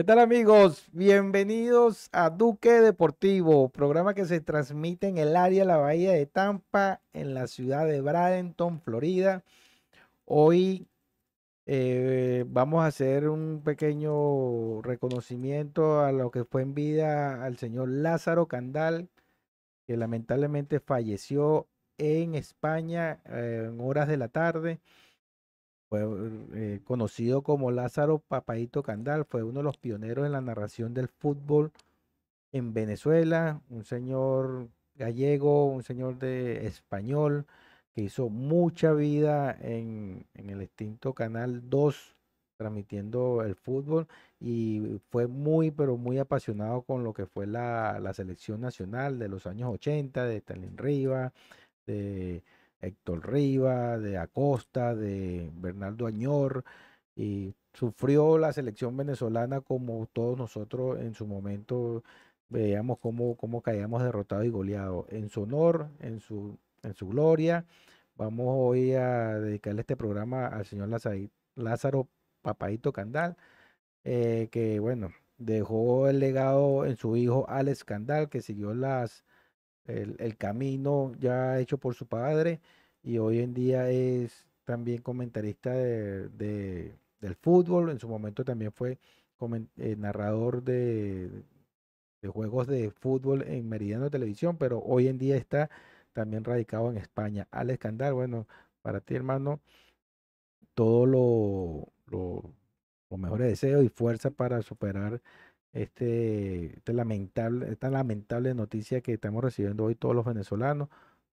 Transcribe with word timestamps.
¿Qué 0.00 0.04
tal 0.04 0.18
amigos? 0.18 0.88
Bienvenidos 0.92 2.08
a 2.12 2.30
Duque 2.30 2.70
Deportivo, 2.80 3.68
programa 3.68 4.14
que 4.14 4.24
se 4.24 4.40
transmite 4.40 5.08
en 5.08 5.18
el 5.18 5.36
área 5.36 5.60
de 5.60 5.66
la 5.66 5.76
Bahía 5.76 6.12
de 6.12 6.24
Tampa, 6.24 7.02
en 7.12 7.34
la 7.34 7.46
ciudad 7.46 7.86
de 7.86 8.00
Bradenton, 8.00 8.80
Florida. 8.80 9.44
Hoy 10.24 10.88
eh, 11.66 12.46
vamos 12.48 12.82
a 12.82 12.86
hacer 12.86 13.28
un 13.28 13.60
pequeño 13.62 14.80
reconocimiento 14.80 16.00
a 16.00 16.12
lo 16.12 16.30
que 16.30 16.46
fue 16.46 16.62
en 16.62 16.72
vida 16.72 17.44
al 17.44 17.58
señor 17.58 17.90
Lázaro 17.90 18.48
Candal, 18.48 19.10
que 19.86 19.98
lamentablemente 19.98 20.80
falleció 20.80 21.68
en 21.98 22.36
España 22.36 23.20
eh, 23.26 23.66
en 23.68 23.78
horas 23.82 24.08
de 24.08 24.16
la 24.16 24.28
tarde. 24.28 24.80
Fue 25.90 26.06
eh, 26.54 26.80
conocido 26.84 27.42
como 27.42 27.72
Lázaro 27.72 28.20
Papaito 28.20 28.82
Candal, 28.84 29.24
fue 29.24 29.42
uno 29.42 29.58
de 29.58 29.64
los 29.64 29.76
pioneros 29.76 30.24
en 30.24 30.32
la 30.32 30.40
narración 30.40 30.94
del 30.94 31.08
fútbol 31.08 31.72
en 32.52 32.72
Venezuela, 32.72 33.60
un 33.70 33.84
señor 33.84 34.68
gallego, 34.94 35.66
un 35.66 35.82
señor 35.82 36.18
de 36.18 36.66
español 36.66 37.44
que 37.92 38.02
hizo 38.02 38.28
mucha 38.28 38.92
vida 38.92 39.56
en, 39.60 40.26
el 40.34 40.62
extinto 40.62 41.12
Canal 41.12 41.68
2 41.68 42.16
transmitiendo 42.56 43.42
el 43.42 43.56
fútbol 43.56 44.06
y 44.38 45.00
fue 45.10 45.26
muy, 45.26 45.72
pero 45.72 45.96
muy 45.96 46.18
apasionado 46.18 46.82
con 46.82 47.02
lo 47.02 47.14
que 47.14 47.26
fue 47.26 47.46
la, 47.48 47.98
la 48.00 48.14
selección 48.14 48.60
nacional 48.60 49.18
de 49.18 49.28
los 49.28 49.46
años 49.46 49.72
80, 49.74 50.24
de 50.24 50.36
Stalin 50.36 50.76
Riva, 50.78 51.32
de 51.86 52.44
Héctor 52.80 53.30
Riva, 53.30 53.98
de 53.98 54.18
Acosta, 54.18 54.94
de 54.94 55.50
Bernardo 55.54 56.06
Añor, 56.06 56.64
y 57.16 57.54
sufrió 57.74 58.38
la 58.38 58.52
selección 58.52 58.96
venezolana 58.96 59.60
como 59.60 60.06
todos 60.12 60.38
nosotros 60.38 61.00
en 61.00 61.14
su 61.14 61.26
momento 61.26 62.02
veíamos 62.50 62.98
cómo, 62.98 63.36
cómo 63.36 63.62
caíamos 63.62 64.02
derrotados 64.02 64.44
y 64.44 64.50
goleados. 64.50 65.06
En 65.10 65.30
su 65.30 65.42
honor, 65.42 65.88
en 66.00 66.20
su, 66.20 66.58
en 66.82 66.94
su 66.94 67.08
gloria, 67.08 67.64
vamos 68.16 68.46
hoy 68.48 68.92
a 68.94 69.38
dedicarle 69.38 69.80
este 69.82 69.96
programa 69.96 70.46
al 70.46 70.66
señor 70.66 70.88
Lázaro, 71.56 72.08
Papaito 72.42 72.92
Candal, 72.92 73.36
eh, 74.04 74.48
que 74.52 74.80
bueno, 74.80 75.10
dejó 75.38 76.08
el 76.08 76.20
legado 76.20 76.86
en 76.86 76.96
su 76.96 77.16
hijo 77.16 77.46
Alex 77.48 77.84
Candal, 77.84 78.28
que 78.28 78.42
siguió 78.42 78.74
las 78.74 79.24
el, 79.86 80.16
el 80.18 80.36
camino 80.36 81.12
ya 81.18 81.58
hecho 81.60 81.78
por 81.78 81.94
su 81.94 82.06
padre 82.06 82.60
y 83.02 83.18
hoy 83.18 83.40
en 83.40 83.54
día 83.54 83.90
es 83.90 84.46
también 84.64 85.02
comentarista 85.02 85.72
de, 85.72 86.28
de- 86.30 86.94
del 87.20 87.34
fútbol. 87.36 87.90
En 87.90 87.98
su 88.00 88.08
momento 88.08 88.44
también 88.44 88.72
fue 88.72 88.98
eh, 89.78 89.96
narrador 89.96 90.62
de, 90.62 91.30
de 92.22 92.28
juegos 92.28 92.66
de 92.66 92.90
fútbol 92.90 93.42
en 93.42 93.68
Meridiano 93.68 94.10
Televisión, 94.10 94.56
pero 94.58 94.80
hoy 94.80 95.08
en 95.08 95.18
día 95.18 95.36
está 95.36 95.70
también 96.12 96.44
radicado 96.44 96.90
en 96.90 96.98
España. 96.98 97.48
Alex 97.50 97.78
Candal, 97.80 98.14
bueno, 98.14 98.46
para 98.82 99.00
ti 99.00 99.14
hermano, 99.14 99.60
todo 100.74 101.06
lo, 101.06 101.92
mejores 103.18 103.48
deseos 103.48 103.84
y 103.84 103.88
fuerza 103.88 104.30
para 104.30 104.62
superar 104.62 105.20
este, 105.72 106.76
este 106.76 106.92
lamentable, 106.92 107.70
esta 107.70 107.90
lamentable 107.90 108.54
noticia 108.54 109.00
que 109.00 109.14
estamos 109.14 109.42
recibiendo 109.42 109.84
hoy 109.84 109.94
todos 109.94 110.14
los 110.14 110.24
venezolanos, 110.24 110.88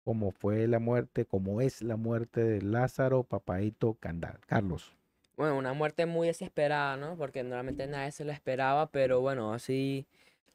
como 0.05 0.31
fue 0.31 0.67
la 0.69 0.79
muerte, 0.79 1.25
como 1.25 1.61
es 1.61 1.83
la 1.83 1.97
muerte 1.97 2.45
de 2.45 2.63
Lázaro 2.63 3.25
Papaito 3.25 3.95
Candal. 3.95 4.39
Carlos. 4.47 4.97
Bueno, 5.37 5.59
una 5.59 5.73
muerte 5.75 6.07
muy 6.07 6.29
desesperada, 6.29 6.97
¿no? 6.97 7.17
Porque 7.17 7.43
normalmente 7.43 7.87
nadie 7.87 8.13
se 8.13 8.25
lo 8.25 8.33
esperaba, 8.33 8.91
pero 8.91 9.21
bueno, 9.21 9.53
así 9.53 10.07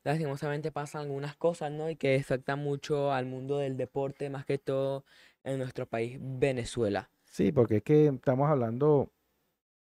lastimosamente 0.03 0.71
pasan 0.71 1.03
algunas 1.03 1.35
cosas, 1.35 1.71
¿no? 1.71 1.89
Y 1.89 1.95
que 1.95 2.15
afectan 2.15 2.59
mucho 2.59 3.11
al 3.11 3.25
mundo 3.25 3.59
del 3.59 3.77
deporte, 3.77 4.29
más 4.29 4.45
que 4.45 4.57
todo 4.57 5.05
en 5.43 5.59
nuestro 5.59 5.85
país, 5.85 6.17
Venezuela. 6.19 7.09
Sí, 7.25 7.51
porque 7.51 7.77
es 7.77 7.83
que 7.83 8.07
estamos 8.07 8.49
hablando 8.49 9.11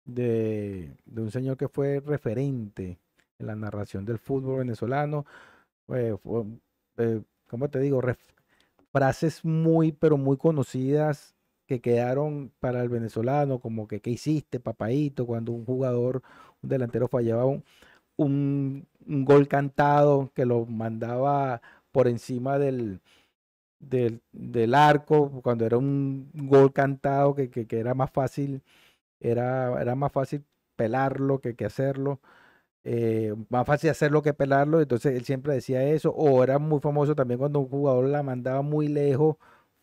de, 0.05 0.95
de 1.05 1.21
un 1.21 1.31
señor 1.31 1.57
que 1.57 1.67
fue 1.67 1.99
referente 1.99 2.99
en 3.39 3.47
la 3.47 3.55
narración 3.55 4.05
del 4.05 4.19
fútbol 4.19 4.59
venezolano. 4.59 5.25
eh, 5.89 6.15
eh, 6.97 7.21
¿cómo 7.49 7.69
te 7.69 7.79
digo? 7.79 8.01
Frases 8.91 9.45
muy, 9.45 9.91
pero 9.91 10.17
muy 10.17 10.37
conocidas 10.37 11.35
que 11.67 11.81
quedaron 11.81 12.51
para 12.59 12.81
el 12.83 12.89
venezolano, 12.89 13.59
como 13.59 13.87
que 13.87 14.01
¿qué 14.01 14.11
hiciste, 14.11 14.59
papaito? 14.59 15.25
Cuando 15.27 15.51
un 15.51 15.65
jugador, 15.65 16.23
un 16.61 16.69
delantero 16.69 17.07
fallaba 17.07 17.45
un, 17.45 17.63
un, 18.17 18.87
un 19.07 19.25
gol 19.25 19.47
cantado 19.49 20.31
que 20.35 20.45
lo 20.45 20.65
mandaba 20.67 21.61
por 21.91 22.07
encima 22.07 22.59
del, 22.59 23.01
del, 23.79 24.21
del 24.31 24.73
arco, 24.75 25.41
cuando 25.43 25.65
era 25.65 25.77
un 25.77 26.29
gol 26.33 26.73
cantado 26.73 27.35
que, 27.35 27.49
que, 27.49 27.67
que 27.67 27.79
era 27.79 27.93
más 27.93 28.11
fácil, 28.11 28.63
era, 29.19 29.81
era 29.81 29.95
más 29.95 30.11
fácil 30.11 30.45
pelarlo 30.75 31.39
que, 31.41 31.55
que 31.55 31.65
hacerlo, 31.65 32.21
eh, 32.83 33.35
más 33.49 33.65
fácil 33.65 33.89
hacerlo 33.89 34.21
que 34.21 34.33
pelarlo, 34.33 34.81
entonces 34.81 35.15
él 35.15 35.25
siempre 35.25 35.53
decía 35.53 35.83
eso, 35.83 36.11
o 36.11 36.43
era 36.43 36.59
muy 36.59 36.79
famoso 36.79 37.15
también 37.15 37.39
cuando 37.39 37.59
un 37.59 37.69
jugador 37.69 38.05
la 38.09 38.23
mandaba 38.23 38.61
muy 38.61 38.87
lejos, 38.87 39.37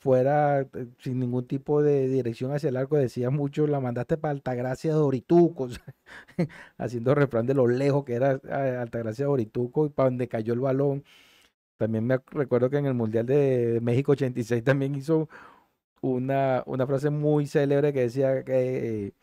fuera 0.04 0.60
eh, 0.62 0.86
sin 0.98 1.18
ningún 1.18 1.46
tipo 1.46 1.82
de 1.82 2.08
dirección 2.08 2.52
hacia 2.52 2.68
el 2.68 2.76
arco, 2.76 2.96
decía 2.96 3.30
mucho, 3.30 3.66
la 3.66 3.80
mandaste 3.80 4.18
para 4.18 4.32
Altagracia 4.32 4.92
de 4.92 4.98
Orituco, 4.98 5.64
o 5.64 5.68
sea, 5.70 5.84
haciendo 6.78 7.14
refrán 7.14 7.46
de 7.46 7.54
lo 7.54 7.66
lejos 7.66 8.04
que 8.04 8.14
era 8.14 8.40
eh, 8.44 8.76
Altagracia 8.78 9.24
de 9.26 9.30
Orituco 9.30 9.86
y 9.86 9.90
para 9.90 10.10
donde 10.10 10.28
cayó 10.28 10.52
el 10.54 10.60
balón. 10.60 11.04
También 11.78 12.06
me 12.06 12.20
recuerdo 12.32 12.70
que 12.70 12.78
en 12.78 12.86
el 12.86 12.94
Mundial 12.94 13.26
de 13.26 13.80
México 13.82 14.12
86 14.12 14.64
también 14.64 14.94
hizo 14.94 15.28
una, 16.02 16.62
una 16.66 16.86
frase 16.86 17.10
muy 17.10 17.46
célebre 17.46 17.92
que 17.92 18.02
decía 18.02 18.44
que 18.44 19.14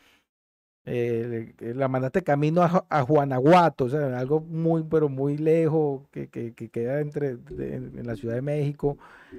que 0.83 1.73
la 1.75 1.87
mandaste 1.87 2.23
camino 2.23 2.63
a, 2.63 2.85
a 2.89 3.03
Juanaguato, 3.03 3.85
o 3.85 3.89
sea, 3.89 4.17
algo 4.17 4.41
muy, 4.41 4.83
pero 4.83 5.09
muy 5.09 5.37
lejos, 5.37 6.07
que, 6.11 6.27
que, 6.27 6.53
que 6.53 6.69
queda 6.69 7.01
entre, 7.01 7.37
en, 7.49 8.05
la 8.05 8.15
Ciudad 8.15 8.35
de 8.35 8.41
México. 8.41 8.97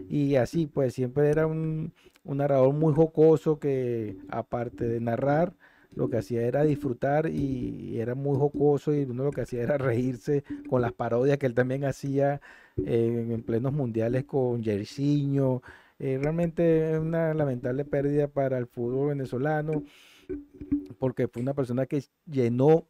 Y 0.09 0.37
así, 0.37 0.67
pues 0.67 0.95
siempre 0.95 1.31
era 1.31 1.47
un, 1.47 1.93
un 2.25 2.37
narrador 2.39 2.73
muy 2.75 2.95
jocoso 2.95 3.59
que, 3.59 4.17
aparte 4.29 4.87
de 4.87 5.01
narrar, 5.01 5.55
lo 5.95 6.09
que 6.09 6.19
hacía 6.19 6.43
era 6.43 6.65
disfrutar 6.65 7.29
y, 7.29 8.01
era 8.01 8.15
muy 8.15 8.37
jocoso 8.39 8.95
y 8.95 9.03
uno 9.03 9.25
lo 9.25 9.31
que 9.31 9.43
hacía 9.43 9.63
era 9.63 9.79
reírse 9.79 10.45
con 10.69 10.81
las 10.81 10.93
parodias 10.93 11.39
que 11.39 11.47
él 11.47 11.55
también 11.55 11.85
hacía 11.85 12.41
eh, 12.85 13.27
en 13.31 13.43
plenos 13.43 13.73
mundiales 13.73 14.25
con 14.25 14.63
Jairzinho. 14.63 15.63
Eh, 15.99 16.19
realmente 16.21 16.93
es 16.93 16.99
una 16.99 17.35
lamentable 17.35 17.85
pérdida 17.85 18.29
para 18.29 18.59
el 18.59 18.67
fútbol 18.67 19.09
venezolano 19.09 19.85
porque 20.99 21.29
fue 21.29 21.43
una 21.43 21.55
persona 21.55 21.87
que 21.87 22.05
llenó, 22.27 22.87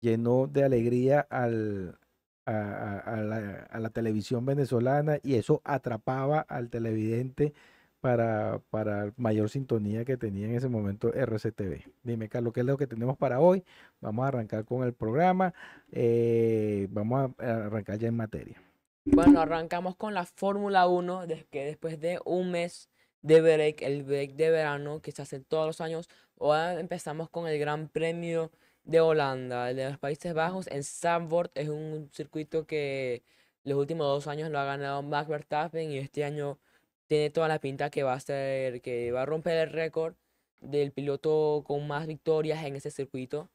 llenó 0.00 0.46
de 0.46 0.64
alegría 0.64 1.20
al, 1.20 1.98
a, 2.46 3.78
la, 3.78 3.90
televisión 3.90 4.44
venezolana 4.44 5.18
y 5.22 5.34
eso 5.34 5.60
atrapaba 5.64 6.40
al 6.40 6.70
televidente 6.70 7.54
para, 8.00 8.60
para 8.70 9.12
mayor 9.16 9.48
sintonía 9.48 10.04
que 10.04 10.16
tenía 10.16 10.46
en 10.46 10.54
ese 10.54 10.68
momento 10.68 11.10
RCTV. 11.12 11.84
Dime, 12.02 12.28
Carlos, 12.28 12.52
¿qué 12.52 12.60
es 12.60 12.66
lo 12.66 12.76
que 12.76 12.86
tenemos 12.86 13.16
para 13.16 13.40
hoy? 13.40 13.64
Vamos 14.00 14.24
a 14.24 14.28
arrancar 14.28 14.64
con 14.64 14.84
el 14.84 14.92
programa. 14.92 15.54
eh, 15.90 16.86
vamos 16.90 17.32
a, 17.38 17.66
arrancar 17.66 17.98
ya 17.98 18.08
en 18.08 18.16
materia. 18.16 18.60
Bueno, 19.06 19.40
arrancamos 19.40 19.96
con 19.96 20.14
la 20.14 20.24
Fórmula 20.24 20.86
1, 20.86 21.26
de 21.26 21.46
que 21.50 21.64
después 21.64 22.00
de 22.00 22.20
un 22.24 22.50
mes 22.50 22.88
de 23.22 23.40
break, 23.40 23.82
el 23.82 24.02
break 24.02 24.34
de 24.34 24.50
verano 24.50 25.00
que 25.00 25.12
se 25.12 25.22
hace 25.22 25.40
todos 25.40 25.66
los 25.66 25.80
años, 25.80 26.08
ahora 26.38 26.80
empezamos 26.80 27.30
con 27.30 27.46
el 27.48 27.58
Gran 27.58 27.88
Premio 27.88 28.50
de 28.84 29.00
Holanda, 29.00 29.70
el 29.70 29.76
de 29.76 29.88
los 29.88 29.98
Países 29.98 30.34
Bajos, 30.34 30.66
en 30.68 30.84
Zandvoort, 30.84 31.56
es 31.56 31.68
un 31.68 32.10
circuito 32.12 32.66
que 32.66 33.22
los 33.64 33.78
últimos 33.78 34.06
dos 34.06 34.26
años 34.26 34.50
lo 34.50 34.58
ha 34.58 34.64
ganado 34.64 35.02
Max 35.02 35.28
Verstappen 35.28 35.90
y 35.90 35.98
este 35.98 36.24
año 36.24 36.58
tiene 37.06 37.30
toda 37.30 37.48
la 37.48 37.58
pinta 37.60 37.90
que 37.90 38.02
va 38.02 38.14
a 38.14 38.20
ser, 38.20 38.80
que 38.82 39.12
va 39.12 39.22
a 39.22 39.26
romper 39.26 39.56
el 39.58 39.70
récord 39.70 40.14
del 40.60 40.92
piloto 40.92 41.64
con 41.66 41.86
más 41.86 42.06
victorias 42.06 42.64
en 42.64 42.76
ese 42.76 42.90
circuito. 42.90 43.50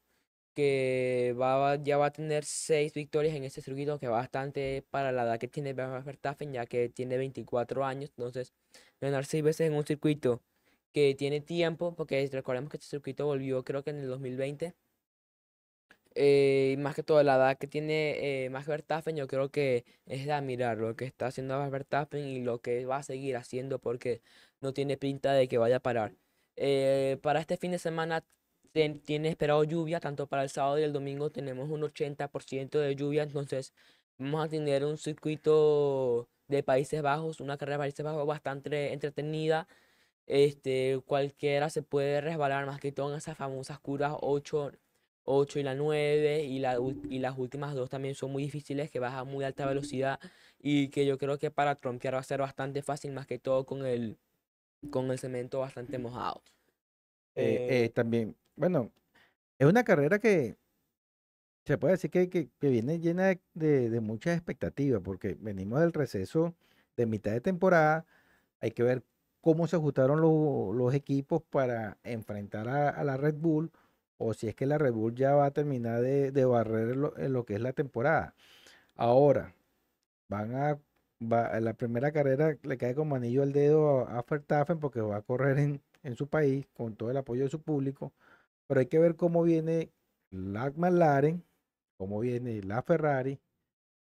que 0.54 1.34
va, 1.40 1.76
ya 1.76 1.96
va 1.98 2.06
a 2.06 2.12
tener 2.12 2.44
seis 2.44 2.92
victorias 2.94 3.34
en 3.36 3.44
ese 3.44 3.62
circuito, 3.62 3.98
que 3.98 4.06
es 4.06 4.12
bastante 4.12 4.84
para 4.90 5.12
la 5.12 5.22
edad 5.24 5.38
que 5.38 5.48
tiene 5.48 5.72
Verstappen, 5.74 6.52
ya 6.52 6.66
que 6.66 6.88
tiene 6.88 7.16
24 7.18 7.84
años. 7.84 8.10
Entonces, 8.16 8.52
ganar 9.00 9.24
seis 9.26 9.42
veces 9.44 9.68
en 9.68 9.74
un 9.74 9.86
circuito 9.86 10.42
que 10.92 11.14
tiene 11.14 11.40
tiempo, 11.40 11.94
porque 11.94 12.28
recordemos 12.32 12.70
que 12.70 12.76
este 12.78 12.88
circuito 12.88 13.26
volvió 13.26 13.64
creo 13.64 13.82
que 13.84 13.90
en 13.90 13.98
el 13.98 14.08
2020. 14.08 14.74
Eh, 16.16 16.74
más 16.80 16.96
que 16.96 17.04
todo 17.04 17.22
la 17.22 17.36
edad 17.36 17.58
que 17.58 17.68
tiene 17.68 18.44
eh, 18.46 18.50
Max 18.50 18.66
Verstappen, 18.66 19.16
yo 19.16 19.28
creo 19.28 19.50
que 19.50 19.84
es 20.06 20.26
de 20.26 20.32
admirar 20.32 20.78
lo 20.78 20.96
que 20.96 21.04
está 21.04 21.26
haciendo 21.26 21.56
Max 21.58 21.70
Verstappen 21.70 22.26
y 22.26 22.40
lo 22.42 22.60
que 22.60 22.84
va 22.84 22.96
a 22.98 23.02
seguir 23.04 23.36
haciendo 23.36 23.78
porque 23.78 24.20
no 24.60 24.72
tiene 24.72 24.96
pinta 24.96 25.32
de 25.32 25.46
que 25.48 25.58
vaya 25.58 25.76
a 25.76 25.80
parar. 25.80 26.14
Eh, 26.56 27.18
para 27.22 27.40
este 27.40 27.56
fin 27.56 27.70
de 27.70 27.78
semana 27.78 28.24
tiene 28.72 29.28
esperado 29.28 29.64
lluvia, 29.64 30.00
tanto 30.00 30.26
para 30.28 30.42
el 30.42 30.50
sábado 30.50 30.78
y 30.78 30.82
el 30.82 30.92
domingo 30.92 31.30
tenemos 31.30 31.70
un 31.70 31.82
80% 31.82 32.78
de 32.78 32.94
lluvia, 32.96 33.22
entonces 33.22 33.72
vamos 34.18 34.44
a 34.44 34.48
tener 34.48 34.84
un 34.84 34.98
circuito 34.98 36.28
de 36.48 36.62
Países 36.62 37.02
Bajos, 37.02 37.40
una 37.40 37.56
carrera 37.56 37.76
de 37.78 37.82
Países 37.84 38.04
Bajos 38.04 38.26
bastante 38.26 38.92
entretenida. 38.92 39.68
Este, 40.26 41.00
cualquiera 41.06 41.70
se 41.70 41.82
puede 41.82 42.20
resbalar 42.20 42.66
más 42.66 42.80
que 42.80 42.92
todo 42.92 43.10
en 43.10 43.18
esas 43.18 43.36
famosas 43.36 43.80
curvas 43.80 44.14
8, 44.20 44.72
8 45.24 45.58
y 45.58 45.62
la 45.62 45.74
9 45.74 46.44
y, 46.44 46.58
la, 46.58 46.78
y 47.08 47.18
las 47.18 47.36
últimas 47.36 47.74
dos 47.74 47.90
también 47.90 48.14
son 48.14 48.32
muy 48.32 48.44
difíciles, 48.44 48.90
que 48.90 49.00
bajan 49.00 49.26
muy 49.26 49.44
alta 49.44 49.66
velocidad 49.66 50.20
y 50.58 50.88
que 50.88 51.06
yo 51.06 51.18
creo 51.18 51.38
que 51.38 51.50
para 51.50 51.74
trompear 51.74 52.14
va 52.14 52.20
a 52.20 52.24
ser 52.24 52.40
bastante 52.40 52.82
fácil, 52.82 53.12
más 53.12 53.26
que 53.26 53.38
todo 53.38 53.64
con 53.64 53.84
el, 53.84 54.18
con 54.90 55.10
el 55.10 55.18
cemento 55.18 55.60
bastante 55.60 55.98
mojado. 55.98 56.42
Eh, 57.34 57.84
eh, 57.84 57.88
también, 57.90 58.36
bueno, 58.56 58.92
es 59.58 59.66
una 59.66 59.84
carrera 59.84 60.18
que 60.18 60.56
se 61.64 61.78
puede 61.78 61.92
decir 61.92 62.10
que, 62.10 62.28
que, 62.28 62.48
viene 62.60 62.98
llena 62.98 63.38
de, 63.54 63.90
de, 63.90 64.00
muchas 64.00 64.36
expectativas, 64.36 65.00
porque 65.02 65.36
venimos 65.38 65.80
del 65.80 65.92
receso 65.92 66.54
de 66.96 67.06
mitad 67.06 67.32
de 67.32 67.40
temporada, 67.40 68.06
hay 68.60 68.72
que 68.72 68.82
ver 68.82 69.04
cómo 69.40 69.66
se 69.66 69.76
ajustaron 69.76 70.20
los, 70.20 70.94
equipos 70.94 71.42
para 71.42 71.98
enfrentar 72.04 72.68
a, 72.68 73.04
la 73.04 73.16
Red 73.16 73.36
Bull, 73.36 73.70
o 74.18 74.34
si 74.34 74.48
es 74.48 74.54
que 74.54 74.66
la 74.66 74.78
Red 74.78 74.92
Bull 74.92 75.14
ya 75.14 75.34
va 75.34 75.46
a 75.46 75.50
terminar 75.52 76.02
de, 76.02 76.44
barrer 76.44 76.96
lo, 76.96 77.16
en 77.18 77.32
lo 77.32 77.44
que 77.44 77.54
es 77.54 77.60
la 77.60 77.72
temporada. 77.72 78.34
Ahora, 78.96 79.54
van 80.28 80.54
a 80.54 80.78
la 81.20 81.74
primera 81.74 82.12
carrera 82.12 82.56
le 82.62 82.78
cae 82.78 82.94
como 82.94 83.14
anillo 83.16 83.42
al 83.42 83.52
dedo 83.52 84.08
a, 84.08 84.18
a 84.20 84.64
porque 84.80 85.00
va 85.00 85.16
a 85.16 85.22
correr 85.22 85.58
en, 85.58 85.82
en, 86.02 86.16
su 86.16 86.28
país 86.28 86.66
con 86.74 86.96
todo 86.96 87.10
el 87.10 87.16
apoyo 87.16 87.44
de 87.44 87.50
su 87.50 87.60
público. 87.62 88.12
Pero 88.66 88.80
hay 88.80 88.86
que 88.86 88.98
ver 88.98 89.16
cómo 89.16 89.42
viene 89.42 89.90
la 90.30 90.72
McLaren, 90.76 91.44
cómo 91.98 92.20
viene 92.20 92.62
la 92.62 92.82
Ferrari, 92.82 93.40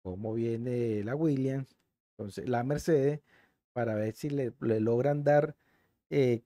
cómo 0.03 0.33
viene 0.33 1.03
la 1.03 1.15
Williams, 1.15 1.75
entonces 2.11 2.49
la 2.49 2.63
Mercedes, 2.63 3.21
para 3.75 3.96
ver 3.96 4.15
si 4.15 4.29
le, 4.29 4.53
logran 4.62 5.25
dar 5.25 5.58
eh, 6.10 6.44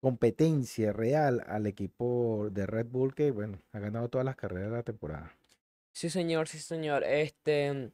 competencia 0.00 0.92
real 0.92 1.44
al 1.46 1.68
equipo 1.68 2.48
de 2.50 2.66
Red 2.66 2.86
Bull 2.86 3.14
que, 3.14 3.30
bueno, 3.30 3.62
ha 3.70 3.78
ganado 3.78 4.08
todas 4.08 4.24
las 4.24 4.34
carreras 4.34 4.70
de 4.70 4.76
la 4.76 4.82
temporada. 4.82 5.32
Sí, 5.92 6.10
señor, 6.10 6.48
sí, 6.48 6.58
señor. 6.58 7.04
Este 7.04 7.92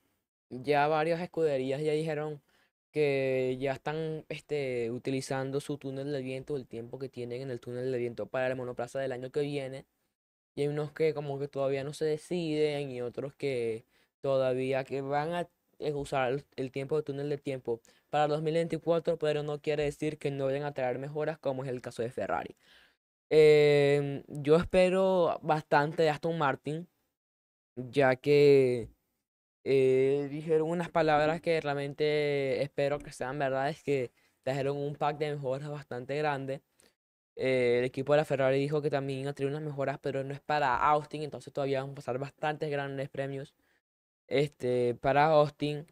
ya 0.49 0.89
varias 0.89 1.21
escuderías 1.21 1.83
ya 1.83 1.93
dijeron 1.93 2.43
que 2.93 3.59
ya 3.61 3.73
están 3.73 4.25
este, 4.31 4.91
utilizando 4.91 5.61
su 5.61 5.79
túnel 5.79 6.13
de 6.13 6.23
viento, 6.23 6.57
el 6.57 6.67
tiempo 6.67 6.99
que 6.99 7.09
tienen 7.11 7.43
en 7.43 7.51
el 7.51 7.61
túnel 7.61 7.93
de 7.93 7.99
viento 7.99 8.27
para 8.27 8.49
el 8.49 8.57
monoplaza 8.57 9.01
del 9.01 9.13
año 9.13 9.31
que 9.31 9.41
viene. 9.41 9.87
Y 10.55 10.63
hay 10.63 10.69
unos 10.69 10.93
que 10.93 11.15
como 11.15 11.39
que 11.39 11.49
todavía 11.49 11.85
no 11.85 11.93
se 11.95 12.07
deciden 12.07 12.91
y 12.91 13.03
otros 13.03 13.35
que 13.35 13.85
todavía 14.21 14.85
que 14.85 15.03
van 15.03 15.35
a 15.35 15.49
usar 15.95 16.45
el, 16.57 16.73
tiempo 16.73 16.97
de 16.97 17.03
túnel 17.03 17.29
de 17.31 17.39
tiempo 17.39 17.81
para 18.13 18.29
2024, 18.29 19.19
pero 19.19 19.43
no 19.43 19.61
quiere 19.63 19.85
decir 19.85 20.19
que 20.19 20.31
no 20.31 20.47
vayan 20.47 20.65
a 20.65 20.75
traer 20.75 20.99
mejoras 20.99 21.39
como 21.39 21.65
es 21.65 21.71
el 21.71 21.81
caso 21.81 22.03
de 22.03 22.11
Ferrari. 22.11 22.57
Em, 23.31 24.23
yo 24.29 24.57
espero 24.57 25.39
bastante 25.43 26.03
de 26.03 26.11
Aston 26.11 26.39
Martin, 26.39 26.89
ya 27.77 28.17
que 28.17 28.91
eh, 29.65 30.29
dijeron 30.31 30.69
unas 30.71 30.91
palabras 30.91 31.41
que 31.41 31.61
realmente 31.61 32.63
espero 32.63 32.99
que 32.99 33.13
sean 33.13 33.39
verdades, 33.39 33.83
que 33.83 34.13
trajeron 34.43 34.77
un 34.79 34.97
pack 34.97 35.19
de 35.19 35.33
mejoras 35.35 35.71
bastante 35.71 36.17
grande. 36.19 36.63
Eh, 37.37 37.79
el 37.81 37.85
equipo 37.87 38.13
de 38.15 38.19
la 38.19 38.25
Ferrari 38.27 38.59
dijo 38.61 38.83
que 38.83 38.91
también 38.91 39.21
iba 39.21 39.31
a 39.31 39.35
tener 39.35 39.51
unas 39.53 39.63
mejoras, 39.63 39.99
pero 40.01 40.25
no 40.25 40.35
es 40.35 40.41
para 40.41 40.77
Austin, 40.77 41.23
entonces 41.23 41.53
todavía 41.53 41.83
van 41.83 41.93
a 41.93 41.95
pasar 41.95 42.19
bastantes 42.19 42.71
grandes 42.71 43.09
premios 43.11 43.55
este, 44.29 44.95
para 44.97 45.27
Austin. 45.27 45.87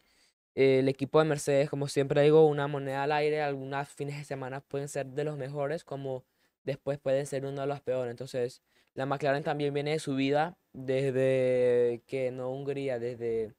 El 0.54 0.88
equipo 0.88 1.18
de 1.20 1.26
Mercedes, 1.26 1.70
como 1.70 1.88
siempre 1.88 2.22
digo, 2.22 2.46
una 2.46 2.66
moneda 2.68 3.04
al 3.04 3.12
aire, 3.12 3.42
algunas 3.42 3.88
fines 3.88 4.18
de 4.18 4.24
semana 4.24 4.60
pueden 4.60 4.88
ser 4.88 5.06
de 5.06 5.24
los 5.24 5.36
mejores, 5.36 5.84
como 5.84 6.24
después 6.64 6.98
pueden 6.98 7.26
ser 7.26 7.46
uno 7.46 7.60
de 7.60 7.66
los 7.66 7.80
peores. 7.80 8.10
Entonces, 8.10 8.62
la 8.94 9.06
McLaren 9.06 9.44
también 9.44 9.72
viene 9.72 9.92
de 9.92 9.98
subida 10.00 10.56
desde 10.72 12.02
que 12.06 12.30
no 12.32 12.50
Hungría, 12.50 12.98
desde 12.98 13.54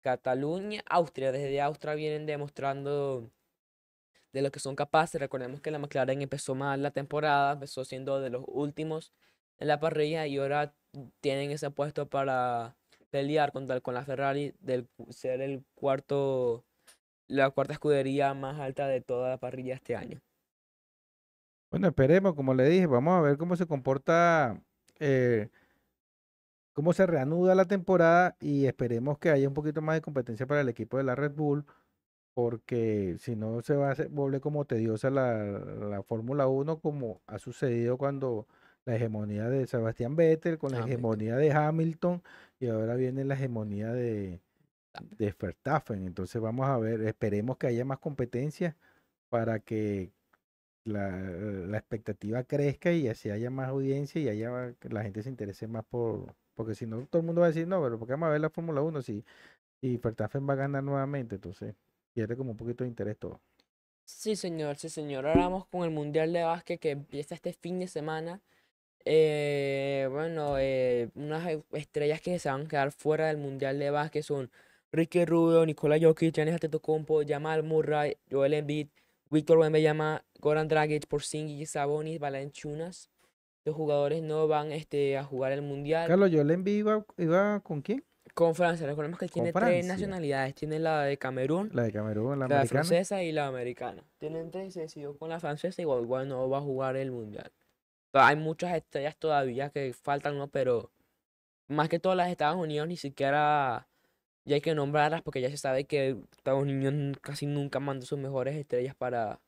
Cataluña, 0.00 0.82
Austria, 0.88 1.32
desde 1.32 1.60
Austria 1.60 1.94
vienen 1.94 2.26
demostrando 2.26 3.30
de 4.32 4.42
lo 4.42 4.50
que 4.50 4.60
son 4.60 4.76
capaces. 4.76 5.20
Recordemos 5.20 5.60
que 5.60 5.70
la 5.70 5.78
McLaren 5.78 6.22
empezó 6.22 6.54
mal 6.54 6.82
la 6.82 6.90
temporada, 6.90 7.52
empezó 7.54 7.84
siendo 7.84 8.20
de 8.20 8.30
los 8.30 8.44
últimos 8.46 9.12
en 9.58 9.68
la 9.68 9.80
parrilla 9.80 10.26
y 10.26 10.36
ahora 10.38 10.74
tienen 11.20 11.50
ese 11.50 11.70
puesto 11.70 12.08
para 12.08 12.76
pelear 13.14 13.52
contra, 13.52 13.80
con 13.80 13.94
la 13.94 14.04
Ferrari 14.04 14.56
del 14.58 14.88
ser 15.10 15.40
el 15.40 15.64
cuarto 15.76 16.64
la 17.28 17.48
cuarta 17.50 17.74
escudería 17.74 18.34
más 18.34 18.58
alta 18.58 18.88
de 18.88 19.02
toda 19.02 19.28
la 19.28 19.38
parrilla 19.38 19.76
este 19.76 19.94
año. 19.94 20.20
Bueno, 21.70 21.86
esperemos, 21.86 22.34
como 22.34 22.54
le 22.54 22.68
dije, 22.68 22.86
vamos 22.86 23.16
a 23.16 23.20
ver 23.20 23.36
cómo 23.36 23.54
se 23.54 23.66
comporta 23.66 24.60
eh, 24.98 25.48
cómo 26.72 26.92
se 26.92 27.06
reanuda 27.06 27.54
la 27.54 27.66
temporada 27.66 28.36
y 28.40 28.66
esperemos 28.66 29.20
que 29.20 29.30
haya 29.30 29.46
un 29.46 29.54
poquito 29.54 29.80
más 29.80 29.94
de 29.94 30.02
competencia 30.02 30.48
para 30.48 30.62
el 30.62 30.68
equipo 30.68 30.96
de 30.96 31.04
la 31.04 31.14
Red 31.14 31.36
Bull, 31.36 31.64
porque 32.34 33.14
si 33.20 33.36
no 33.36 33.62
se 33.62 33.76
va 33.76 33.92
a 33.92 33.96
volver 34.10 34.40
como 34.40 34.64
tediosa 34.64 35.08
la, 35.08 36.02
Fórmula 36.02 36.48
1, 36.48 36.80
como 36.80 37.22
ha 37.28 37.38
sucedido 37.38 37.96
cuando 37.96 38.48
la 38.84 38.96
hegemonía 38.96 39.48
de 39.48 39.66
Sebastián 39.66 40.16
Vettel 40.16 40.58
con 40.58 40.72
la 40.72 40.80
hegemonía 40.80 41.36
de 41.36 41.52
Hamilton 41.52 42.22
y 42.60 42.68
ahora 42.68 42.94
viene 42.94 43.24
la 43.24 43.34
hegemonía 43.34 43.92
de, 43.92 44.40
de 45.18 45.34
Verstappen. 45.38 46.06
Entonces 46.06 46.40
vamos 46.40 46.66
a 46.66 46.78
ver, 46.78 47.00
esperemos 47.02 47.56
que 47.56 47.66
haya 47.66 47.84
más 47.84 47.98
competencia 47.98 48.76
para 49.28 49.60
que 49.60 50.12
la, 50.84 51.10
la, 51.10 51.78
expectativa 51.78 52.44
crezca 52.44 52.92
y 52.92 53.08
así 53.08 53.30
haya 53.30 53.50
más 53.50 53.68
audiencia 53.68 54.20
y 54.20 54.28
haya 54.28 54.74
que 54.78 54.90
la 54.90 55.02
gente 55.02 55.22
se 55.22 55.30
interese 55.30 55.66
más 55.66 55.84
por, 55.84 56.34
porque 56.54 56.74
si 56.74 56.86
no 56.86 57.06
todo 57.06 57.20
el 57.20 57.26
mundo 57.26 57.40
va 57.40 57.46
a 57.46 57.50
decir, 57.50 57.66
no, 57.66 57.82
pero 57.82 57.98
¿por 57.98 58.06
qué 58.06 58.12
vamos 58.12 58.28
a 58.28 58.32
ver 58.32 58.40
la 58.40 58.50
Fórmula 58.50 58.82
1 58.82 59.02
si, 59.02 59.24
si 59.80 59.96
Verstappen 59.96 60.46
va 60.48 60.52
a 60.52 60.56
ganar 60.56 60.84
nuevamente? 60.84 61.36
Entonces 61.36 61.74
pierde 62.12 62.36
como 62.36 62.52
un 62.52 62.56
poquito 62.56 62.84
de 62.84 62.88
interés 62.88 63.16
todo. 63.18 63.40
Sí, 64.04 64.36
señor, 64.36 64.76
sí, 64.76 64.90
señor. 64.90 65.26
Ahora 65.26 65.40
vamos 65.40 65.66
con 65.66 65.82
el 65.82 65.90
Mundial 65.90 66.32
de 66.32 66.42
Básquet 66.42 66.78
que 66.78 66.90
empieza 66.90 67.34
este 67.34 67.54
fin 67.54 67.78
de 67.78 67.88
semana. 67.88 68.42
Eh, 69.04 70.08
bueno, 70.10 70.56
eh, 70.58 71.10
unas 71.14 71.46
estrellas 71.72 72.20
que 72.20 72.38
se 72.38 72.48
van 72.48 72.62
a 72.62 72.68
quedar 72.68 72.90
fuera 72.90 73.26
del 73.26 73.36
Mundial 73.36 73.78
de 73.78 73.90
Básquet 73.90 74.22
son 74.22 74.50
Ricky 74.92 75.24
Rubio, 75.24 75.66
Nikola 75.66 75.98
Jokic, 76.00 76.34
Giannis 76.34 76.54
Antetokounmpo, 76.54 77.22
Jamal 77.26 77.62
Murray, 77.62 78.16
Joel 78.30 78.54
Embiid, 78.54 78.88
Víctor 79.30 79.58
Wembanyama, 79.58 80.24
Goran 80.38 80.68
Dragic, 80.68 81.06
Porzingis, 81.06 81.70
Sabonis, 81.70 82.18
Valanciunas. 82.18 83.10
Los 83.64 83.74
jugadores 83.74 84.22
no 84.22 84.46
van 84.46 84.72
este, 84.72 85.16
a 85.16 85.24
jugar 85.24 85.52
el 85.52 85.62
mundial. 85.62 86.06
Carlos, 86.06 86.30
yo 86.30 86.44
le 86.44 86.54
iba, 86.70 87.04
iba 87.16 87.60
con 87.60 87.82
quién? 87.82 88.04
Con 88.34 88.54
Francia. 88.54 88.86
Recordemos 88.86 89.18
que 89.18 89.26
tiene 89.28 89.52
tres 89.52 89.86
nacionalidades. 89.86 90.54
Tiene 90.54 90.78
la 90.78 91.02
de 91.02 91.16
Camerún, 91.16 91.70
la 91.72 91.84
de 91.84 91.92
Camerún, 91.92 92.38
la, 92.38 92.46
la 92.46 92.66
francesa 92.66 93.22
y 93.22 93.32
la 93.32 93.46
americana. 93.46 94.04
Tienen 94.18 94.50
tres 94.50 94.68
y 94.68 94.70
se 94.70 94.80
decidió 94.80 95.16
con 95.16 95.30
la 95.30 95.40
francesa. 95.40 95.80
Igual, 95.80 96.02
igual 96.02 96.28
no 96.28 96.48
va 96.48 96.58
a 96.58 96.60
jugar 96.60 96.96
el 96.96 97.10
mundial. 97.10 97.50
Hay 98.22 98.36
muchas 98.36 98.74
estrellas 98.76 99.16
todavía 99.16 99.70
que 99.70 99.92
faltan, 99.92 100.38
¿no? 100.38 100.48
Pero 100.48 100.90
más 101.68 101.88
que 101.88 101.98
todas 101.98 102.16
las 102.16 102.30
Estados 102.30 102.56
Unidos 102.56 102.88
ni 102.88 102.96
siquiera 102.96 103.88
ya 104.44 104.56
hay 104.56 104.60
que 104.60 104.74
nombrarlas 104.74 105.22
porque 105.22 105.40
ya 105.40 105.50
se 105.50 105.56
sabe 105.56 105.86
que 105.86 106.16
Estados 106.36 106.62
Unidos 106.62 107.18
casi 107.22 107.46
nunca 107.46 107.80
manda 107.80 108.06
sus 108.06 108.18
mejores 108.18 108.56
estrellas 108.56 108.94
para, 108.94 109.40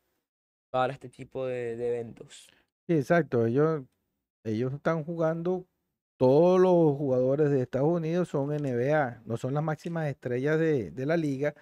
para 0.71 0.93
este 0.93 1.09
tipo 1.09 1.47
de, 1.47 1.77
de 1.77 1.89
eventos. 1.89 2.49
Sí, 2.89 2.95
exacto. 2.95 3.47
Ellos 3.47 3.83
ellos 4.47 4.73
están 4.75 5.05
jugando, 5.05 5.67
todos 6.17 6.61
los 6.61 6.97
jugadores 6.97 7.51
de 7.51 7.63
Estados 7.63 7.89
Unidos 7.89 8.29
son 8.29 8.51
NBA, 8.51 9.23
no 9.27 9.37
son 9.37 9.55
las 9.55 9.63
máximas 9.65 10.09
estrellas 10.09 10.59
de, 10.59 10.93
la 11.05 11.17
liga, 11.17 11.55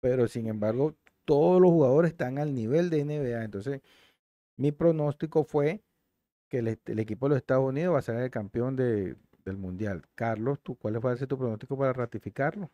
pero 0.00 0.26
sin 0.28 0.48
embargo 0.48 0.96
todos 1.24 1.60
los 1.60 1.70
jugadores 1.70 2.10
están 2.10 2.38
al 2.38 2.54
nivel 2.54 2.90
de 2.90 3.04
NBA. 3.04 3.44
Entonces, 3.44 3.80
mi 4.56 4.72
pronóstico 4.72 5.44
fue 5.44 5.82
que 6.48 6.58
el, 6.58 6.98
equipo 6.98 7.26
de 7.26 7.30
los 7.30 7.38
Estados 7.38 7.64
Unidos 7.64 7.94
va 7.94 7.98
a 7.98 8.02
ser 8.02 8.16
el 8.16 8.30
campeón 8.30 8.76
de, 8.76 9.16
del 9.44 9.56
Mundial. 9.56 10.02
Carlos, 10.14 10.60
¿tú 10.62 10.76
cuál 10.76 11.04
va 11.04 11.12
a 11.12 11.16
ser 11.16 11.28
tu 11.28 11.38
pronóstico 11.38 11.76
para 11.76 11.92
ratificarlo? 11.92 12.70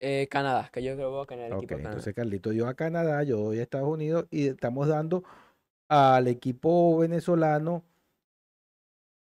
Eh, 0.00 0.28
Canadá, 0.30 0.68
que 0.72 0.82
yo 0.82 0.94
creo 0.94 1.10
que 1.10 1.16
va 1.16 1.22
a 1.22 1.26
ganar 1.26 1.46
el 1.46 1.52
equipo 1.52 1.62
de 1.62 1.66
Canadá. 1.68 1.90
entonces 1.90 2.14
Carlito 2.14 2.50
dio 2.50 2.68
a 2.68 2.74
Canadá, 2.74 3.22
yo 3.22 3.38
doy 3.38 3.58
a 3.58 3.62
Estados 3.62 3.88
Unidos 3.88 4.26
y 4.30 4.48
estamos 4.48 4.88
dando 4.88 5.24
al 5.88 6.28
equipo 6.28 6.98
venezolano 6.98 7.84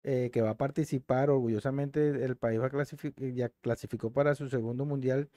eh, 0.02 0.30
que 0.32 0.40
va 0.42 0.50
a 0.50 0.56
participar 0.56 1.30
orgullosamente. 1.30 2.24
El 2.24 2.36
país 2.36 2.60
va 2.60 2.66
a 2.66 2.70
clasific- 2.70 3.34
ya 3.34 3.48
clasificó 3.60 4.12
para 4.12 4.34
su 4.34 4.48
segundo 4.48 4.84
mundial 4.84 5.28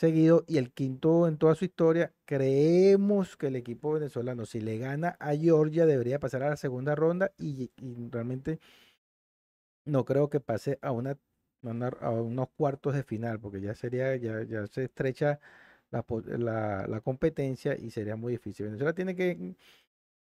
seguido 0.00 0.44
y 0.48 0.56
el 0.56 0.72
quinto 0.72 1.28
en 1.28 1.36
toda 1.36 1.54
su 1.54 1.66
historia. 1.66 2.14
Creemos 2.24 3.36
que 3.36 3.48
el 3.48 3.56
equipo 3.56 3.92
venezolano, 3.92 4.46
si 4.46 4.60
le 4.60 4.78
gana 4.78 5.16
a 5.20 5.34
Georgia, 5.36 5.84
debería 5.86 6.18
pasar 6.18 6.42
a 6.42 6.50
la 6.50 6.56
segunda 6.56 6.94
ronda 6.94 7.32
y, 7.38 7.70
realmente 8.10 8.60
no 9.84 10.04
creo 10.04 10.30
que 10.30 10.40
pase 10.40 10.78
a 10.82 10.92
una, 10.92 11.18
a 12.00 12.10
unos 12.10 12.48
cuartos 12.56 12.94
de 12.94 13.02
final, 13.02 13.40
porque 13.40 13.60
ya 13.60 13.74
sería, 13.74 14.16
ya, 14.16 14.42
ya 14.44 14.66
se 14.68 14.84
estrecha 14.84 15.40
la, 15.90 16.86
la, 16.88 17.00
competencia 17.02 17.76
y 17.76 17.90
sería 17.90 18.16
muy 18.16 18.32
difícil. 18.34 18.66
Venezuela 18.66 18.94
tiene 18.94 19.14
que 19.14 19.56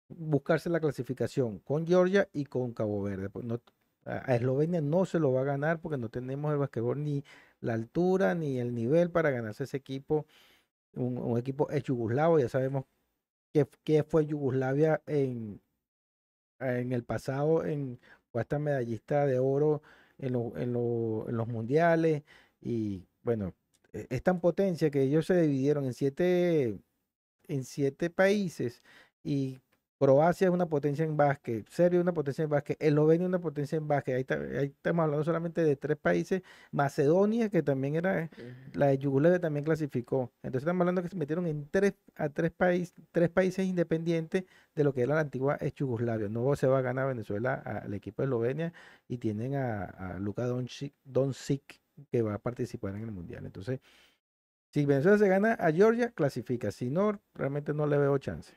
buscarse 0.10 0.70
la 0.70 0.80
clasificación 0.80 1.60
con 1.60 1.86
Georgia 1.86 2.28
y 2.34 2.46
con 2.46 2.74
Cabo 2.74 3.04
Verde. 3.04 3.30
pues 3.30 3.46
a 4.06 4.36
Eslovenia 4.36 4.82
no 4.82 5.06
se 5.06 5.20
lo 5.20 5.32
va 5.34 5.42
a 5.42 5.44
ganar 5.44 5.80
porque 5.80 5.98
no 5.98 6.10
tenemos 6.10 6.52
el 6.52 6.58
basquetbol 6.58 7.04
ni 7.04 7.24
la 7.62 7.74
altura 7.74 8.36
ni 8.36 8.60
el 8.60 8.74
nivel 8.76 9.12
para 9.12 9.32
ganarse 9.32 9.64
ese 9.66 9.78
equipo. 9.78 10.26
Un, 10.94 11.38
equipo 11.38 11.70
es 11.72 11.84
yugoslavo, 11.84 12.40
ya 12.40 12.50
sabemos 12.50 12.86
qué, 13.54 13.68
qué 13.84 14.04
fue 14.04 14.26
Yugoslavia 14.28 15.02
en, 15.08 15.62
en 16.60 16.92
el 16.94 17.04
pasado, 17.04 17.66
en 17.66 18.00
fue 18.32 18.42
hasta 18.42 18.60
medallista 18.60 19.26
de 19.26 19.40
oro 19.40 19.82
en, 20.18 20.34
lo- 20.34 20.58
en, 20.58 20.74
lo- 20.74 21.26
en 21.30 21.38
los 21.38 21.48
mundiales 21.48 22.24
y 22.62 23.08
bueno, 23.24 23.56
e- 23.94 24.08
es 24.10 24.24
tan 24.24 24.40
potencia 24.42 24.90
que 24.92 25.04
ellos 25.04 25.26
se 25.28 25.42
dividieron 25.42 25.86
en 25.86 25.94
siete, 25.94 26.80
en 27.48 27.66
siete 27.66 28.10
países 28.10 28.84
y 29.24 29.60
Croacia 30.00 30.48
es 30.48 30.54
una 30.54 30.66
potencia 30.66 31.04
en 31.04 31.18
básquet, 31.18 31.68
Serbia 31.68 32.00
es 32.00 32.04
una 32.04 32.14
potencia 32.14 32.44
en 32.46 32.50
básquet, 32.50 32.78
Eslovenia 32.82 33.26
es 33.26 33.28
una 33.28 33.40
potencia 33.42 33.78
en 33.78 33.86
básquet, 33.88 34.16
ahí, 34.16 34.22
está- 34.22 34.36
ahí 34.36 34.68
estamos 34.68 35.04
hablando 35.04 35.26
solamente 35.26 35.62
de 35.62 35.76
tres 35.76 35.98
países, 35.98 36.42
Macedonia 36.72 37.50
que 37.50 37.62
también 37.62 37.98
era, 37.98 38.30
Ujú. 38.32 38.80
la 38.80 38.88
de 38.88 38.98
Yugoslavia 38.98 39.40
también 39.42 39.66
clasificó, 39.66 40.32
entonces 40.42 40.64
estamos 40.64 40.80
hablando 40.82 41.04
que 41.04 41.10
se 41.10 41.18
metieron 41.18 41.46
en 41.48 41.68
tres, 41.70 41.96
a 42.16 42.30
tres, 42.30 42.52
países 42.52 42.94
tres 43.12 43.30
países 43.30 43.66
independientes 43.66 44.46
de 44.74 44.84
lo 44.86 44.94
que 44.94 45.02
era 45.02 45.16
la 45.16 45.22
antigua 45.22 45.58
Yugoslavia, 45.76 46.30
no 46.30 46.56
se 46.56 46.68
va 46.68 46.78
a 46.78 46.82
ganar 46.82 47.08
Venezuela 47.08 47.56
al 47.56 47.94
equipo 47.94 48.22
de 48.22 48.28
Eslovenia 48.28 48.74
y 49.10 49.18
tienen 49.18 49.56
a, 49.56 49.84
a 49.84 50.18
Luka 50.20 50.46
Doncic, 50.46 50.94
Doncic 51.04 51.82
que 52.10 52.22
va 52.22 52.36
a 52.36 52.40
participar 52.40 52.96
en 52.96 53.02
el 53.04 53.12
Mundial, 53.12 53.46
entonces 53.46 53.82
si 54.72 54.86
Venezuela 54.86 55.18
se 55.18 55.28
gana 55.28 55.54
a 55.56 55.72
Georgia, 55.74 56.12
clasifica, 56.12 56.72
si 56.72 56.90
no, 56.90 57.20
realmente 57.34 57.74
no 57.74 57.86
le 57.86 57.98
veo 57.98 58.18
chance. 58.20 58.54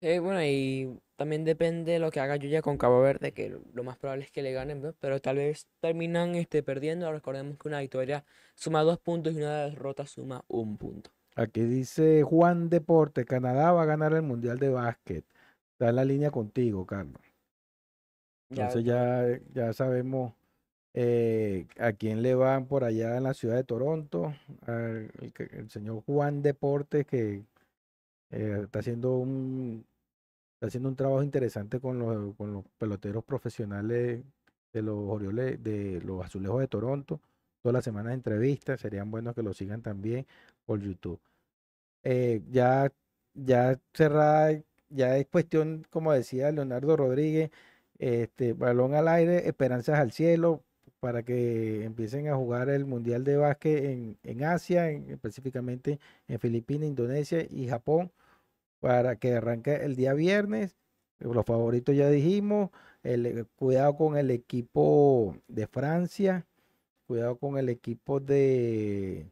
Eh, 0.00 0.18
bueno, 0.18 0.42
y 0.44 1.00
también 1.16 1.44
depende 1.44 1.92
de 1.92 1.98
lo 1.98 2.10
que 2.10 2.20
haga 2.20 2.36
Yuya 2.36 2.60
con 2.60 2.76
Cabo 2.76 3.00
Verde, 3.00 3.32
que 3.32 3.48
lo- 3.48 3.84
más 3.84 3.96
probable 3.96 4.24
es 4.24 4.30
que 4.30 4.42
le 4.42 4.52
ganen, 4.52 4.82
¿no? 4.82 4.92
pero 5.00 5.20
tal 5.20 5.36
vez 5.36 5.66
terminan 5.80 6.34
este, 6.34 6.62
perdiendo. 6.62 7.10
Recordemos 7.10 7.56
que 7.58 7.68
una 7.68 7.80
victoria 7.80 8.24
suma 8.54 8.82
dos 8.82 8.98
puntos 8.98 9.32
y 9.34 9.38
una 9.38 9.64
derrota 9.66 10.06
suma 10.06 10.44
un 10.48 10.76
punto. 10.76 11.10
Aquí 11.36 11.62
dice 11.62 12.22
Juan 12.22 12.68
Deporte, 12.68 13.24
Canadá 13.24 13.72
va 13.72 13.82
a 13.82 13.86
ganar 13.86 14.12
el 14.12 14.22
Mundial 14.22 14.58
de 14.58 14.68
Básquet. 14.68 15.24
Está 15.72 15.88
en 15.88 15.96
la 15.96 16.04
línea 16.04 16.30
contigo, 16.30 16.86
Carlos. 16.86 17.20
Entonces 18.50 18.84
ya, 18.84 19.24
ya 19.52 19.72
sabemos 19.72 20.34
eh, 20.94 21.66
a 21.78 21.92
quién 21.92 22.22
le 22.22 22.34
van 22.34 22.66
por 22.66 22.84
allá 22.84 23.16
en 23.16 23.24
la 23.24 23.34
ciudad 23.34 23.56
de 23.56 23.64
Toronto. 23.64 24.34
al- 24.66 25.10
el, 25.20 25.32
el 25.52 25.70
señor 25.70 26.02
Juan 26.04 26.42
Deportes 26.42 27.06
que 27.06 27.42
eh, 28.34 28.60
está 28.64 28.80
haciendo 28.80 29.16
un 29.18 29.86
está 30.54 30.66
haciendo 30.68 30.88
un 30.90 30.96
trabajo 30.96 31.22
interesante 31.22 31.80
con 31.80 31.98
los, 31.98 32.34
con 32.36 32.52
los 32.54 32.64
peloteros 32.78 33.24
profesionales 33.24 34.22
de 34.72 34.82
los 34.82 34.96
Orioles, 35.08 35.62
de 35.62 36.00
los 36.02 36.24
Azulejos 36.24 36.60
de 36.60 36.68
Toronto. 36.68 37.20
Todas 37.62 37.74
las 37.74 37.84
semanas 37.84 38.14
entrevistas, 38.14 38.80
serían 38.80 39.10
buenos 39.10 39.34
que 39.34 39.42
lo 39.42 39.54
sigan 39.54 39.82
también 39.82 40.26
por 40.66 40.80
YouTube. 40.80 41.20
Eh, 42.02 42.42
ya, 42.50 42.92
ya 43.34 43.78
cerrada, 43.94 44.60
ya 44.90 45.16
es 45.18 45.26
cuestión, 45.26 45.86
como 45.90 46.12
decía 46.12 46.52
Leonardo 46.52 46.96
Rodríguez, 46.96 47.50
este 47.98 48.52
balón 48.54 48.94
al 48.94 49.08
aire, 49.08 49.48
esperanzas 49.48 49.98
al 49.98 50.12
cielo, 50.12 50.62
para 51.00 51.22
que 51.22 51.84
empiecen 51.84 52.28
a 52.28 52.36
jugar 52.36 52.68
el 52.70 52.84
Mundial 52.86 53.24
de 53.24 53.36
Básquet 53.36 53.84
en, 53.84 54.18
en 54.22 54.44
Asia, 54.44 54.90
en- 54.90 55.10
específicamente 55.10 55.98
en 56.28 56.38
Filipinas, 56.40 56.88
Indonesia 56.88 57.46
y 57.50 57.68
Japón, 57.68 58.10
para 58.84 59.16
que 59.16 59.32
arranque 59.32 59.76
el 59.76 59.96
día 59.96 60.12
viernes. 60.12 60.76
Los 61.18 61.46
favoritos 61.46 61.96
ya 61.96 62.10
dijimos, 62.10 62.68
el, 63.02 63.24
eh, 63.24 63.44
cuidado 63.56 63.96
con 63.96 64.18
el 64.18 64.30
equipo 64.30 65.38
de 65.48 65.66
Francia, 65.66 66.46
cuidado 67.06 67.38
con 67.38 67.56
el 67.56 67.70
equipo 67.70 68.20
de... 68.20 69.30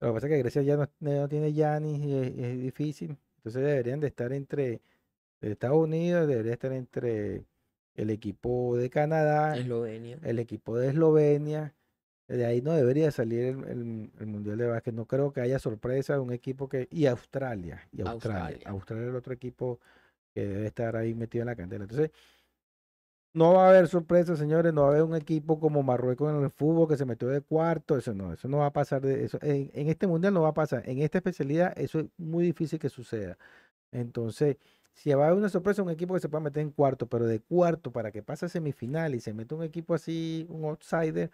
Lo 0.00 0.08
que 0.08 0.12
pasa 0.12 0.26
es 0.26 0.32
que 0.32 0.38
Grecia 0.40 0.60
ya 0.60 0.76
no, 0.76 0.86
no 1.00 1.28
tiene 1.30 1.54
Giannis 1.54 1.98
y 2.04 2.14
es, 2.14 2.26
es 2.36 2.60
difícil, 2.60 3.16
entonces 3.38 3.62
deberían 3.62 4.00
de 4.00 4.08
estar 4.08 4.30
entre 4.34 4.82
Estados 5.40 5.78
Unidos, 5.78 6.28
debería 6.28 6.52
estar 6.52 6.74
entre 6.74 7.46
el 7.94 8.10
equipo 8.10 8.76
de 8.76 8.90
Canadá, 8.90 9.56
Eslovenia. 9.56 10.18
el 10.24 10.38
equipo 10.38 10.76
de 10.76 10.88
Eslovenia. 10.90 11.74
De 12.28 12.46
ahí 12.46 12.62
no 12.62 12.72
debería 12.72 13.10
salir 13.10 13.40
el, 13.44 13.64
el- 13.68 14.10
el 14.18 14.26
Mundial 14.26 14.56
de 14.58 14.66
Básquet. 14.66 14.94
No 14.94 15.06
creo 15.06 15.32
que 15.32 15.40
haya 15.40 15.58
sorpresa 15.58 16.14
de 16.14 16.20
un 16.20 16.32
equipo 16.32 16.68
que. 16.68 16.88
Y 16.90 17.06
Australia. 17.06 17.86
Y 17.92 18.00
Australia. 18.02 18.12
Australia. 18.12 18.68
Australia 18.70 19.04
es 19.04 19.10
el 19.10 19.16
otro 19.16 19.34
equipo 19.34 19.80
que 20.34 20.46
debe 20.46 20.66
estar 20.66 20.96
ahí 20.96 21.14
metido 21.14 21.42
en 21.42 21.46
la 21.48 21.56
candela. 21.56 21.84
Entonces, 21.84 22.10
no 23.34 23.54
va 23.54 23.66
a 23.66 23.70
haber 23.70 23.88
sorpresa, 23.88 24.36
señores. 24.36 24.72
No 24.74 24.82
va 24.82 24.88
a 24.88 24.90
haber 24.92 25.02
un 25.04 25.14
equipo 25.16 25.58
como 25.58 25.82
Marruecos 25.82 26.30
en 26.32 26.42
el 26.44 26.50
fútbol 26.50 26.88
que 26.88 26.96
se 26.96 27.06
metió 27.06 27.28
de 27.28 27.40
cuarto. 27.40 27.96
Eso 27.96 28.14
no, 28.14 28.32
eso 28.32 28.48
no 28.48 28.58
va 28.58 28.66
a 28.66 28.72
pasar. 28.72 29.00
De, 29.02 29.24
eso, 29.24 29.38
en, 29.42 29.70
en 29.74 29.88
este 29.88 30.06
mundial 30.06 30.34
no 30.34 30.42
va 30.42 30.48
a 30.50 30.54
pasar. 30.54 30.88
En 30.88 30.98
esta 31.00 31.18
especialidad, 31.18 31.72
eso 31.78 32.00
es 32.00 32.06
muy 32.18 32.44
difícil 32.44 32.78
que 32.78 32.88
suceda. 32.90 33.38
Entonces, 33.92 34.58
si 34.94 35.12
va 35.14 35.24
a 35.24 35.28
haber 35.28 35.38
una 35.38 35.50
sorpresa, 35.50 35.82
un 35.82 35.90
equipo 35.90 36.14
que 36.14 36.20
se 36.20 36.28
pueda 36.30 36.42
meter 36.44 36.62
en 36.62 36.72
cuarto, 36.72 37.08
pero 37.08 37.26
de 37.26 37.40
cuarto 37.40 37.92
para 37.92 38.12
que 38.12 38.22
pase 38.22 38.46
a 38.46 38.48
semifinal 38.50 39.14
y 39.14 39.20
se 39.20 39.34
mete 39.34 39.54
un 39.54 39.62
equipo 39.64 39.94
así, 39.94 40.46
un 40.50 40.64
outsider 40.66 41.30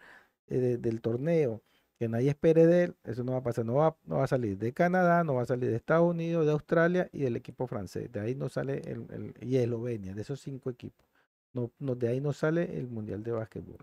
de- 0.48 0.78
del 0.78 1.00
torneo, 1.00 1.62
que 1.98 2.08
nadie 2.08 2.30
espere 2.30 2.66
de 2.66 2.84
él, 2.84 2.96
eso 3.04 3.24
no 3.24 3.32
va 3.32 3.38
a 3.38 3.42
pasar. 3.42 3.64
No 3.66 3.74
va, 3.74 3.96
no 4.04 4.16
va 4.18 4.24
a 4.24 4.26
salir 4.28 4.56
de 4.58 4.72
Canadá, 4.72 5.24
no 5.24 5.34
va 5.34 5.42
a 5.42 5.46
salir 5.46 5.70
de 5.70 5.76
Estados 5.76 6.08
Unidos, 6.10 6.46
de 6.46 6.52
Australia 6.52 7.08
y 7.12 7.20
del 7.22 7.36
equipo 7.36 7.66
francés. 7.66 8.10
De 8.12 8.20
ahí 8.20 8.34
no 8.34 8.48
sale 8.48 8.80
el, 8.86 9.06
el- 9.10 9.34
y 9.40 9.56
Eslovenia, 9.56 10.14
de 10.14 10.22
esos 10.22 10.40
cinco 10.40 10.70
equipos. 10.70 11.06
No, 11.52 11.70
no, 11.78 11.94
de 11.94 12.08
ahí 12.08 12.20
no 12.20 12.32
sale 12.32 12.78
el 12.78 12.88
Mundial 12.88 13.22
de 13.22 13.32
Básquetbol. 13.32 13.78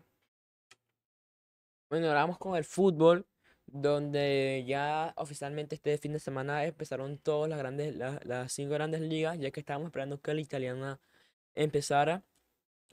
Bueno, 1.90 2.08
ahora 2.08 2.22
vamos 2.22 2.38
con 2.38 2.56
el 2.56 2.64
fútbol, 2.64 3.26
donde 3.68 4.64
ya 4.68 5.14
oficialmente 5.18 5.76
este 5.76 5.98
fin 5.98 6.14
de 6.14 6.20
semana 6.20 6.66
empezaron 6.66 7.18
todas 7.18 7.50
las 7.50 7.60
grandes, 7.60 7.96
la- 7.96 8.20
las 8.24 8.52
cinco 8.54 8.74
grandes 8.74 9.02
ligas, 9.02 9.38
ya 9.40 9.52
que 9.52 9.60
estábamos 9.60 9.88
esperando 9.88 10.20
que 10.22 10.34
la 10.34 10.42
italiana 10.42 11.00
empezara. 11.56 12.24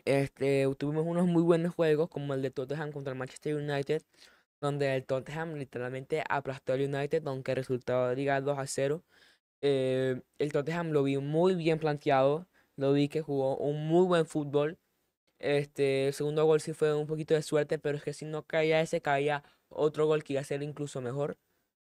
Este, 0.05 0.67
tuvimos 0.79 1.07
unos 1.07 1.27
muy 1.27 1.43
buenos 1.43 1.75
juegos, 1.75 2.09
como 2.11 2.35
el 2.35 2.43
de 2.43 2.51
Tottenham 2.51 2.91
contra 2.93 3.13
el 3.13 3.19
Manchester 3.19 3.55
United, 3.57 4.03
donde 4.61 4.97
el 4.97 5.05
Tottenham 5.07 5.55
literalmente 5.55 6.25
aplastó 6.29 6.73
al 6.73 6.83
United, 6.83 7.27
aunque 7.27 7.53
el 7.53 7.57
resultado 7.59 8.15
diga 8.15 8.41
2 8.41 8.59
a 8.59 8.67
0. 8.67 9.05
Eh, 9.63 10.23
el 10.39 10.53
Tottenham 10.53 10.91
lo 10.93 11.05
vi 11.05 11.19
muy 11.19 11.55
bien 11.55 11.79
planteado, 11.79 12.49
lo 12.77 12.93
vi 12.93 13.09
que 13.09 13.23
jugó 13.23 13.57
un 13.59 13.87
muy 13.89 14.07
buen 14.07 14.27
fútbol. 14.27 14.79
Este, 15.39 16.09
el 16.09 16.15
segundo 16.15 16.45
gol 16.47 16.61
sí 16.61 16.73
fue 16.75 16.95
un 16.95 17.07
poquito 17.07 17.35
de 17.35 17.43
suerte, 17.43 17.79
pero 17.79 17.99
es 17.99 18.05
que 18.05 18.13
si 18.15 18.25
no 18.27 18.47
caía 18.47 18.81
ese, 18.81 19.03
caía 19.03 19.45
otro 19.69 20.07
gol 20.07 20.25
que 20.25 20.35
iba 20.35 20.43
a 20.43 20.45
ser 20.45 20.63
incluso 20.63 21.01
mejor. 21.01 21.39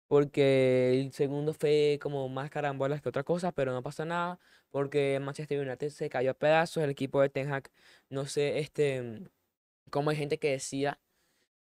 Porque 0.08 1.00
el 1.00 1.12
segundo 1.12 1.54
fue 1.54 1.98
como 2.02 2.28
más 2.28 2.50
carambolas 2.50 3.02
que 3.02 3.08
otra 3.10 3.24
cosa, 3.24 3.52
pero 3.52 3.72
no 3.72 3.82
pasa 3.82 4.04
nada. 4.06 4.40
Porque 4.70 5.18
Manchester 5.20 5.60
United 5.66 5.90
se 5.90 6.10
cayó 6.10 6.32
a 6.32 6.34
pedazos. 6.34 6.82
El 6.84 6.90
equipo 6.90 7.20
de 7.22 7.28
Ten 7.30 7.52
Hag, 7.52 7.70
no 8.10 8.26
sé, 8.26 8.58
este, 8.58 9.28
como 9.90 10.10
hay 10.10 10.16
gente 10.16 10.38
que 10.38 10.50
decía, 10.52 10.98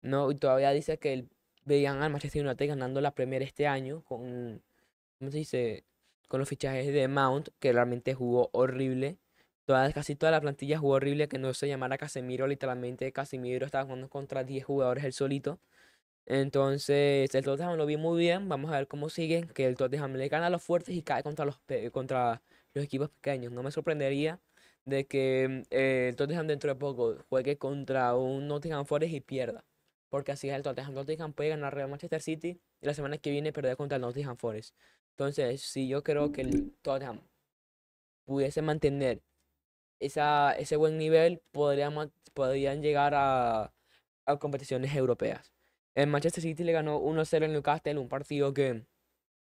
no, 0.03 0.31
y 0.31 0.37
todavía 0.37 0.71
dice 0.73 0.99
que 0.99 1.27
veían 1.65 2.03
al 2.03 2.11
Manchester 2.11 2.47
United 2.47 2.69
ganando 2.69 3.01
la 3.01 3.15
Premier 3.15 3.43
este 3.43 3.67
año 3.67 4.03
con, 4.05 4.63
¿cómo 5.19 5.31
se? 5.33 5.85
Con 6.29 6.41
los 6.41 6.49
fichajes 6.49 6.93
de 6.93 7.09
Mount, 7.09 7.51
que 7.61 7.73
realmente 7.73 8.15
jugó 8.15 8.51
horrible. 8.53 9.19
Toda, 9.67 9.93
casi 9.93 10.17
toda 10.17 10.33
la 10.33 10.41
plantilla 10.41 10.79
jugó 10.79 10.95
horrible, 10.95 11.29
que 11.29 11.39
no 11.39 11.55
se 11.55 11.69
llamara 11.69 11.99
Casemiro, 11.99 12.47
literalmente 12.47 13.13
Casemiro 13.13 13.67
estaba 13.67 13.85
jugando 13.85 14.09
contra 14.09 14.45
10 14.45 14.65
jugadores 14.65 15.05
él 15.05 15.13
solito. 15.13 15.61
Entonces, 16.27 17.35
el 17.35 17.45
Tottenham 17.45 17.77
lo 17.77 17.87
vi 17.87 17.97
muy 17.97 18.19
bien, 18.19 18.49
vamos 18.49 18.73
a 18.73 18.75
ver 18.79 18.89
cómo 18.89 19.09
sigue, 19.11 19.47
que 19.55 19.67
el 19.67 19.77
Tottenham 19.77 20.15
le 20.15 20.29
gana 20.29 20.47
a 20.49 20.51
los 20.51 20.63
fuertes 20.63 20.95
y 20.95 21.03
cae 21.03 21.23
contra 21.23 21.45
los, 21.45 21.61
contra 21.93 22.43
los 22.77 22.85
equipos 22.85 23.11
pequeños. 23.11 23.53
No 23.53 23.63
me 23.63 23.71
sorprendería 23.71 24.39
de 24.85 25.07
que 25.07 25.65
eh, 25.71 26.09
el 26.11 26.17
Tottenham 26.17 26.47
dentro 26.47 26.69
de 26.71 26.77
poco 26.77 27.17
juegue 27.29 27.57
contra 27.57 28.15
un 28.15 28.47
Nottingham 28.49 28.85
Forest 28.85 29.15
y 29.15 29.21
pierda. 29.21 29.65
Porque 30.11 30.33
así 30.33 30.49
es 30.51 30.55
el 30.55 30.63
Tottenham. 30.63 30.95
Tottenham 30.95 31.33
puede 31.33 31.51
ganar 31.51 31.75
Real 31.75 31.89
Manchester 31.89 32.21
City 32.21 32.61
y 32.81 32.87
la 32.87 32.95
semana 32.95 33.19
que 33.19 33.31
viene 33.31 33.53
perder 33.53 33.77
contra 33.77 33.97
el 33.97 34.03
Nottingham 34.03 34.37
Forest. 34.37 34.77
Entonces, 35.13 35.63
si 35.63 35.89
yo 35.89 36.05
creo 36.05 36.33
que 36.33 36.43
el 36.43 36.73
Tottenham 36.83 37.23
pudiese 38.27 38.61
mantener 38.61 39.23
esa, 39.99 40.53
ese 40.53 40.77
buen 40.77 40.99
nivel, 40.99 41.41
podrían, 41.53 42.13
podrían 42.35 42.83
llegar 42.83 43.15
a, 43.15 43.73
a 44.27 44.39
competiciones 44.39 44.95
europeas. 44.95 45.53
El 45.95 46.09
Manchester 46.09 46.43
City 46.43 46.63
le 46.63 46.73
ganó 46.73 47.01
1-0 47.01 47.45
en 47.47 47.53
Newcastle, 47.53 47.99
un 47.99 48.09
partido 48.09 48.53
que 48.53 48.85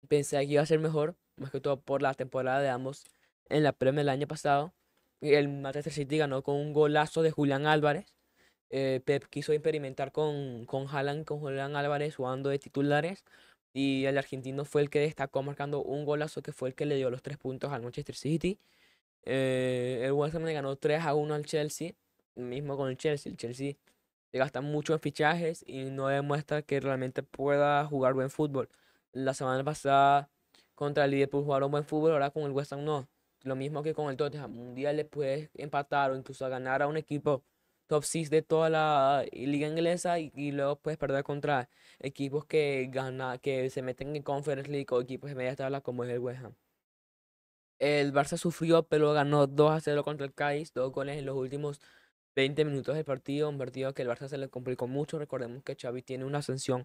pensé 0.09 0.37
que 0.41 0.53
iba 0.53 0.63
a 0.63 0.67
ser 0.67 0.79
mejor, 0.79 1.17
más 1.37 1.51
que 1.51 1.61
todo 1.61 1.81
por 1.81 2.03
la 2.03 2.14
temporada 2.14 2.61
de 2.61 2.68
ambos 2.68 3.05
en 3.49 3.62
la 3.62 3.73
Premier 3.73 4.03
el 4.03 4.09
año 4.11 4.27
pasado. 4.27 4.73
El 5.20 5.49
Manchester 5.49 5.92
City 5.92 6.18
ganó 6.18 6.42
con 6.42 6.57
un 6.57 6.73
golazo 6.73 7.23
de 7.23 7.31
Julián 7.31 7.66
Álvarez. 7.66 8.14
Eh, 8.70 9.01
Pep 9.05 9.25
quiso 9.27 9.53
experimentar 9.53 10.12
con, 10.12 10.66
con 10.66 10.87
Haaland, 10.88 11.25
con 11.25 11.40
Julián 11.40 11.77
Álvarez 11.77 12.16
jugando 12.16 12.51
de 12.51 12.59
titulares. 12.59 13.25
Y 13.73 14.05
el 14.07 14.18
argentino 14.18 14.64
fue 14.64 14.83
el 14.83 14.90
que 14.90 15.01
destacó 15.01 15.42
marcando 15.42 15.83
un 15.83 16.05
golazo 16.05 16.42
que 16.42 16.53
fue 16.53 16.70
el 16.70 16.75
que 16.75 16.87
le 16.87 16.97
dio 16.97 17.11
los 17.11 17.23
tres 17.23 17.38
puntos 17.38 17.73
al 17.73 17.83
Manchester 17.83 18.14
City. 18.14 18.59
Eh, 19.25 20.03
el 20.05 20.12
West 20.12 20.35
Ham 20.35 20.44
le 20.44 20.53
ganó 20.53 20.77
3 20.77 21.03
a 21.05 21.14
1 21.14 21.35
al 21.35 21.47
Chelsea, 21.47 21.92
mismo 22.35 22.77
con 22.77 22.90
el 22.90 22.97
Chelsea. 22.97 23.31
El 23.31 23.37
Chelsea 23.38 23.77
le 24.33 24.38
gasta 24.38 24.61
mucho 24.61 24.92
en 24.94 25.01
fichajes 25.01 25.64
y 25.66 25.85
no 25.90 26.09
demuestra 26.09 26.62
que 26.62 26.81
realmente 26.81 27.23
pueda 27.23 27.85
jugar 27.87 28.14
buen 28.14 28.31
fútbol. 28.31 28.68
La 29.12 29.35
semana 29.35 29.64
pasada 29.64 30.31
contra 30.75 31.05
el 31.05 31.13
Liverpool 31.13 31.45
jugaron 31.45 31.71
buen 31.71 31.85
fútbol, 31.85 32.13
ahora 32.13 32.31
con 32.31 32.45
el 32.45 32.53
West 32.53 32.73
Ham 32.73 32.85
no. 32.85 33.09
Lo 33.43 33.57
mismo 33.57 33.83
que 33.83 33.95
con 33.95 34.11
el 34.11 34.17
Tottenham. 34.17 34.59
Un 34.59 34.75
día 34.75 34.93
le 34.93 35.05
puedes 35.05 35.51
empatar 35.55 36.11
o 36.11 36.17
incluso 36.17 36.49
ganar 36.49 36.83
a 36.83 36.87
un 36.89 36.97
equipo 36.97 37.45
top 37.87 38.05
6 38.05 38.31
de 38.31 38.43
toda 38.43 38.71
la 38.71 39.25
liga 39.33 39.69
inglesa 39.69 40.19
y, 40.19 40.53
luego 40.53 40.77
puedes 40.77 40.99
perder 40.99 41.25
contra 41.25 41.69
equipos 42.01 42.47
que 42.47 42.89
gana, 42.91 43.39
que 43.39 43.71
se 43.71 43.83
meten 43.83 44.17
en 44.17 44.23
Conference 44.23 44.71
League 44.71 44.87
o 44.91 45.01
equipos 45.01 45.31
de 45.31 45.37
media 45.37 45.57
tabla 45.57 45.81
como 45.81 46.05
es 46.05 46.11
el 46.11 46.19
West 46.21 46.45
Ham. 46.45 46.55
El 47.79 48.13
Barça 48.13 48.37
sufrió, 48.39 48.85
pero 48.85 49.13
ganó 49.13 49.47
2 49.47 49.73
a 49.73 49.81
0 49.81 50.05
contra 50.05 50.27
el 50.27 50.33
Cádiz, 50.33 50.73
dos 50.73 50.93
goles 50.93 51.19
en 51.19 51.27
los 51.27 51.37
últimos 51.37 51.81
20 52.35 52.65
minutos 52.65 52.95
del 52.95 53.05
partido, 53.05 53.49
un 53.49 53.59
partido 53.59 53.95
que 53.95 54.03
el 54.03 54.09
Barça 54.09 54.29
se 54.29 54.39
le 54.39 54.49
complicó 54.49 54.87
mucho. 54.87 55.19
Recordemos 55.19 55.63
que 55.63 55.77
Xavi 55.77 56.03
tiene 56.03 56.25
una 56.25 56.39
ascensión 56.39 56.85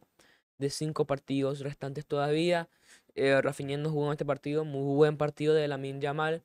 de 0.60 0.69
5 0.69 1.06
partidos 1.06 1.62
restantes 1.62 2.06
todavía. 2.06 2.69
Eh, 3.15 3.41
Rafinha 3.41 3.78
no 3.78 3.89
jugó 3.89 4.08
en 4.08 4.12
este 4.13 4.26
partido, 4.26 4.65
muy 4.65 4.95
buen 4.95 5.17
partido 5.17 5.54
de 5.54 5.67
Lamin 5.67 6.02
Yamal. 6.02 6.43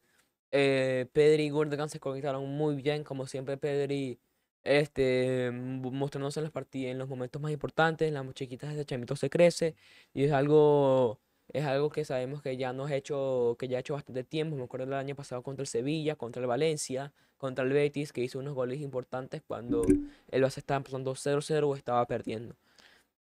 Eh, 0.53 1.07
Pedri 1.13 1.45
y 1.45 1.51
Gundogan 1.51 1.91
se 1.91 2.01
conectaron 2.01 2.49
muy 2.49 2.77
bien, 2.77 3.05
como 3.05 3.27
siempre 3.27 3.57
Pedri 3.59 4.19
este, 4.65 5.51
mostrándose 5.53 6.41
en 6.41 6.45
los 6.45 6.53
partidos, 6.53 6.93
en 6.93 6.99
los 6.99 7.09
momentos 7.09 7.43
más 7.43 7.53
importantes, 7.53 8.09
en 8.09 8.15
las 8.15 8.35
chiquitas 8.35 8.75
de 8.75 8.85
Chamito 8.87 9.17
se 9.17 9.31
crece 9.31 9.77
y 10.15 10.25
es 10.25 10.33
algo 10.33 11.21
es 11.53 11.65
algo 11.65 11.91
que 11.91 12.05
sabemos 12.05 12.43
que 12.43 12.57
ya 12.57 12.73
nos 12.73 12.91
ha 12.91 12.97
hecho, 12.97 13.57
que 13.59 13.69
ya 13.69 13.77
ha 13.77 13.81
hecho 13.81 13.95
bastante 13.95 14.25
tiempo. 14.25 14.57
Me 14.57 14.65
acuerdo 14.65 14.87
del 14.87 14.95
año 14.95 15.15
pasado 15.15 15.43
contra 15.43 15.63
el 15.63 15.67
Sevilla, 15.67 16.17
contra 16.17 16.41
el 16.41 16.49
Valencia, 16.49 17.13
contra 17.39 17.65
el 17.65 17.73
Betis, 17.73 18.13
que 18.13 18.23
hizo 18.23 18.39
unos 18.39 18.55
goles 18.55 18.81
importantes 18.81 19.43
cuando 19.47 19.85
el 19.85 20.43
Barça 20.43 20.59
estaba 20.59 20.79
empezando 20.79 21.15
0-0 21.15 21.69
o 21.69 21.77
estaba 21.77 22.05
perdiendo. 22.07 22.57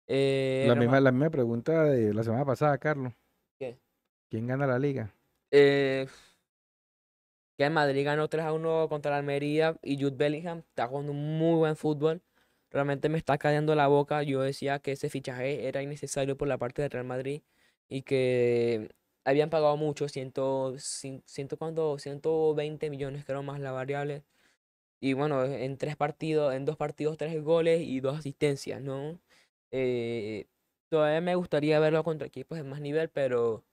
Eh, 0.06 0.64
la, 0.68 0.74
misma, 0.74 1.00
la 1.00 1.12
misma 1.12 1.30
pregunta 1.30 1.84
de 1.84 2.14
la 2.14 2.22
semana 2.22 2.44
pasada, 2.44 2.78
Carlos. 2.78 3.12
¿Qué? 3.58 3.78
¿Quién 4.30 4.46
gana 4.46 4.66
la 4.66 4.78
liga? 4.78 5.12
Eh, 5.50 6.06
que 7.56 7.64
el 7.64 7.72
Madrid 7.72 8.04
ganó 8.04 8.28
3 8.28 8.46
1 8.52 8.88
contra 8.88 9.10
la 9.10 9.18
Almería 9.18 9.76
y 9.82 9.96
Jude 10.00 10.16
Bellingham 10.16 10.58
está 10.58 10.86
jugando 10.86 11.12
un 11.12 11.38
muy 11.38 11.56
buen 11.56 11.76
fútbol. 11.76 12.22
Realmente 12.70 13.08
me 13.08 13.18
está 13.18 13.38
cayendo 13.38 13.74
la 13.74 13.86
boca. 13.86 14.22
Yo 14.22 14.42
decía 14.42 14.78
que 14.78 14.92
ese 14.92 15.08
fichaje 15.08 15.66
era 15.66 15.82
innecesario 15.82 16.36
por 16.36 16.48
la 16.48 16.58
parte 16.58 16.82
del 16.82 16.90
Real 16.90 17.06
Madrid 17.06 17.42
y 17.88 18.02
que 18.02 18.90
habían 19.24 19.50
pagado 19.50 19.76
mucho, 19.76 20.08
ciento, 20.08 20.74
ciento, 20.78 21.56
¿cuánto? 21.56 21.98
120 21.98 22.90
millones, 22.90 23.24
creo 23.24 23.42
más 23.42 23.60
la 23.60 23.72
variable. 23.72 24.22
Y 25.00 25.14
bueno, 25.14 25.44
en 25.44 25.78
tres 25.78 25.96
partidos, 25.96 26.54
en 26.54 26.64
dos 26.64 26.76
partidos, 26.76 27.16
tres 27.16 27.42
goles 27.42 27.82
y 27.82 28.00
dos 28.00 28.18
asistencias, 28.18 28.80
¿no? 28.82 29.18
Eh, 29.70 30.46
todavía 30.88 31.20
me 31.20 31.34
gustaría 31.34 31.80
verlo 31.80 32.04
contra 32.04 32.26
equipos 32.26 32.58
de 32.58 32.64
más 32.64 32.80
nivel, 32.80 33.08
pero 33.08 33.64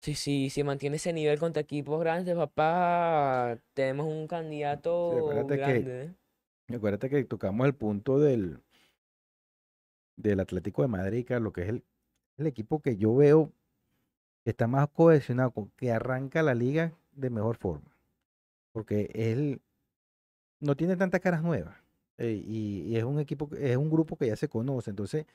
si, 0.00 0.14
sí, 0.14 0.50
si 0.50 0.64
mantiene 0.64 0.96
ese 0.96 1.12
nivel 1.12 1.38
contra 1.38 1.62
equipos 1.62 2.00
grandes, 2.00 2.34
papá, 2.36 3.58
tenemos 3.74 4.06
un 4.06 4.26
candidato 4.26 5.46
grande. 5.46 5.84
Que, 5.84 6.02
¿eh? 6.02 6.76
Acuérdate 6.76 7.08
que 7.08 7.24
tocamos 7.24 7.66
el 7.66 7.74
punto 7.74 8.18
del, 8.18 8.60
del 10.16 10.40
Atlético 10.40 10.82
de 10.82 10.88
Madrid, 10.88 11.26
lo 11.40 11.52
que 11.52 11.62
es 11.62 11.68
el 11.68 11.84
el 12.36 12.46
equipo 12.46 12.80
que 12.80 12.96
yo 12.96 13.14
veo 13.14 13.52
que 14.44 14.50
está 14.50 14.66
más 14.66 14.88
cohesionado, 14.88 15.70
que 15.76 15.90
arranca 15.90 16.42
la 16.42 16.54
liga 16.54 16.92
de 17.12 17.30
mejor 17.30 17.56
forma. 17.56 17.90
Porque 18.72 19.10
él 19.14 19.60
no 20.60 20.76
tiene 20.76 20.96
tantas 20.96 21.20
caras 21.20 21.42
nuevas. 21.42 21.76
Eh, 22.18 22.42
y, 22.44 22.96
es 22.96 23.04
un 23.04 23.20
equipo, 23.20 23.48
es 23.58 23.76
un 23.76 23.90
grupo 23.90 24.16
que 24.16 24.26
ya 24.26 24.36
se 24.36 24.48
conoce. 24.48 24.90
Entonces, 24.90 25.26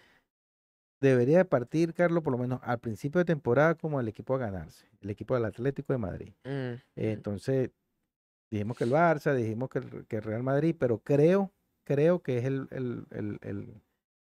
debería 1.01 1.37
de 1.37 1.45
partir, 1.45 1.93
Carlos, 1.93 2.23
por 2.23 2.31
lo 2.31 2.39
menos 2.39 2.59
al 2.63 2.79
principio 2.79 3.19
de 3.19 3.25
temporada, 3.25 3.75
como 3.75 3.99
el 3.99 4.07
equipo 4.07 4.35
a 4.35 4.39
ganarse. 4.39 4.87
El 5.01 5.09
equipo 5.09 5.35
del 5.35 5.45
Atlético 5.45 5.93
de 5.93 5.99
Madrid. 5.99 6.33
Mm, 6.43 6.81
entonces, 6.95 7.71
dijimos 8.51 8.77
que 8.77 8.83
el 8.83 8.91
Barça, 8.91 9.33
dijimos 9.35 9.69
que 9.69 9.79
el, 9.79 10.05
que 10.07 10.21
Real 10.21 10.43
Madrid, 10.43 10.75
pero 10.77 10.99
creo, 10.99 11.51
creo 11.85 12.21
que 12.21 12.37
es 12.39 12.45
el, 12.45 12.67
el, 12.71 13.05
el, 13.41 13.81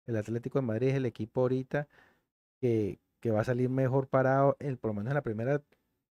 el 0.06 0.16
Atlético 0.16 0.58
de 0.58 0.66
Madrid, 0.66 0.88
es 0.88 0.94
el 0.94 1.06
equipo 1.06 1.42
ahorita 1.42 1.88
que, 2.60 2.98
va 3.26 3.40
a 3.40 3.44
salir 3.44 3.68
mejor 3.68 4.06
parado, 4.06 4.56
el, 4.60 4.78
por 4.78 4.90
lo 4.90 4.94
menos 4.94 5.10
en 5.10 5.16
la 5.16 5.22
primera 5.22 5.60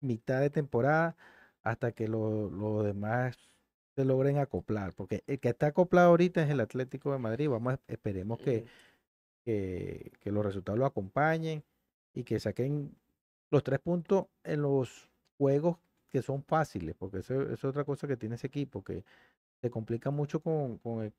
mitad 0.00 0.40
de 0.40 0.50
temporada, 0.50 1.16
hasta 1.62 1.90
que 1.90 2.06
los 2.06 2.84
demás 2.84 3.49
se 3.96 4.04
logren 4.04 4.38
acoplar. 4.38 4.94
Porque 4.94 5.22
el 5.26 5.40
que 5.40 5.50
está 5.50 5.68
acoplado 5.68 6.10
ahorita 6.10 6.42
es 6.42 6.50
el 6.50 6.60
Atlético 6.60 7.12
de 7.12 7.18
Madrid. 7.18 7.48
Vamos, 7.48 7.78
esperemos 7.88 8.38
que, 8.38 8.64
que, 9.44 10.10
los 10.24 10.44
resultados 10.44 10.78
lo 10.78 10.86
acompañen 10.86 11.64
y 12.14 12.24
que 12.24 12.40
saquen 12.40 12.94
los 13.50 13.62
tres 13.64 13.80
puntos 13.80 14.26
en 14.44 14.62
los 14.62 15.10
juegos 15.38 15.78
que 16.08 16.22
son 16.22 16.42
fáciles, 16.42 16.94
porque 16.96 17.18
eso, 17.18 17.42
es 17.42 17.64
otra 17.64 17.84
cosa 17.84 18.08
que 18.08 18.16
tiene 18.16 18.34
ese 18.34 18.48
equipo, 18.48 18.82
que 18.82 19.04
se 19.60 19.70
complica 19.70 20.10
mucho 20.10 20.40
con, 20.40 20.78
con, 20.78 21.12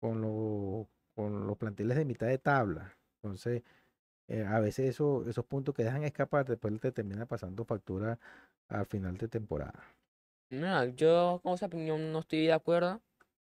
con, 0.00 0.88
con 1.14 1.46
los 1.46 1.56
planteles 1.58 1.96
de 1.96 2.04
mitad 2.04 2.28
de 2.28 2.38
tabla. 2.38 2.96
Entonces, 3.16 3.62
eh, 4.28 4.44
a 4.44 4.60
veces 4.60 4.90
eso, 4.90 5.28
esos 5.28 5.44
puntos 5.44 5.74
que 5.74 5.84
dejan 5.84 6.04
escapar 6.04 6.46
después 6.46 6.78
te 6.80 6.92
termina 6.92 7.26
pasando 7.26 7.64
factura 7.64 8.18
al 8.68 8.86
final 8.86 9.16
de 9.16 9.28
temporada. 9.28 9.84
No, 10.52 10.84
yo 10.84 11.40
con 11.42 11.54
esa 11.54 11.66
opinión 11.66 12.12
no 12.12 12.18
estoy 12.20 12.46
de 12.46 12.52
acuerdo 12.52 13.00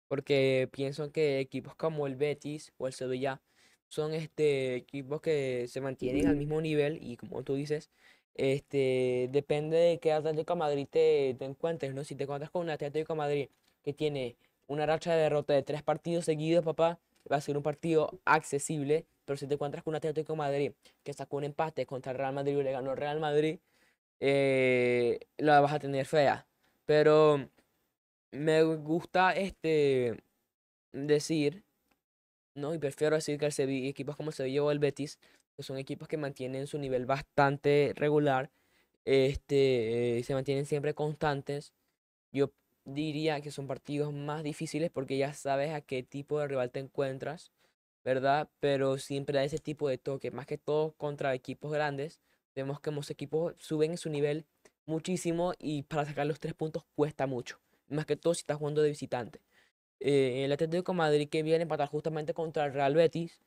porque 0.07 0.67
pienso 0.71 1.11
que 1.11 1.39
equipos 1.39 1.75
como 1.75 2.07
el 2.07 2.15
Betis 2.15 2.73
o 2.77 2.87
el 2.87 2.93
Sevilla 2.93 3.41
son 3.89 4.13
este 4.15 4.75
equipos 4.75 5.21
que 5.21 5.67
se 5.67 5.81
mantienen 5.81 6.27
al 6.27 6.35
mismo 6.35 6.59
nivel 6.61 6.97
y 7.01 7.17
como 7.17 7.43
tú 7.43 7.53
dices, 7.55 7.91
este 8.33 9.29
depende 9.31 9.77
de 9.77 9.99
qué 9.99 10.13
Atlético 10.13 10.55
Madrid 10.55 10.87
te, 10.89 11.29
encuentres, 11.41 11.93
¿no? 11.93 12.03
Si 12.03 12.15
te 12.15 12.23
encuentras 12.23 12.49
con 12.49 12.63
un 12.63 12.71
Atlético 12.71 13.15
Madrid 13.15 13.49
que 13.83 13.93
tiene 13.93 14.35
una 14.67 14.87
racha 14.87 15.13
de 15.13 15.21
derrota 15.21 15.53
de 15.53 15.61
tres 15.61 15.83
partidos 15.83 16.25
seguidos, 16.25 16.65
papá, 16.65 16.99
va 17.31 17.37
a 17.37 17.41
ser 17.41 17.55
un 17.57 17.63
partido 17.63 18.19
accesible 18.25 19.05
pero 19.25 19.37
si 19.37 19.47
te 19.47 19.55
encuentras 19.55 19.83
con 19.83 19.91
un 19.91 19.97
Atlético 19.97 20.35
Madrid 20.35 20.73
que 21.03 21.13
sacó 21.13 21.37
un 21.37 21.43
empate 21.43 21.85
contra 21.85 22.11
el 22.11 22.17
Real 22.17 22.33
Madrid 22.33 22.57
y 22.57 22.63
le 22.63 22.71
ganó 22.71 22.91
el 22.91 22.97
Real 22.97 23.19
Madrid, 23.19 23.59
eh, 24.19 25.19
la 25.37 25.61
vas 25.61 25.73
a 25.73 25.79
tener 25.79 26.05
fea. 26.05 26.47
Pero 26.85 27.49
me 28.31 28.63
gusta 28.63 29.33
este 29.33 30.23
decir, 30.93 31.63
¿no? 32.55 32.73
Y 32.73 32.79
prefiero 32.79 33.15
decir 33.15 33.39
que 33.39 33.45
el 33.47 33.51
Sevilla, 33.51 33.89
equipos 33.89 34.15
como 34.15 34.29
el 34.29 34.35
Sevilla 34.35 34.63
o 34.63 34.71
el 34.71 34.79
Betis, 34.79 35.19
que 35.55 35.63
son 35.63 35.77
equipos 35.77 36.07
que 36.07 36.17
mantienen 36.17 36.67
su 36.67 36.77
nivel 36.77 37.05
bastante 37.05 37.93
regular, 37.95 38.51
este, 39.05 40.21
se 40.25 40.33
mantienen 40.33 40.65
siempre 40.65 40.93
constantes. 40.93 41.73
Yo 42.31 42.51
diría 42.85 43.41
que 43.41 43.51
son 43.51 43.67
partidos 43.67 44.13
más 44.13 44.43
difíciles 44.43 44.91
porque 44.91 45.17
ya 45.17 45.33
sabes 45.33 45.73
a 45.73 45.81
qué 45.81 46.03
tipo 46.03 46.39
de 46.39 46.47
rival 46.47 46.71
te 46.71 46.79
encuentras. 46.79 47.51
¿verdad? 48.05 48.49
Pero 48.59 48.99
siempre 48.99 49.39
hay 49.39 49.47
ese 49.47 49.57
tipo 49.57 49.89
de 49.89 49.97
toque, 49.97 50.31
más 50.31 50.45
que 50.45 50.59
todo 50.59 50.93
contra 50.93 51.33
equipos 51.33 51.71
grandes. 51.73 52.21
Vemos 52.55 52.79
que 52.79 52.91
los 52.91 53.09
equipos 53.09 53.55
suben 53.57 53.97
su 53.97 54.09
nivel 54.09 54.45
muchísimo 54.85 55.53
y 55.59 55.83
para 55.83 56.05
sacar 56.05 56.27
los 56.27 56.39
tres 56.39 56.53
puntos 56.53 56.85
cuesta 56.95 57.27
mucho, 57.27 57.59
más 57.87 58.05
que 58.05 58.15
todo 58.17 58.33
si 58.33 58.41
estás 58.41 58.57
jugando 58.57 58.81
de 58.81 58.89
visitante. 58.89 59.41
Eh, 59.99 60.45
el 60.45 60.51
Atlético 60.51 60.93
Madrid 60.93 61.29
que 61.29 61.43
viene 61.43 61.59
a 61.59 61.63
empatar 61.63 61.87
justamente 61.89 62.33
contra 62.33 62.65
el 62.65 62.73
Real 62.73 62.95
Betis, 62.95 63.41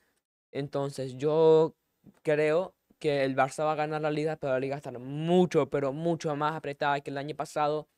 entonces 0.53 1.17
yo 1.17 1.75
creo 2.23 2.75
que 2.99 3.25
el 3.25 3.37
Barça 3.37 3.65
va 3.65 3.73
a 3.73 3.75
ganar 3.77 4.01
la 4.03 4.11
liga, 4.11 4.37
pero 4.37 4.53
la 4.55 4.61
liga 4.61 4.77
estar 4.77 4.99
mucho, 4.99 5.69
pero 5.71 5.93
mucho 5.93 6.35
más 6.37 6.55
apretada 6.57 7.01
que 7.01 7.11
el 7.11 7.19
año 7.19 7.37
pasado. 7.37 7.89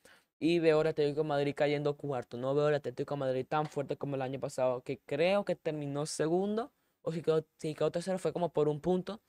y 0.43 0.59
veo 0.59 0.81
al 0.81 0.89
Atlético 0.89 1.25
Madrid 1.25 1.55
cayendo 1.57 1.97
cuarto. 1.97 2.37
No 2.39 2.55
veo 2.55 2.67
al 2.69 2.75
Atlético 2.75 3.17
Madrid 3.17 3.47
tan 3.49 3.67
fuerte 3.67 3.97
como 3.97 4.17
el 4.17 4.23
año 4.23 4.41
pasado, 4.41 4.83
que 4.83 4.99
creo 5.07 5.45
que 5.45 5.55
terminó 5.57 6.07
segundo, 6.07 6.73
o 7.03 7.13
si 7.13 7.23
quedó, 7.23 7.45
si 7.59 7.75
quedó 7.75 7.91
tercero 7.91 8.19
fue 8.19 8.33
como 8.33 8.51
por 8.53 8.69
un 8.69 8.81
punto. 8.81 9.21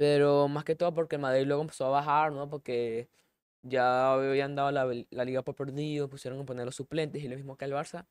Pero 0.00 0.48
más 0.48 0.64
que 0.64 0.76
todo 0.76 0.94
porque 0.94 1.16
el 1.16 1.22
Madrid 1.22 1.46
luego 1.46 1.62
empezó 1.62 1.86
a 1.86 1.90
bajar, 1.90 2.32
¿no? 2.32 2.48
Porque 2.48 3.10
ya 3.62 4.14
habían 4.14 4.54
dado 4.56 4.70
la, 4.72 4.86
la 5.10 5.24
liga 5.26 5.42
por 5.42 5.54
perdido, 5.56 6.08
pusieron 6.10 6.40
a 6.40 6.46
poner 6.46 6.66
los 6.66 6.76
suplentes 6.76 7.22
y 7.22 7.28
lo 7.28 7.36
mismo 7.36 7.56
que 7.58 7.66
el 7.66 7.72
Barça. 7.74 8.06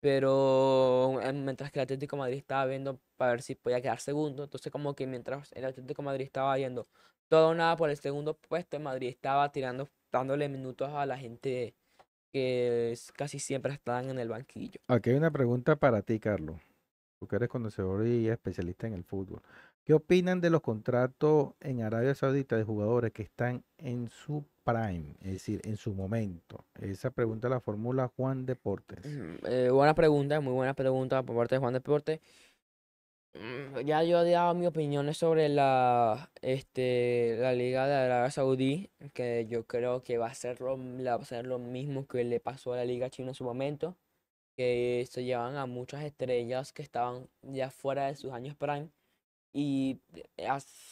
Pero 0.00 1.20
mientras 1.34 1.72
que 1.72 1.80
el 1.80 1.84
Atlético 1.84 2.16
de 2.16 2.20
Madrid 2.20 2.38
estaba 2.38 2.66
viendo 2.66 3.00
para 3.16 3.32
ver 3.32 3.42
si 3.42 3.54
podía 3.56 3.80
quedar 3.82 4.00
segundo, 4.00 4.44
entonces 4.44 4.70
como 4.72 4.94
que 4.94 5.06
mientras 5.06 5.52
el 5.52 5.64
Atlético 5.64 6.02
de 6.02 6.06
Madrid 6.06 6.26
estaba 6.26 6.58
yendo 6.58 6.86
todo 7.28 7.50
o 7.50 7.54
nada 7.54 7.76
por 7.76 7.90
el 7.90 7.96
segundo 7.96 8.36
puesto, 8.36 8.76
el 8.76 8.82
Madrid 8.84 9.08
estaba 9.08 9.50
tirando, 9.52 9.88
dándole 10.12 10.48
minutos 10.50 10.90
a 10.90 11.06
la 11.06 11.18
gente 11.18 11.74
que 12.32 12.92
es- 12.92 13.12
casi 13.12 13.38
siempre 13.38 13.72
estaban 13.72 14.10
en 14.10 14.18
el 14.18 14.28
banquillo. 14.28 14.80
Aquí 14.88 15.10
hay 15.10 15.16
una 15.16 15.30
pregunta 15.30 15.76
para 15.76 16.02
ti, 16.02 16.20
Carlos. 16.20 16.60
Tú 17.20 17.26
que 17.28 17.36
eres 17.36 17.48
conocedor 17.48 18.06
y 18.06 18.28
especialista 18.28 18.86
en 18.86 18.94
el 18.94 19.04
fútbol. 19.04 19.40
¿Qué 19.84 19.92
opinan 19.92 20.40
de 20.40 20.48
los 20.48 20.62
contratos 20.62 21.52
en 21.60 21.82
Arabia 21.82 22.14
Saudita 22.14 22.56
de 22.56 22.64
jugadores 22.64 23.12
que 23.12 23.22
están 23.22 23.62
en 23.76 24.08
su 24.08 24.42
prime, 24.64 25.14
es 25.20 25.32
decir, 25.32 25.60
en 25.64 25.76
su 25.76 25.92
momento? 25.92 26.64
Esa 26.80 27.10
pregunta 27.10 27.50
la 27.50 27.60
formula 27.60 28.10
Juan 28.16 28.46
Deportes. 28.46 29.04
Mm, 29.04 29.46
eh, 29.46 29.68
buena 29.70 29.94
pregunta, 29.94 30.40
muy 30.40 30.54
buena 30.54 30.72
pregunta 30.72 31.22
por 31.22 31.36
parte 31.36 31.56
de 31.56 31.58
Juan 31.58 31.74
Deporte. 31.74 32.22
Mm, 33.34 33.80
Ya 33.84 34.02
yo 34.04 34.22
he 34.22 34.30
dado 34.30 34.54
mis 34.54 34.68
opiniones 34.68 35.18
sobre 35.18 35.50
la, 35.50 36.30
este, 36.40 37.36
la 37.38 37.52
Liga 37.52 37.86
de 37.86 37.94
Arabia 37.94 38.30
Saudí, 38.30 38.88
que 39.12 39.46
yo 39.50 39.66
creo 39.66 40.02
que 40.02 40.16
va 40.16 40.28
a 40.28 40.34
ser 40.34 40.62
lo, 40.62 40.78
va 40.78 41.14
a 41.14 41.24
ser 41.26 41.46
lo 41.46 41.58
mismo 41.58 42.06
que 42.06 42.24
le 42.24 42.40
pasó 42.40 42.72
a 42.72 42.76
la 42.76 42.86
Liga 42.86 43.10
China 43.10 43.28
en 43.28 43.34
su 43.34 43.44
momento, 43.44 43.98
que 44.56 45.06
se 45.10 45.24
llevan 45.24 45.56
a 45.56 45.66
muchas 45.66 46.04
estrellas 46.04 46.72
que 46.72 46.80
estaban 46.80 47.28
ya 47.42 47.68
fuera 47.68 48.06
de 48.06 48.16
sus 48.16 48.32
años 48.32 48.56
prime. 48.56 48.88
Y 49.54 50.00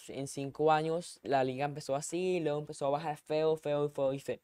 en 0.09 0.29
cinco 0.29 0.73
años 0.73 1.21
la 1.23 1.45
liga 1.45 1.67
empezó 1.67 1.95
así, 1.97 2.41
luego 2.41 2.61
empezó 2.61 2.87
a 2.87 2.91
bajar 2.91 3.17
feo, 3.19 3.57
feo, 3.57 3.91
feo 3.91 4.13
y 4.15 4.21
feo. 4.21 4.41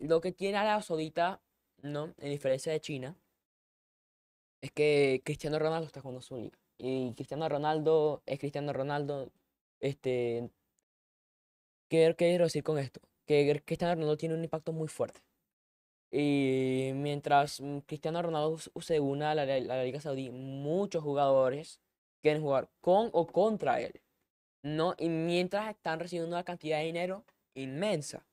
Lo 0.00 0.20
que 0.22 0.32
tiene 0.32 0.56
Arabia 0.58 0.82
Saudita, 0.82 1.42
¿no? 1.82 2.14
En 2.18 2.30
diferencia 2.30 2.72
de 2.72 2.80
China, 2.80 3.16
es 4.62 4.70
que 4.72 5.22
Cristiano 5.24 5.58
Ronaldo 5.58 5.86
está 5.86 6.00
jugando 6.00 6.20
su 6.22 6.36
liga. 6.36 6.58
Y 6.78 7.12
Cristiano 7.14 7.48
Ronaldo 7.48 8.22
es 8.26 8.38
Cristiano 8.38 8.72
Ronaldo. 8.72 9.30
Este, 9.80 10.50
¿qué 11.88 12.14
quiero 12.16 12.44
decir 12.44 12.62
con 12.62 12.78
esto? 12.78 13.00
Que 13.26 13.62
Cristiano 13.64 13.94
Ronaldo 13.94 14.16
tiene 14.16 14.34
un 14.34 14.44
impacto 14.44 14.72
muy 14.72 14.88
fuerte. 14.88 15.20
Y 16.12 16.92
mientras 16.94 17.62
Cristiano 17.86 18.22
Ronaldo 18.22 18.58
se 18.80 19.00
une 19.00 19.24
a 19.26 19.34
la, 19.34 19.46
la- 19.46 19.60
la 19.60 19.84
Liga 19.84 20.00
Saudí, 20.00 20.30
muchos 20.30 21.02
jugadores 21.04 21.80
quieren 22.20 22.42
jugar 22.42 22.68
con 22.80 23.10
o 23.12 23.26
contra 23.26 23.80
él. 23.80 24.00
¿no? 24.62 24.94
Y 24.98 25.08
mientras 25.08 25.68
están 25.70 26.00
recibiendo 26.00 26.34
una 26.34 26.44
cantidad 26.44 26.78
de 26.78 26.84
dinero 26.84 27.24
inmensa. 27.54 28.24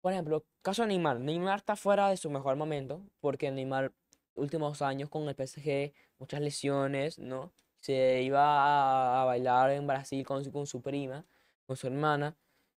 Por 0.00 0.12
ejemplo, 0.12 0.44
caso 0.62 0.82
de 0.82 0.88
Neymar. 0.88 1.20
Neymar 1.20 1.58
está 1.58 1.76
fuera 1.76 2.10
de 2.10 2.16
su 2.16 2.30
mejor 2.30 2.56
momento 2.56 3.02
porque 3.20 3.50
Neymar, 3.50 3.92
últimos 4.34 4.82
años 4.82 5.08
con 5.08 5.28
el 5.28 5.34
PSG, 5.34 5.92
muchas 6.18 6.40
lesiones, 6.40 7.18
¿no? 7.18 7.52
Se 7.80 8.22
iba 8.22 9.22
a, 9.22 9.24
bailar 9.24 9.70
en 9.70 9.86
Brasil 9.86 10.24
con 10.26 10.44
su, 10.44 10.52
con 10.52 10.66
su 10.66 10.82
prima, 10.82 11.24
con 11.66 11.76
su 11.76 11.86
hermana, 11.86 12.36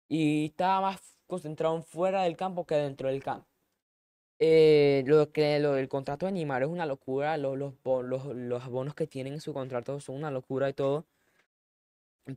y 0.08 0.46
estaba 0.46 0.80
más 0.82 1.16
concentrado 1.26 1.76
en 1.76 1.84
fuera 1.84 2.22
del 2.22 2.36
campo 2.36 2.66
que 2.66 2.74
dentro 2.76 3.08
del 3.08 3.22
campo. 3.22 3.46
Eh, 4.38 5.02
lo 5.06 5.32
que 5.32 5.42
del 5.60 5.88
contrato 5.88 6.26
de 6.26 6.32
Neymar 6.32 6.62
es 6.62 6.68
una 6.68 6.86
locura, 6.86 7.36
lo- 7.36 7.56
los, 7.56 7.74
bo- 7.82 8.02
los, 8.02 8.26
los 8.26 8.66
bonos 8.68 8.94
que 8.94 9.06
tienen 9.06 9.34
en 9.34 9.40
su 9.40 9.52
contrato 9.54 9.98
son 10.00 10.16
una 10.16 10.30
locura 10.30 10.68
y 10.68 10.72
todo. 10.74 11.06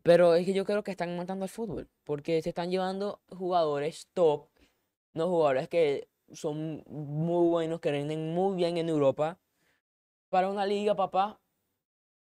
Pero 0.04 0.36
es 0.36 0.46
que 0.46 0.54
yo 0.54 0.66
creo 0.66 0.84
que 0.84 0.92
están 0.92 1.16
matando 1.18 1.44
al 1.46 1.50
fútbol, 1.50 1.90
porque 2.04 2.42
se 2.42 2.50
están 2.50 2.70
llevando 2.72 3.22
jugadores 3.30 4.10
top, 4.14 4.48
no 5.14 5.28
jugadores 5.30 5.70
que 5.70 6.10
son 6.34 6.84
muy 6.88 7.48
buenos, 7.50 7.80
que 7.80 7.92
rinden 7.92 8.34
muy 8.34 8.56
bien 8.58 8.78
en 8.78 8.90
Europa, 8.90 9.40
para 10.30 10.50
una 10.50 10.66
liga, 10.66 10.96
papá, 10.96 11.40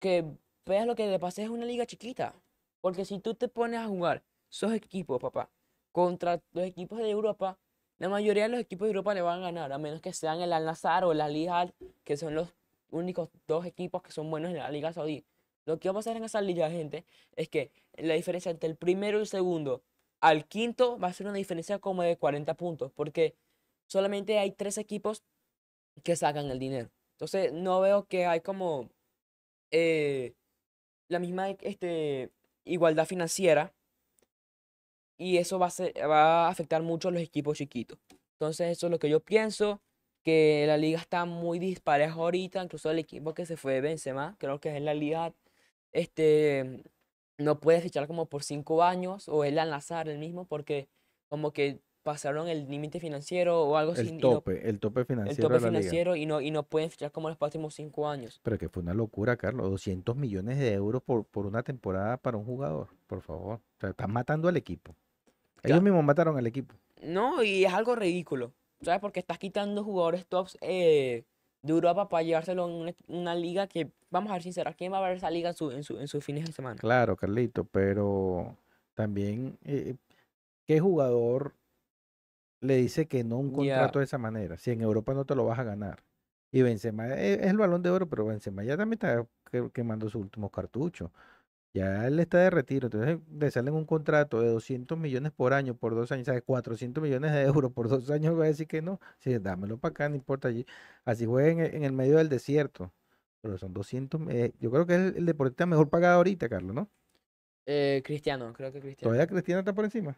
que 0.00 0.24
veas 0.66 0.86
lo 0.86 0.96
que 0.96 1.08
le 1.08 1.18
pasa 1.20 1.42
es 1.42 1.50
una 1.50 1.66
liga 1.66 1.86
chiquita. 1.86 2.34
Porque 2.82 3.04
si 3.06 3.20
tú 3.20 3.34
te 3.34 3.48
pones 3.48 3.80
a 3.80 3.86
jugar 3.88 4.24
esos 4.50 4.72
equipos, 4.74 5.20
papá, 5.20 5.50
contra 5.92 6.42
los 6.52 6.64
equipos 6.66 6.98
de 7.00 7.10
Europa, 7.10 7.58
la 7.98 8.08
mayoría 8.08 8.44
de 8.44 8.48
los 8.50 8.60
equipos 8.60 8.86
de 8.86 8.90
Europa 8.90 9.14
le 9.14 9.22
van 9.22 9.40
a 9.40 9.42
ganar, 9.42 9.72
a 9.72 9.78
menos 9.78 10.00
que 10.00 10.12
sean 10.12 10.40
el 10.40 10.52
Al-Nassr 10.52 11.04
o 11.04 11.12
el 11.12 11.20
Al-Hilal, 11.20 11.74
que 12.04 12.16
son 12.16 12.34
los 12.34 12.48
únicos 12.90 13.30
dos 13.46 13.64
equipos 13.66 14.02
que 14.02 14.12
son 14.12 14.30
buenos 14.30 14.50
en 14.50 14.58
la 14.58 14.70
Liga 14.70 14.92
Saudí. 14.92 15.24
Lo 15.64 15.78
que 15.78 15.88
va 15.88 15.92
a 15.92 15.94
pasar 15.96 16.16
en 16.16 16.24
esa 16.24 16.40
liga, 16.40 16.70
gente, 16.70 17.04
es 17.34 17.48
que 17.48 17.72
la 17.94 18.14
diferencia 18.14 18.50
entre 18.50 18.68
el 18.68 18.76
primero 18.76 19.18
y 19.18 19.22
el 19.22 19.26
segundo 19.26 19.82
al 20.20 20.46
quinto 20.46 20.98
va 20.98 21.08
a 21.08 21.12
ser 21.12 21.26
una 21.26 21.36
diferencia 21.36 21.78
como 21.78 22.02
de 22.02 22.16
40 22.16 22.54
puntos, 22.54 22.92
porque 22.92 23.34
solamente 23.86 24.38
hay 24.38 24.52
tres 24.52 24.78
equipos 24.78 25.22
que 26.04 26.16
sacan 26.16 26.50
el 26.50 26.58
dinero. 26.58 26.90
Entonces, 27.12 27.52
no 27.52 27.80
veo 27.80 28.06
que 28.06 28.26
hay 28.26 28.40
como 28.40 28.90
eh, 29.70 30.34
la 31.08 31.18
misma 31.18 31.50
este, 31.50 32.30
igualdad 32.64 33.06
financiera 33.06 33.72
y 35.18 35.38
eso 35.38 35.58
va 35.58 35.66
a, 35.66 35.70
ser- 35.70 35.94
va 36.08 36.46
a 36.46 36.48
afectar 36.48 36.82
mucho 36.82 37.08
a 37.08 37.10
los 37.12 37.22
equipos 37.22 37.58
chiquitos. 37.58 37.98
Entonces, 38.38 38.70
eso 38.72 38.86
es 38.86 38.90
lo 38.90 38.98
que 38.98 39.08
yo 39.08 39.20
pienso, 39.20 39.80
que 40.22 40.64
la 40.66 40.76
liga 40.76 40.98
está 40.98 41.24
muy 41.24 41.58
dispareja 41.58 42.14
ahorita, 42.14 42.62
incluso 42.62 42.90
el 42.90 42.98
equipo 42.98 43.32
que 43.34 43.46
se 43.46 43.56
fue 43.56 43.80
Benzema, 43.80 44.36
creo 44.38 44.60
que 44.60 44.76
es 44.76 44.82
la 44.82 44.92
liga, 44.94 45.32
este, 45.92 46.82
no 47.38 47.60
puede 47.60 47.80
fichar 47.80 48.06
como 48.06 48.26
por 48.26 48.42
cinco 48.42 48.82
años, 48.82 49.28
o 49.28 49.44
el 49.44 49.58
Al-Nassr 49.58 50.08
el 50.08 50.18
mismo, 50.18 50.44
porque 50.46 50.88
como 51.28 51.52
que 51.52 51.80
pasaron 52.02 52.46
el 52.48 52.68
límite 52.68 53.00
financiero 53.00 53.64
o 53.64 53.76
algo 53.76 53.92
así. 53.92 54.08
El 54.08 54.14
no- 54.18 54.20
tope, 54.20 54.68
el 54.68 54.78
tope 54.78 55.00
el 55.00 55.06
financiero 55.06 55.48
tope 55.48 55.54
de 55.54 55.60
la 55.60 55.66
liga. 55.70 55.80
financiero 55.80 56.14
y 56.14 56.24
no, 56.26 56.40
y 56.40 56.50
no 56.52 56.62
pueden 56.62 56.90
fichar 56.90 57.10
como 57.10 57.28
los 57.28 57.36
próximos 57.36 57.74
cinco 57.74 58.08
años. 58.08 58.40
Pero 58.44 58.58
que 58.58 58.68
fue 58.68 58.82
una 58.82 58.94
locura, 58.94 59.36
Carlos. 59.36 59.68
200 59.70 60.14
millones 60.16 60.58
de 60.58 60.72
euros 60.72 61.02
por, 61.02 61.24
por 61.24 61.46
una 61.46 61.64
temporada 61.64 62.16
para 62.16 62.36
un 62.36 62.44
jugador, 62.44 62.90
por 63.08 63.22
favor. 63.22 63.54
O 63.56 63.80
sea, 63.80 63.90
están 63.90 64.12
matando 64.12 64.48
al 64.48 64.56
equipo. 64.56 64.94
Ellos 65.66 65.82
mismos 65.82 66.04
mataron 66.04 66.36
al 66.38 66.46
equipo. 66.46 66.74
No, 67.02 67.42
y 67.42 67.64
es 67.64 67.72
algo 67.72 67.94
ridículo, 67.94 68.52
¿sabes? 68.82 69.00
Porque 69.00 69.20
estás 69.20 69.38
quitando 69.38 69.84
jugadores 69.84 70.26
tops 70.26 70.56
eh, 70.60 71.24
de 71.62 71.72
Europa 71.72 72.08
para 72.08 72.22
llevárselo 72.22 72.66
en 72.68 72.74
una, 72.74 72.94
una 73.08 73.34
liga 73.34 73.66
que, 73.66 73.90
vamos 74.10 74.30
a 74.30 74.34
ser 74.34 74.42
sinceros, 74.44 74.74
¿quién 74.76 74.92
va 74.92 74.98
a 74.98 75.08
ver 75.08 75.16
esa 75.18 75.30
liga 75.30 75.50
en, 75.50 75.54
su, 75.54 75.70
en, 75.70 75.84
su- 75.84 75.98
en 75.98 76.08
sus 76.08 76.24
fines 76.24 76.46
de 76.46 76.52
semana? 76.52 76.76
Claro, 76.80 77.16
Carlito, 77.16 77.64
pero 77.64 78.56
también, 78.94 79.58
eh, 79.64 79.94
¿qué 80.66 80.80
jugador 80.80 81.54
le 82.60 82.76
dice 82.76 83.06
que 83.06 83.22
no 83.24 83.36
un 83.38 83.52
contrato 83.52 83.98
de 83.98 84.04
esa 84.06 84.18
manera? 84.18 84.56
Si 84.56 84.70
en 84.70 84.80
Europa 84.80 85.14
no 85.14 85.24
te 85.24 85.34
lo 85.34 85.44
vas 85.44 85.58
a 85.58 85.64
ganar. 85.64 86.02
Y 86.52 86.62
Benzema 86.62 87.08
es, 87.14 87.38
es 87.40 87.46
el 87.48 87.56
balón 87.58 87.82
de 87.82 87.90
oro, 87.90 88.08
pero 88.08 88.24
Benzema 88.24 88.64
ya 88.64 88.76
también 88.76 88.94
está 88.94 89.26
que- 89.50 89.70
quemando 89.72 90.08
sus 90.08 90.22
últimos 90.22 90.50
cartuchos. 90.50 91.10
Ya 91.76 92.06
él 92.06 92.18
está 92.20 92.38
de 92.38 92.48
retiro, 92.50 92.86
entonces 92.86 93.18
le 93.30 93.50
salen 93.50 93.74
un 93.74 93.84
contrato 93.84 94.40
de 94.40 94.48
200 94.48 94.96
millones 94.98 95.30
por 95.32 95.52
año 95.52 95.76
por 95.76 95.94
dos 95.94 96.10
años, 96.10 96.24
¿sabes? 96.26 96.42
400 96.42 97.02
millones 97.02 97.32
de 97.32 97.42
euros 97.42 97.70
por 97.72 97.88
dos 97.90 98.10
años, 98.10 98.38
va 98.38 98.44
a 98.44 98.46
decir 98.46 98.66
que 98.66 98.80
no. 98.80 98.98
Sí, 99.18 99.36
dámelo 99.38 99.76
para 99.78 99.90
acá, 99.90 100.08
no 100.08 100.16
importa 100.16 100.48
allí. 100.48 100.64
Así 101.04 101.26
juega 101.26 101.66
en, 101.66 101.84
el- 101.84 101.92
medio 101.92 102.16
del 102.16 102.30
desierto. 102.30 102.92
Pero 103.42 103.58
son 103.58 103.74
200, 103.74 104.20
eh, 104.30 104.54
yo 104.58 104.70
creo 104.70 104.86
que 104.86 104.94
es 104.94 105.00
el, 105.00 105.16
el 105.18 105.26
deportista 105.26 105.66
mejor 105.66 105.90
pagado 105.90 106.16
ahorita, 106.16 106.48
Carlos, 106.48 106.74
¿no? 106.74 106.90
Eh, 107.66 108.00
Cristiano, 108.04 108.52
creo 108.52 108.72
que 108.72 108.80
Cristiano. 108.80 109.10
Todavía 109.10 109.26
Cristiano 109.26 109.58
está 109.60 109.74
por 109.74 109.84
encima. 109.84 110.16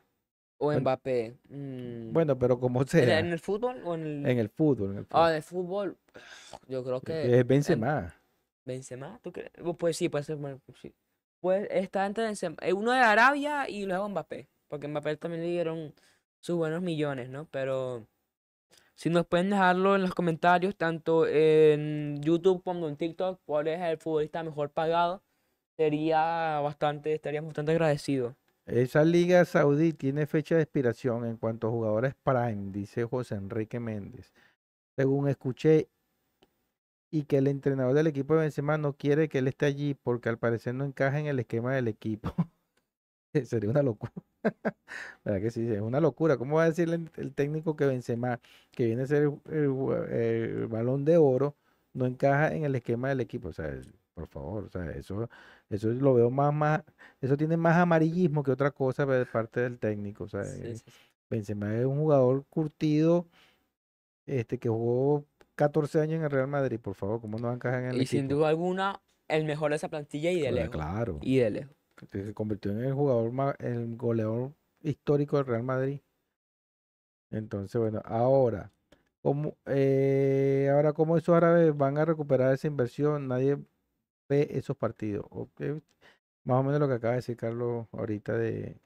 O 0.58 0.72
Mbappé. 0.72 1.34
mm, 1.48 2.12
Bueno, 2.12 2.38
pero 2.38 2.58
como 2.60 2.82
¿en, 2.82 2.88
sea, 2.88 3.20
en 3.20 3.26
el 3.32 3.38
fútbol 3.38 3.80
o 3.84 3.94
en 3.94 4.02
el...? 4.06 4.30
en 4.30 4.38
el 4.38 4.48
fútbol, 4.48 4.92
en 4.92 4.98
el 4.98 5.06
Ah, 5.10 5.30
en 5.30 5.36
el 5.36 5.42
fútbol, 5.42 5.96
yo 6.68 6.84
creo 6.84 7.00
que... 7.00 7.24
Es 7.24 7.30
em, 7.30 7.46
Benzema. 7.46 8.14
Benzema, 8.64 9.18
¿tú 9.22 9.32
crees? 9.32 9.50
Pues 9.78 9.96
sí, 9.96 10.08
puede 10.08 10.24
ser. 10.24 10.38
sí. 10.80 10.94
Pues 11.40 11.68
está 11.70 12.06
entre 12.06 12.30
eh, 12.30 12.72
uno 12.72 12.92
de 12.92 12.98
Arabia 12.98 13.68
y 13.68 13.86
luego 13.86 14.08
Mbappé. 14.08 14.48
Porque 14.68 14.88
Mbappé 14.88 15.16
también 15.16 15.42
le 15.42 15.48
dieron 15.48 15.94
sus 16.40 16.56
buenos 16.56 16.82
millones, 16.82 17.28
¿no? 17.28 17.46
Pero 17.50 18.06
si 18.94 19.10
nos 19.10 19.26
pueden 19.26 19.50
dejarlo 19.50 19.94
en 19.94 20.02
los 20.02 20.14
comentarios, 20.14 20.76
tanto 20.76 21.26
en 21.26 22.20
YouTube 22.20 22.62
como 22.64 22.88
en 22.88 22.96
TikTok, 22.96 23.40
cuál 23.44 23.68
es 23.68 23.80
el 23.80 23.98
futbolista 23.98 24.42
mejor 24.42 24.70
pagado, 24.70 25.22
sería 25.76 26.58
bastante, 26.60 27.14
estaríamos 27.14 27.50
bastante 27.50 27.72
agradecidos. 27.72 28.34
Esa 28.66 29.04
liga 29.04 29.44
saudí 29.44 29.92
tiene 29.92 30.26
fecha 30.26 30.56
de 30.56 30.62
expiración 30.62 31.24
en 31.24 31.36
cuanto 31.36 31.68
a 31.68 31.70
jugadores 31.70 32.14
prime, 32.22 32.72
dice 32.72 33.04
José 33.04 33.36
Enrique 33.36 33.80
Méndez. 33.80 34.32
Según 34.96 35.28
escuché, 35.28 35.88
y 37.10 37.24
que 37.24 37.38
el 37.38 37.46
entrenador 37.48 37.94
del 37.94 38.06
equipo 38.08 38.34
de 38.34 38.42
Benzema 38.42 38.78
no 38.78 38.96
quiere 38.96 39.28
que 39.28 39.38
él 39.38 39.48
esté 39.48 39.66
allí 39.66 39.94
porque 39.94 40.28
al 40.28 40.38
parecer 40.38 40.74
no 40.74 40.84
encaja 40.84 41.18
en 41.20 41.26
el 41.26 41.38
esquema 41.40 41.74
del 41.74 41.88
equipo. 41.88 42.34
Sería 43.44 43.70
una 43.70 43.82
locura. 43.82 44.12
¿Verdad 45.24 45.40
que 45.40 45.50
sí? 45.50 45.70
Es 45.72 45.80
una 45.80 46.00
locura. 46.00 46.36
¿Cómo 46.38 46.56
va 46.56 46.64
a 46.64 46.68
decirle 46.68 46.96
el, 46.96 47.10
el 47.16 47.34
técnico 47.34 47.76
que 47.76 47.86
Benzema, 47.86 48.40
que 48.72 48.86
viene 48.86 49.02
a 49.02 49.06
ser 49.06 49.22
el, 49.24 49.40
el 49.54 49.68
jue- 49.70 50.08
el 50.10 50.66
balón 50.68 51.04
de 51.04 51.16
oro, 51.18 51.56
no 51.92 52.06
encaja 52.06 52.54
en 52.54 52.64
el 52.64 52.74
esquema 52.74 53.08
del 53.10 53.20
equipo? 53.20 53.48
O 53.48 53.52
sea, 53.52 53.72
por 54.14 54.26
favor, 54.28 54.64
o 54.64 54.68
sea, 54.68 54.90
eso, 54.92 55.28
eso 55.70 55.88
lo 55.90 56.14
veo 56.14 56.30
más, 56.30 56.52
más, 56.54 56.82
eso 57.20 57.36
tiene 57.36 57.56
más 57.56 57.76
amarillismo 57.76 58.42
que 58.42 58.50
otra 58.52 58.70
cosa 58.72 59.06
de 59.06 59.26
parte 59.26 59.60
del 59.60 59.78
técnico. 59.78 60.24
O 60.24 60.28
sea, 60.28 60.42
Sí, 60.44 60.74
eh, 60.74 60.76
sí, 60.76 60.90
sí. 60.90 61.08
Benzema 61.30 61.76
es 61.76 61.84
un 61.86 61.98
jugador 61.98 62.44
curtido, 62.48 63.28
este, 64.26 64.58
que 64.58 64.68
jugó 64.68 65.26
14 65.58 66.00
años 66.00 66.18
en 66.18 66.22
el 66.22 66.30
Real 66.30 66.46
Madrid, 66.46 66.78
por 66.78 66.94
favor, 66.94 67.20
¿cómo 67.20 67.36
no 67.36 67.52
encajar 67.52 67.82
en 67.82 67.90
el 67.90 68.00
Y 68.00 68.06
sin 68.06 68.28
duda 68.28 68.48
alguna, 68.48 69.02
el 69.26 69.44
mejor 69.44 69.70
de 69.70 69.76
esa 69.76 69.88
plantilla 69.88 70.30
y 70.30 70.36
de 70.40 70.50
Claro, 70.50 70.54
lejos. 70.54 70.70
Claro, 70.70 71.18
Y 71.20 71.38
de 71.38 71.50
lejos. 71.50 71.76
que 71.96 72.24
se 72.24 72.32
convirtió 72.32 72.70
en 72.70 72.84
el 72.84 72.94
jugador 72.94 73.32
más, 73.32 73.56
el 73.58 73.96
goleador 73.96 74.52
histórico 74.82 75.36
del 75.36 75.46
Real 75.46 75.64
Madrid. 75.64 76.00
Entonces, 77.30 77.78
bueno, 77.80 78.00
ahora, 78.04 78.70
¿cómo, 79.20 79.56
eh, 79.66 80.70
ahora 80.72 80.92
cómo 80.92 81.16
esos 81.16 81.34
árabes 81.34 81.76
van 81.76 81.98
a 81.98 82.04
recuperar 82.04 82.54
esa 82.54 82.68
inversión? 82.68 83.26
Nadie 83.26 83.58
ve 84.28 84.46
esos 84.52 84.76
partidos. 84.76 85.26
Más 86.44 86.60
o 86.60 86.62
menos 86.62 86.78
lo 86.78 86.86
que 86.86 86.94
acaba 86.94 87.14
de 87.14 87.18
decir 87.18 87.36
Carlos 87.36 87.88
ahorita 87.90 88.32
de... 88.38 88.76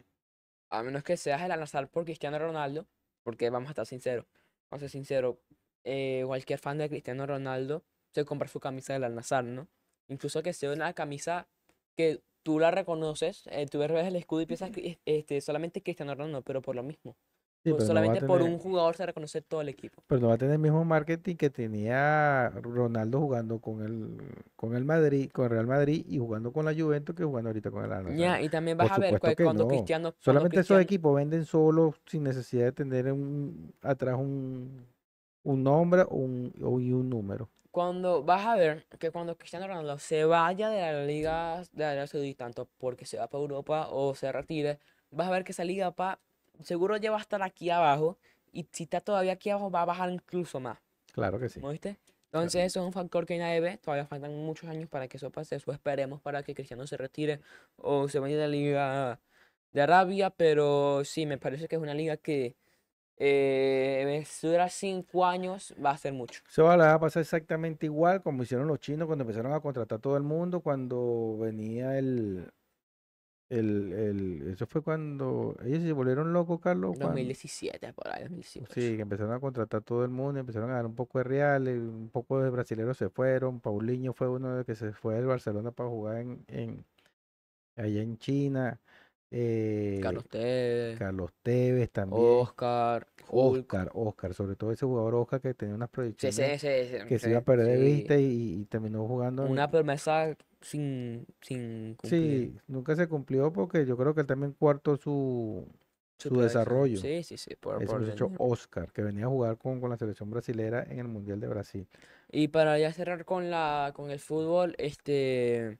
A 0.70 0.82
menos 0.82 1.04
que 1.04 1.18
seas 1.18 1.42
el 1.42 1.52
al 1.52 1.88
por 1.88 2.04
Cristiano 2.04 2.38
Ronaldo, 2.38 2.86
porque 3.22 3.50
vamos 3.50 3.68
a 3.68 3.72
estar 3.72 3.84
sinceros, 3.84 4.24
vamos 4.70 4.80
a 4.82 4.88
ser 4.88 4.90
sinceros, 4.90 5.36
eh, 5.84 6.22
cualquier 6.26 6.58
fan 6.58 6.78
de 6.78 6.88
Cristiano 6.88 7.26
Ronaldo 7.26 7.82
se 8.14 8.24
compra 8.24 8.48
su 8.48 8.60
camisa 8.60 8.92
del 8.92 9.04
Al-Nassr, 9.04 9.44
¿no? 9.44 9.68
Incluso 10.08 10.42
que 10.42 10.52
sea 10.52 10.72
una 10.72 10.92
camisa 10.92 11.46
que 11.96 12.22
tú 12.42 12.58
la 12.58 12.70
reconoces, 12.70 13.44
eh, 13.50 13.66
tú 13.66 13.78
ves 13.78 13.90
el 13.90 14.16
escudo 14.16 14.40
y 14.42 14.46
piensas 14.46 14.70
que 14.70 14.98
este, 15.06 15.40
solamente 15.40 15.82
Cristiano 15.82 16.14
Ronaldo, 16.14 16.42
pero 16.42 16.60
por 16.60 16.74
lo 16.76 16.82
mismo. 16.82 17.16
Sí, 17.64 17.70
por- 17.70 17.78
pero 17.78 17.84
no 17.84 17.86
solamente 17.86 18.26
por 18.26 18.38
tener- 18.40 18.52
un 18.52 18.58
jugador 18.58 18.96
se 18.96 19.06
reconoce 19.06 19.40
todo 19.40 19.60
el 19.60 19.68
equipo. 19.68 20.02
Pero 20.08 20.20
no 20.20 20.28
va 20.28 20.34
a 20.34 20.38
tener 20.38 20.54
el 20.54 20.58
mismo 20.58 20.84
marketing 20.84 21.36
que 21.36 21.48
tenía 21.48 22.50
Ronaldo 22.50 23.20
jugando 23.20 23.60
con 23.60 23.82
el, 23.82 24.18
con 24.56 24.74
el 24.74 24.84
Madrid, 24.84 25.30
con 25.30 25.44
el 25.44 25.50
Real 25.52 25.68
Madrid 25.68 26.04
y 26.08 26.18
jugando 26.18 26.52
con 26.52 26.64
la 26.64 26.74
Juventus 26.74 27.14
que 27.14 27.22
jugando 27.22 27.50
ahorita 27.50 27.70
con 27.70 27.84
el 27.84 27.92
Al. 27.92 28.16
Ya, 28.16 28.42
y 28.42 28.48
también 28.48 28.76
vas 28.76 28.88
Por 28.90 28.98
a 28.98 29.00
ver 29.00 29.20
que 29.20 29.36
cuando 29.44 29.62
no. 29.64 29.68
Cristiano... 29.68 30.10
cuando 30.10 30.20
Solamente 30.20 30.56
esos 30.56 30.64
Cristiano- 30.66 30.82
equipos 30.82 31.14
venden 31.14 31.44
solos 31.44 31.94
sin 32.06 32.24
necesidad 32.24 32.64
de 32.64 32.72
tener 32.72 33.12
un, 33.12 33.72
atrás 33.82 34.16
un, 34.18 34.84
un 35.44 35.62
nombre 35.62 36.02
o 36.02 36.16
un, 36.16 36.52
o- 36.62 36.80
y 36.80 36.92
un 36.92 37.08
número. 37.10 37.50
Cuando 37.70 38.22
vas 38.22 38.44
a 38.46 38.54
ver 38.56 38.86
que 38.98 39.10
cuando 39.10 39.36
Cristiano 39.38 39.66
Ronaldo 39.66 39.98
se 39.98 40.24
vaya 40.26 40.68
de 40.68 40.80
la 40.80 41.04
liga 41.06 41.62
de 41.72 41.84
Arabia 41.84 42.06
Saudita, 42.06 42.44
tanto 42.44 42.68
porque 42.78 43.06
se 43.06 43.16
va 43.18 43.28
para 43.28 43.40
Europa 43.40 43.88
o 43.90 44.14
se 44.14 44.30
retire, 44.30 44.78
vas 45.10 45.28
a 45.28 45.30
ver 45.30 45.44
que 45.44 45.52
esa 45.52 45.64
liga 45.64 45.90
pa, 45.92 46.20
seguro 46.60 46.98
ya 46.98 47.10
va 47.10 47.16
a 47.16 47.20
estar 47.22 47.42
aquí 47.42 47.70
abajo 47.70 48.18
y 48.52 48.68
si 48.72 48.82
está 48.84 49.00
todavía 49.00 49.32
aquí 49.32 49.48
abajo 49.50 49.70
va 49.70 49.82
a 49.82 49.84
bajar 49.86 50.10
incluso 50.10 50.60
más, 50.60 50.78
Claro 51.12 51.38
que 51.38 51.48
sí. 51.48 51.60
¿no 51.60 51.70
viste? 51.70 51.98
Entonces 52.26 52.66
eso 52.66 52.80
es 52.80 52.86
un 52.86 52.92
factor 52.92 53.26
que 53.26 53.38
nadie 53.38 53.60
ve, 53.60 53.78
todavía 53.78 54.06
faltan 54.06 54.34
muchos 54.36 54.68
años 54.68 54.88
para 54.88 55.08
que 55.08 55.16
eso 55.18 55.30
pase, 55.30 55.56
eso 55.56 55.72
esperemos 55.72 56.20
para 56.20 56.42
que 56.42 56.54
Cristiano 56.54 56.86
se 56.86 56.96
retire 56.98 57.40
o 57.76 58.08
se 58.08 58.18
vaya 58.18 58.36
de 58.36 58.42
la 58.42 58.48
liga 58.48 59.20
de 59.72 59.80
Arabia, 59.82 60.30
pero 60.30 61.04
sí, 61.04 61.26
me 61.26 61.38
parece 61.38 61.68
que 61.68 61.76
es 61.76 61.82
una 61.82 61.94
liga 61.94 62.16
que 62.18 62.56
eh, 63.24 64.24
si 64.26 64.48
dura 64.48 64.68
cinco 64.68 65.24
años 65.24 65.74
va 65.82 65.90
a 65.90 65.96
ser 65.96 66.12
mucho. 66.12 66.40
Eso 66.50 66.64
va 66.64 66.92
a 66.92 66.98
pasar 66.98 67.20
exactamente 67.20 67.86
igual 67.86 68.20
como 68.20 68.42
hicieron 68.42 68.66
los 68.66 68.80
chinos 68.80 69.06
cuando 69.06 69.22
empezaron 69.22 69.52
a 69.52 69.60
contratar 69.60 70.00
todo 70.00 70.16
el 70.16 70.24
mundo, 70.24 70.60
cuando 70.60 71.38
venía 71.38 71.96
el, 71.98 72.50
el, 73.48 73.92
el 73.92 74.50
eso 74.50 74.66
fue 74.66 74.82
cuando 74.82 75.54
ellos 75.64 75.82
se 75.84 75.92
volvieron 75.92 76.32
locos, 76.32 76.58
Carlos, 76.60 76.96
cuando- 76.96 77.08
2017, 77.08 77.92
por 77.92 78.08
ahí, 78.08 78.22
2018. 78.22 78.72
Sí, 78.74 78.96
que 78.96 79.02
empezaron 79.02 79.32
a 79.32 79.38
contratar 79.40 79.82
todo 79.82 80.04
el 80.04 80.10
mundo, 80.10 80.40
empezaron 80.40 80.70
a 80.70 80.74
dar 80.74 80.86
un 80.86 80.94
poco 80.96 81.18
de 81.18 81.24
reales, 81.24 81.78
un 81.78 82.08
poco 82.10 82.40
de 82.40 82.50
brasileños 82.50 82.96
se 82.96 83.08
fueron, 83.08 83.60
Paulinho 83.60 84.14
fue 84.14 84.28
uno 84.28 84.56
de 84.56 84.64
que 84.64 84.74
se 84.74 84.92
fue 84.92 85.14
del 85.14 85.26
Barcelona 85.26 85.70
para 85.70 85.88
jugar 85.88 86.16
en, 86.18 86.44
en 86.48 86.84
allá 87.76 88.02
en 88.02 88.18
China, 88.18 88.80
eh, 89.30 90.00
Carlos 90.02 90.28
Tevez, 90.28 90.98
Carlos 90.98 91.30
Tevez 91.42 91.90
también, 91.90 92.22
Oscar. 92.22 93.06
Oscar, 93.28 93.90
Oscar, 93.94 94.34
sobre 94.34 94.56
todo 94.56 94.72
ese 94.72 94.86
jugador 94.86 95.14
Oscar 95.14 95.40
que 95.40 95.54
tenía 95.54 95.74
unas 95.74 95.88
proyecciones 95.88 96.60
que 96.60 97.18
se 97.18 97.30
iba 97.30 97.38
a 97.38 97.44
perder 97.44 97.78
de 97.78 97.84
vista 97.84 98.16
y, 98.16 98.60
y 98.60 98.64
terminó 98.66 99.06
jugando. 99.06 99.46
Una 99.46 99.70
promesa 99.70 100.36
sin, 100.60 101.26
sin 101.40 101.94
cumplir 101.94 102.52
Sí, 102.52 102.58
nunca 102.68 102.94
se 102.96 103.08
cumplió 103.08 103.52
porque 103.52 103.86
yo 103.86 103.96
creo 103.96 104.14
que 104.14 104.22
él 104.22 104.26
también 104.26 104.52
cuarto 104.52 104.96
su, 104.96 105.66
su 106.18 106.40
desarrollo. 106.40 106.98
Sí, 106.98 107.22
sí, 107.22 107.36
sí. 107.36 107.56
Por, 107.56 107.84
por 107.84 108.00
venir. 108.00 108.16
Oscar, 108.38 108.92
que 108.92 109.02
venía 109.02 109.26
a 109.26 109.28
jugar 109.28 109.58
con, 109.58 109.80
con 109.80 109.90
la 109.90 109.96
selección 109.96 110.30
brasilera 110.30 110.84
en 110.88 110.98
el 110.98 111.08
Mundial 111.08 111.40
de 111.40 111.48
Brasil. 111.48 111.86
Y 112.30 112.48
para 112.48 112.78
ya 112.78 112.92
cerrar 112.92 113.24
con 113.24 113.50
la 113.50 113.92
con 113.94 114.10
el 114.10 114.20
fútbol, 114.20 114.74
este 114.78 115.78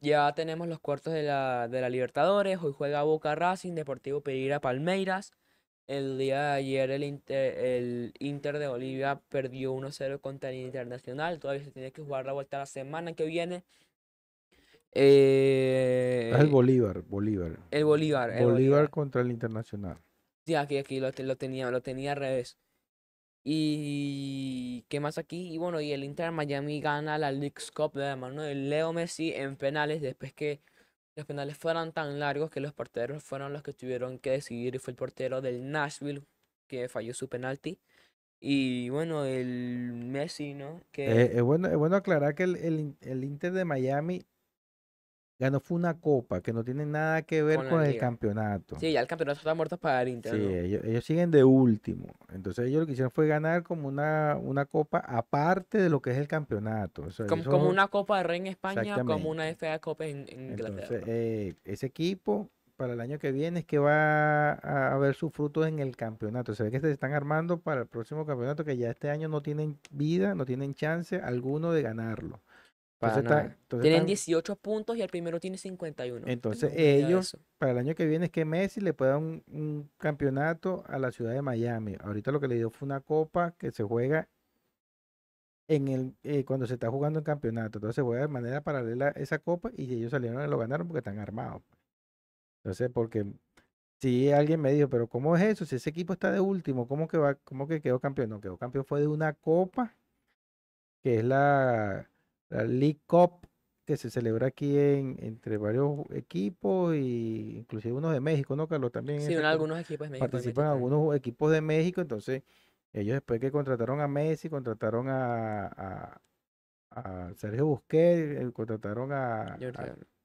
ya 0.00 0.32
tenemos 0.34 0.66
los 0.66 0.80
cuartos 0.80 1.12
de 1.12 1.22
la, 1.22 1.68
de 1.68 1.80
la 1.80 1.90
Libertadores. 1.90 2.58
Hoy 2.62 2.72
juega 2.72 3.02
Boca 3.02 3.34
Racing, 3.34 3.74
Deportivo 3.74 4.22
Pereira 4.22 4.60
Palmeiras. 4.60 5.32
El 5.90 6.18
día 6.18 6.40
de 6.40 6.52
ayer 6.52 6.88
el 6.92 7.02
Inter, 7.02 7.58
el 7.58 8.14
Inter 8.20 8.60
de 8.60 8.68
Bolivia 8.68 9.20
perdió 9.28 9.74
1-0 9.74 10.20
contra 10.20 10.50
el 10.50 10.58
Internacional. 10.58 11.40
Todavía 11.40 11.64
se 11.64 11.72
tiene 11.72 11.90
que 11.90 12.00
jugar 12.00 12.26
la 12.26 12.32
vuelta 12.32 12.58
la 12.58 12.66
semana 12.66 13.12
que 13.14 13.24
viene. 13.24 13.64
Eh, 14.92 16.30
es 16.32 16.40
el 16.40 16.46
Bolívar, 16.46 17.02
Bolívar. 17.02 17.58
el 17.72 17.84
Bolívar, 17.84 18.30
el 18.30 18.44
Bolívar 18.44 18.52
Bolívar. 18.52 18.90
contra 18.90 19.20
el 19.22 19.32
Internacional. 19.32 19.98
Sí, 20.46 20.54
aquí, 20.54 20.78
aquí 20.78 21.00
lo, 21.00 21.10
lo 21.10 21.36
tenía, 21.36 21.68
lo 21.72 21.80
tenía 21.80 22.12
al 22.12 22.18
revés. 22.18 22.56
Y 23.42 24.84
qué 24.88 25.00
más 25.00 25.18
aquí. 25.18 25.52
Y 25.52 25.58
bueno, 25.58 25.80
y 25.80 25.90
el 25.90 26.04
Inter 26.04 26.30
Miami 26.30 26.80
gana 26.80 27.18
la 27.18 27.32
Leagues 27.32 27.72
Cup 27.72 27.94
de 27.94 28.04
la 28.04 28.14
mano 28.14 28.42
de 28.42 28.54
Leo 28.54 28.92
Messi 28.92 29.32
en 29.32 29.56
penales 29.56 30.00
después 30.02 30.32
que 30.34 30.60
los 31.16 31.26
penales 31.26 31.58
fueran 31.58 31.92
tan 31.92 32.18
largos 32.20 32.50
que 32.50 32.60
los 32.60 32.72
porteros 32.72 33.22
fueron 33.24 33.52
los 33.52 33.62
que 33.62 33.72
tuvieron 33.72 34.18
que 34.18 34.30
decidir 34.32 34.74
y 34.76 34.78
fue 34.78 34.92
el 34.92 34.96
portero 34.96 35.40
del 35.40 35.70
Nashville 35.70 36.24
que 36.68 36.88
falló 36.88 37.14
su 37.14 37.28
penalti. 37.28 37.80
Y 38.40 38.90
bueno, 38.90 39.24
el 39.26 39.92
Messi, 39.94 40.54
¿no? 40.54 40.82
Que 40.92 41.16
Eh, 41.16 41.32
es, 41.34 41.42
bueno, 41.42 41.68
es 41.68 41.76
bueno 41.76 41.96
aclarar 41.96 42.34
que 42.34 42.42
el, 42.44 42.56
el 42.56 42.96
el 43.00 43.24
Inter 43.24 43.52
de 43.52 43.64
Miami 43.64 44.26
ganó 45.40 45.58
fue 45.58 45.76
una 45.76 45.94
copa 45.94 46.40
que 46.42 46.52
no 46.52 46.62
tiene 46.62 46.86
nada 46.86 47.22
que 47.22 47.42
ver 47.42 47.68
Con 47.68 47.82
el 47.82 47.88
liga. 47.92 48.00
campeonato. 48.00 48.78
sí, 48.78 48.92
ya 48.92 49.00
el 49.00 49.06
campeonato 49.08 49.38
está 49.38 49.54
muerto 49.54 49.76
para 49.78 50.02
el 50.02 50.08
Inter, 50.10 50.32
Sí, 50.32 50.38
¿no? 50.38 50.48
ellos, 50.50 50.84
ellos 50.84 51.04
siguen 51.04 51.30
de 51.30 51.42
último. 51.42 52.06
Entonces 52.32 52.68
ellos 52.68 52.80
lo 52.80 52.86
que 52.86 52.92
hicieron 52.92 53.10
fue 53.10 53.26
ganar 53.26 53.62
como 53.64 53.88
una, 53.88 54.36
una 54.40 54.66
copa 54.66 54.98
aparte 54.98 55.78
de 55.78 55.88
lo 55.88 56.00
que 56.00 56.10
es 56.10 56.18
el 56.18 56.28
campeonato. 56.28 57.02
O 57.02 57.10
sea, 57.10 57.26
Como, 57.26 57.68
una 57.68 57.88
Copa 57.88 58.18
de 58.18 58.22
Rey 58.24 58.38
en 58.38 58.46
España, 58.46 59.02
como 59.04 59.30
una. 59.30 59.46
FA 59.54 59.78
Cup 59.80 60.02
en, 60.02 60.26
en 60.28 60.50
Inglaterra. 60.52 60.82
Entonces, 60.82 61.02
eh, 61.08 61.54
ese 61.64 61.86
equipo 61.86 62.48
para 62.76 62.92
el 62.94 63.00
año 63.00 63.18
que 63.18 63.32
viene 63.32 63.60
es 63.60 63.64
que 63.66 63.78
va 63.78 64.52
a, 64.52 64.94
a 64.94 64.98
ver 64.98 65.14
sus 65.14 65.32
frutos 65.32 65.66
en 65.66 65.80
el 65.80 65.96
campeonato. 65.96 66.54
Se 66.54 66.62
ve 66.62 66.70
que 66.70 66.80
se 66.80 66.90
están 66.90 67.12
armando 67.12 67.58
para 67.58 67.82
el 67.82 67.86
próximo 67.86 68.24
campeonato 68.24 68.64
que 68.64 68.76
ya 68.76 68.90
este 68.90 69.10
año 69.10 69.28
no 69.28 69.42
tienen 69.42 69.78
vida, 69.90 70.34
no 70.34 70.44
tienen 70.46 70.74
chance 70.74 71.16
alguno 71.16 71.72
de 71.72 71.82
ganarlo. 71.82 72.40
Está- 73.08 73.40
entonces 73.44 73.82
Tienen 73.82 73.92
están- 73.98 74.06
18 74.06 74.56
puntos 74.56 74.96
y 74.96 75.02
el 75.02 75.08
primero 75.08 75.40
tiene 75.40 75.56
51. 75.56 76.26
Entonces, 76.26 76.72
ellos- 76.76 77.36
para 77.58 77.72
el 77.72 77.78
año 77.78 77.94
que 77.94 78.04
viene 78.06 78.26
es 78.26 78.30
que 78.30 78.44
Messi 78.44 78.80
le 78.80 78.92
pueda 78.92 79.16
un, 79.16 79.42
un 79.48 79.90
campeonato 79.96 80.84
a 80.86 80.98
la 80.98 81.10
ciudad 81.10 81.32
de 81.32 81.40
Miami. 81.42 81.96
Ahorita 82.00 82.30
lo 82.30 82.40
que 82.40 82.48
le 82.48 82.56
dio 82.56 82.70
fue 82.70 82.86
una 82.86 83.00
copa 83.00 83.52
que 83.58 83.70
se 83.70 83.82
juega 83.82 84.28
en 85.68 85.88
el 85.88 86.14
eh, 86.24 86.44
cuando 86.44 86.66
se 86.66 86.74
está 86.74 86.90
jugando 86.90 87.20
el 87.20 87.24
campeonato. 87.24 87.78
Entonces 87.78 87.94
se 87.96 88.02
juega 88.02 88.22
de 88.22 88.28
manera 88.28 88.60
paralela 88.60 89.08
esa 89.10 89.38
copa 89.38 89.70
y 89.76 89.94
ellos 89.94 90.10
salieron 90.10 90.44
y 90.44 90.48
lo 90.50 90.58
ganaron 90.58 90.86
porque 90.86 90.98
están 90.98 91.18
armados. 91.18 91.62
Entonces, 92.62 92.90
porque 92.92 93.24
si 94.00 94.30
alguien 94.32 94.60
me 94.60 94.72
dijo, 94.72 94.90
pero 94.90 95.06
¿cómo 95.06 95.36
es 95.36 95.42
eso? 95.42 95.64
Si 95.64 95.76
ese 95.76 95.88
equipo 95.90 96.12
está 96.12 96.30
de 96.32 96.40
último, 96.40 96.86
¿cómo 96.88 97.08
que 97.08 97.16
va, 97.18 97.36
cómo 97.36 97.66
que 97.66 97.80
quedó 97.80 97.98
campeón? 98.00 98.30
No, 98.30 98.40
quedó 98.40 98.58
campeón 98.58 98.84
fue 98.84 99.00
de 99.00 99.06
una 99.06 99.32
copa 99.32 99.94
que 101.02 101.20
es 101.20 101.24
la, 101.24 102.09
la 102.50 102.64
League 102.64 103.00
Cup 103.06 103.46
que 103.86 103.96
se 103.96 104.10
celebra 104.10 104.48
aquí 104.48 104.78
en, 104.78 105.16
entre 105.20 105.56
varios 105.56 106.00
equipos 106.12 106.94
y 106.94 107.56
inclusive 107.58 107.94
unos 107.94 108.12
de 108.12 108.20
México, 108.20 108.54
¿no, 108.54 108.68
Carlos? 108.68 108.92
También 108.92 109.20
Sí, 109.22 109.32
en 109.34 109.44
algunos 109.44 109.80
equipos 109.80 110.06
de 110.06 110.10
México. 110.12 110.30
participan 110.30 110.66
algunos 110.66 111.14
equipos 111.16 111.50
de 111.50 111.60
México, 111.60 112.00
entonces 112.00 112.42
ellos 112.92 113.14
después 113.14 113.40
que 113.40 113.50
contrataron 113.50 114.00
a 114.00 114.06
Messi, 114.08 114.48
contrataron 114.48 115.08
a, 115.08 115.66
a, 115.66 116.20
a 116.90 117.34
Sergio 117.34 117.66
Busquets, 117.66 118.40
eh, 118.42 118.50
contrataron 118.52 119.12
a, 119.12 119.58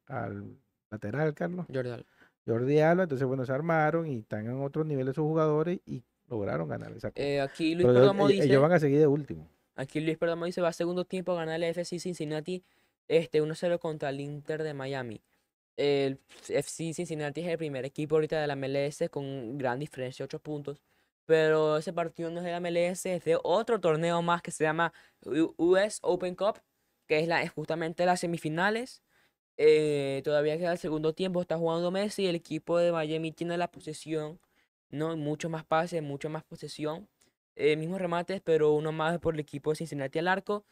al 0.08 0.58
lateral, 0.92 1.34
Carlos, 1.34 1.66
Jordi 1.74 1.90
Alba. 1.90 2.06
Jordi 2.46 2.80
Alba, 2.80 3.04
entonces 3.04 3.28
bueno, 3.28 3.46
se 3.46 3.52
armaron 3.52 4.08
y 4.08 4.20
están 4.20 4.46
en 4.46 4.62
otro 4.62 4.84
nivel 4.84 5.08
esos 5.08 5.24
jugadores 5.24 5.80
y 5.86 6.04
lograron 6.30 6.68
ganar 6.68 6.92
esa. 6.92 7.12
Eh, 7.16 7.42
aquí 7.42 7.74
Luis 7.74 7.86
Pero 7.88 7.92
ellos, 7.92 8.02
Perdomo 8.12 8.30
ellos- 8.30 8.32
ellos 8.46 8.48
dice, 8.50 8.58
van 8.58 8.72
a 8.74 8.80
seguir 8.80 9.00
de 9.00 9.08
último. 9.08 9.48
Aquí 9.76 10.00
Luis 10.00 10.18
Perdomo 10.18 10.46
dice, 10.46 10.62
va 10.62 10.70
a 10.70 10.74
segundo 10.74 11.06
tiempo 11.06 11.34
a 11.34 11.36
ganar 11.36 11.56
el 11.56 11.64
FC 11.64 12.00
Cincinnati 12.00 12.64
este 13.08 13.42
1-0 13.42 13.80
contra 13.80 14.10
el 14.10 14.20
Inter 14.22 14.64
de 14.64 14.74
Miami. 14.74 15.22
El 15.78 16.20
FC 16.48 16.94
Cincinnati 16.94 17.42
es 17.42 17.48
el 17.48 17.58
primer 17.58 17.86
equipo 17.86 18.16
ahorita 18.16 18.40
de 18.40 18.48
la 18.48 18.56
MLS 18.56 19.10
con 19.12 19.58
gran 19.58 19.80
diferencia, 19.80 20.26
8 20.26 20.40
puntos. 20.40 20.82
Pero 21.26 21.78
ese 21.78 21.92
partido 21.94 22.30
no 22.30 22.40
es 22.40 22.46
de 22.46 22.52
la 22.52 22.60
MLS, 22.60 23.06
es 23.08 23.24
de 23.26 23.38
otro 23.44 23.80
torneo 23.82 24.22
más 24.22 24.42
que 24.42 24.52
se 24.52 24.64
llama 24.64 24.94
US 25.58 26.00
Open 26.04 26.36
Cup, 26.36 26.62
que 27.08 27.20
es, 27.20 27.28
la, 27.28 27.42
es 27.44 27.52
justamente 27.52 28.06
las 28.06 28.20
semifinales. 28.22 29.04
Eh, 29.58 30.22
todavía 30.24 30.58
queda 30.58 30.74
el 30.74 30.78
segundo 30.78 31.14
tiempo, 31.14 31.42
está 31.42 31.58
jugando 31.58 31.92
Messi 31.92 32.28
el 32.28 32.36
equipo 32.36 32.78
de 32.78 32.92
Miami 32.92 33.32
tiene 33.32 33.58
la 33.58 33.72
posesión, 33.72 34.40
¿no? 34.90 35.16
Mucho 35.18 35.50
más 35.50 35.66
pases, 35.66 36.04
mucho 36.04 36.30
más 36.30 36.44
posesión. 36.44 37.08
Eh, 37.56 37.76
mismos 37.78 38.00
remates, 38.02 38.42
pero 38.42 38.74
uno 38.74 38.92
más 38.92 39.20
por 39.20 39.34
el 39.36 39.40
equipo 39.40 39.72
de 39.72 39.78
Cincinnati 39.78 40.20
al 40.20 40.28
arco. 40.28 40.66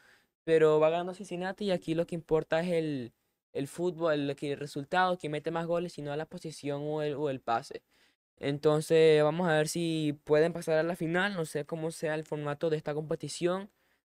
Pero 0.43 0.79
va 0.79 0.89
ganando 0.89 1.13
Cincinnati 1.13 1.65
y 1.65 1.71
aquí 1.71 1.95
lo 1.95 2.05
que 2.07 2.15
importa 2.15 2.61
es 2.61 2.69
el, 2.71 3.13
el 3.53 3.67
fútbol, 3.67 4.13
el, 4.15 4.37
el 4.41 4.57
resultado, 4.59 5.17
que 5.17 5.29
mete 5.29 5.51
más 5.51 5.65
goles, 5.67 5.93
sino 5.93 6.15
la 6.15 6.25
posición 6.25 6.81
o 6.85 7.01
el, 7.01 7.15
o 7.15 7.29
el 7.29 7.39
pase. 7.41 7.83
Entonces, 8.37 9.23
vamos 9.23 9.47
a 9.49 9.53
ver 9.53 9.67
si 9.69 10.19
pueden 10.25 10.53
pasar 10.53 10.77
a 10.79 10.83
la 10.83 10.95
final. 10.95 11.33
No 11.35 11.45
sé 11.45 11.65
cómo 11.65 11.91
sea 11.91 12.15
el 12.15 12.23
formato 12.25 12.69
de 12.69 12.77
esta 12.77 12.93
competición, 12.93 13.71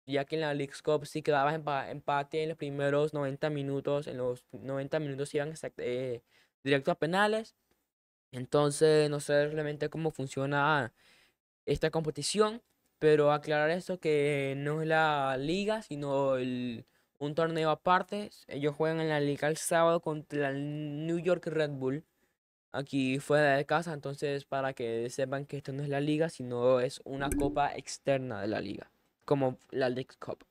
ya 0.05 0.25
que 0.25 0.35
en 0.35 0.41
la 0.41 0.53
Leagues 0.53 0.81
Cup 0.81 1.05
sí 1.05 1.21
quedaba 1.23 1.53
empa- 1.55 1.89
empate 1.91 2.43
en 2.43 2.49
los 2.49 2.57
primeros 2.57 3.13
90 3.13 3.49
minutos. 3.49 4.07
En 4.07 4.17
los 4.17 4.45
90 4.51 4.99
minutos 4.99 5.33
iban 5.35 5.53
eh, 5.77 6.23
directo 6.63 6.91
a 6.91 6.95
penales. 6.99 7.55
Entonces, 8.31 9.09
no 9.09 9.19
sé 9.19 9.47
realmente 9.49 9.89
cómo 9.89 10.11
funciona 10.11 10.93
esta 11.67 11.91
competición, 11.91 12.63
pero 12.97 13.31
aclarar 13.31 13.69
esto 13.69 13.99
que 13.99 14.55
no 14.57 14.81
es 14.81 14.87
la 14.87 15.37
liga, 15.37 15.83
sino 15.83 16.37
el- 16.37 16.85
un 17.19 17.35
torneo 17.35 17.69
aparte. 17.69 18.31
Ellos 18.47 18.75
juegan 18.75 18.99
en 19.01 19.09
la 19.09 19.19
liga 19.19 19.47
el 19.47 19.57
sábado 19.57 20.01
contra 20.01 20.49
el 20.49 21.05
New 21.05 21.19
York 21.19 21.45
Red 21.47 21.71
Bull, 21.71 22.03
aquí 22.71 23.19
fuera 23.19 23.55
de 23.57 23.65
casa, 23.65 23.93
entonces 23.93 24.45
para 24.45 24.73
que 24.73 25.09
sepan 25.09 25.45
que 25.45 25.57
esto 25.57 25.73
no 25.73 25.83
es 25.83 25.89
la 25.89 25.99
liga, 25.99 26.29
sino 26.29 26.79
es 26.79 27.01
una 27.05 27.29
copa 27.29 27.75
externa 27.75 28.41
de 28.41 28.47
la 28.47 28.61
liga, 28.61 28.89
como 29.25 29.57
la 29.71 29.89
League 29.89 30.15
Cup. 30.19 30.45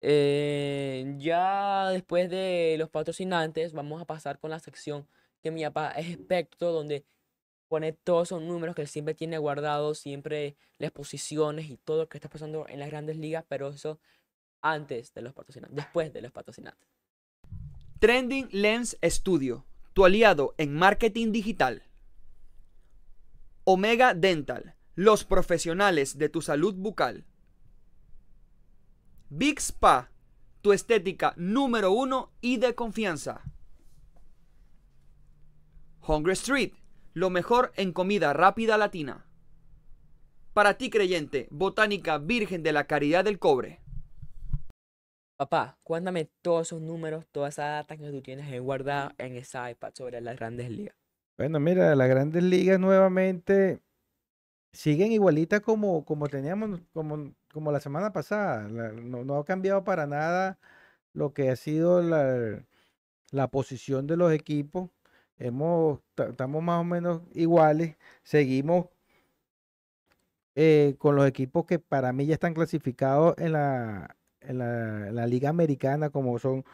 Eh, 0.00 1.14
ya 1.18 1.88
después 1.90 2.30
de 2.30 2.76
los 2.78 2.88
patrocinantes, 2.88 3.72
vamos 3.72 4.00
a 4.00 4.04
pasar 4.04 4.38
con 4.38 4.50
la 4.50 4.60
sección 4.60 5.08
que 5.42 5.50
mi 5.50 5.64
papá 5.64 5.90
es 5.92 6.14
experto, 6.14 6.72
donde 6.72 7.04
pone 7.68 7.92
todos 7.92 8.28
esos 8.28 8.42
números 8.42 8.74
que 8.74 8.82
él 8.82 8.88
siempre 8.88 9.14
tiene 9.14 9.38
guardados, 9.38 9.98
siempre 9.98 10.56
las 10.78 10.90
posiciones 10.90 11.70
y 11.70 11.76
todo 11.76 11.98
lo 11.98 12.08
que 12.08 12.18
está 12.18 12.28
pasando 12.28 12.66
en 12.68 12.80
las 12.80 12.90
grandes 12.90 13.16
ligas, 13.16 13.44
pero 13.48 13.68
eso 13.68 14.00
antes 14.60 15.14
de 15.14 15.22
los 15.22 15.34
patrocinantes, 15.34 15.76
después 15.76 16.12
de 16.12 16.22
los 16.22 16.32
patrocinantes. 16.32 16.88
Trending 18.00 18.48
Lens 18.52 18.96
Studio, 19.02 19.66
tu 19.92 20.04
aliado 20.04 20.54
en 20.58 20.74
marketing 20.74 21.32
digital. 21.32 21.82
Omega 23.64 24.14
Dental, 24.14 24.74
los 24.94 25.24
profesionales 25.24 26.16
de 26.16 26.28
tu 26.28 26.40
salud 26.40 26.74
bucal. 26.74 27.26
Big 29.28 29.60
Spa, 29.60 30.10
tu 30.62 30.72
estética 30.72 31.34
número 31.36 31.92
uno 31.92 32.32
y 32.40 32.56
de 32.56 32.74
confianza. 32.74 33.42
Hungry 36.06 36.32
Street, 36.32 36.72
lo 37.18 37.30
mejor 37.30 37.72
en 37.74 37.92
comida 37.92 38.32
rápida 38.32 38.78
latina. 38.78 39.26
Para 40.52 40.78
ti 40.78 40.88
creyente, 40.88 41.48
Botánica 41.50 42.18
Virgen 42.18 42.62
de 42.62 42.72
la 42.72 42.86
Caridad 42.86 43.24
del 43.24 43.40
Cobre. 43.40 43.80
Papá, 45.36 45.78
cuéntame 45.82 46.30
todos 46.42 46.68
esos 46.68 46.80
números, 46.80 47.26
toda 47.32 47.48
esa 47.48 47.64
data 47.64 47.96
que 47.96 48.10
tú 48.10 48.22
tienes 48.22 48.46
ahí 48.46 48.60
guardada 48.60 49.14
en 49.18 49.34
esa 49.36 49.68
iPad 49.68 49.92
sobre 49.94 50.20
las 50.20 50.36
grandes 50.36 50.70
ligas. 50.70 50.94
Bueno, 51.36 51.58
mira, 51.58 51.94
las 51.96 52.08
grandes 52.08 52.42
ligas 52.44 52.78
nuevamente 52.78 53.80
siguen 54.72 55.10
igualitas 55.10 55.60
como, 55.60 56.04
como 56.04 56.28
teníamos, 56.28 56.80
como, 56.92 57.34
como 57.52 57.72
la 57.72 57.80
semana 57.80 58.12
pasada. 58.12 58.68
La- 58.68 58.92
no, 58.92 59.24
no 59.24 59.38
ha 59.38 59.44
cambiado 59.44 59.82
para 59.82 60.06
nada 60.06 60.58
lo 61.14 61.32
que 61.34 61.50
ha 61.50 61.56
sido 61.56 62.00
la, 62.00 62.64
la 63.32 63.48
posición 63.48 64.06
de 64.06 64.16
los 64.16 64.32
equipos. 64.32 64.90
Hemos, 65.38 66.00
ta- 66.14 66.28
estamos 66.30 66.62
más 66.62 66.80
o 66.80 66.84
menos 66.84 67.22
iguales. 67.34 67.96
Seguimos 68.22 68.86
eh, 70.54 70.96
con 70.98 71.16
los 71.16 71.26
equipos 71.26 71.66
que 71.66 71.78
para 71.78 72.12
mí 72.12 72.26
ya 72.26 72.34
están 72.34 72.54
clasificados 72.54 73.34
en 73.38 73.52
la, 73.52 74.16
en 74.40 74.58
la, 74.58 75.26
Liga 75.26 75.50
Americana, 75.50 76.10
como 76.10 76.38
son 76.38 76.64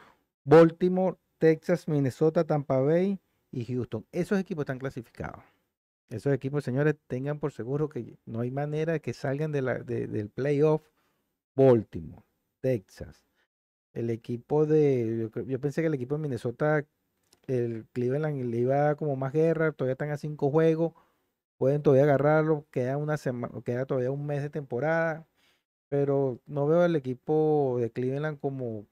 Baltimore, 0.44 1.16
Texas, 1.38 1.88
Minnesota, 1.88 2.44
Tampa 2.44 2.78
Bay 2.80 3.20
y 3.50 3.64
Houston. 3.66 4.06
Esos 4.12 4.38
equipos 4.40 4.62
están 4.62 4.78
clasificados. 4.78 5.44
Esos 6.10 6.32
equipos, 6.34 6.64
señores, 6.64 6.96
tengan 7.08 7.38
por 7.40 7.52
seguro 7.52 7.88
que 7.88 8.18
no 8.26 8.40
hay 8.40 8.50
manera 8.50 8.98
que 9.00 9.12
salgan 9.12 9.52
de 9.52 9.62
la, 9.62 9.78
de- 9.80 10.06
del 10.06 10.30
playoff. 10.30 10.82
Baltimore, 11.56 12.24
Texas. 12.60 13.24
El 13.92 14.10
equipo 14.10 14.66
de. 14.66 15.30
Yo 15.46 15.60
pensé 15.60 15.80
que 15.82 15.86
el 15.88 15.94
equipo 15.94 16.16
de 16.16 16.22
Minnesota, 16.22 16.84
el 17.48 17.86
Cleveland 17.92 18.44
le 18.44 18.58
iba 18.58 18.94
como 18.96 19.16
más 19.16 19.32
guerra. 19.32 19.72
Todavía 19.72 19.92
están 19.92 20.10
a 20.10 20.18
cinco 20.18 20.50
juegos. 20.50 20.94
Pueden 21.58 21.82
todavía 21.82 22.04
agarrarlo. 22.04 22.66
Queda 22.70 22.96
una 22.96 23.16
semana, 23.16 23.54
queda 23.64 23.86
todavía 23.86 24.10
un 24.10 24.26
mes 24.26 24.42
de 24.42 24.50
temporada. 24.50 25.26
Pero 25.88 26.40
no 26.46 26.66
veo 26.66 26.82
al 26.82 26.96
equipo 26.96 27.78
de 27.80 27.90
Cleveland 27.92 28.40
como, 28.40 28.86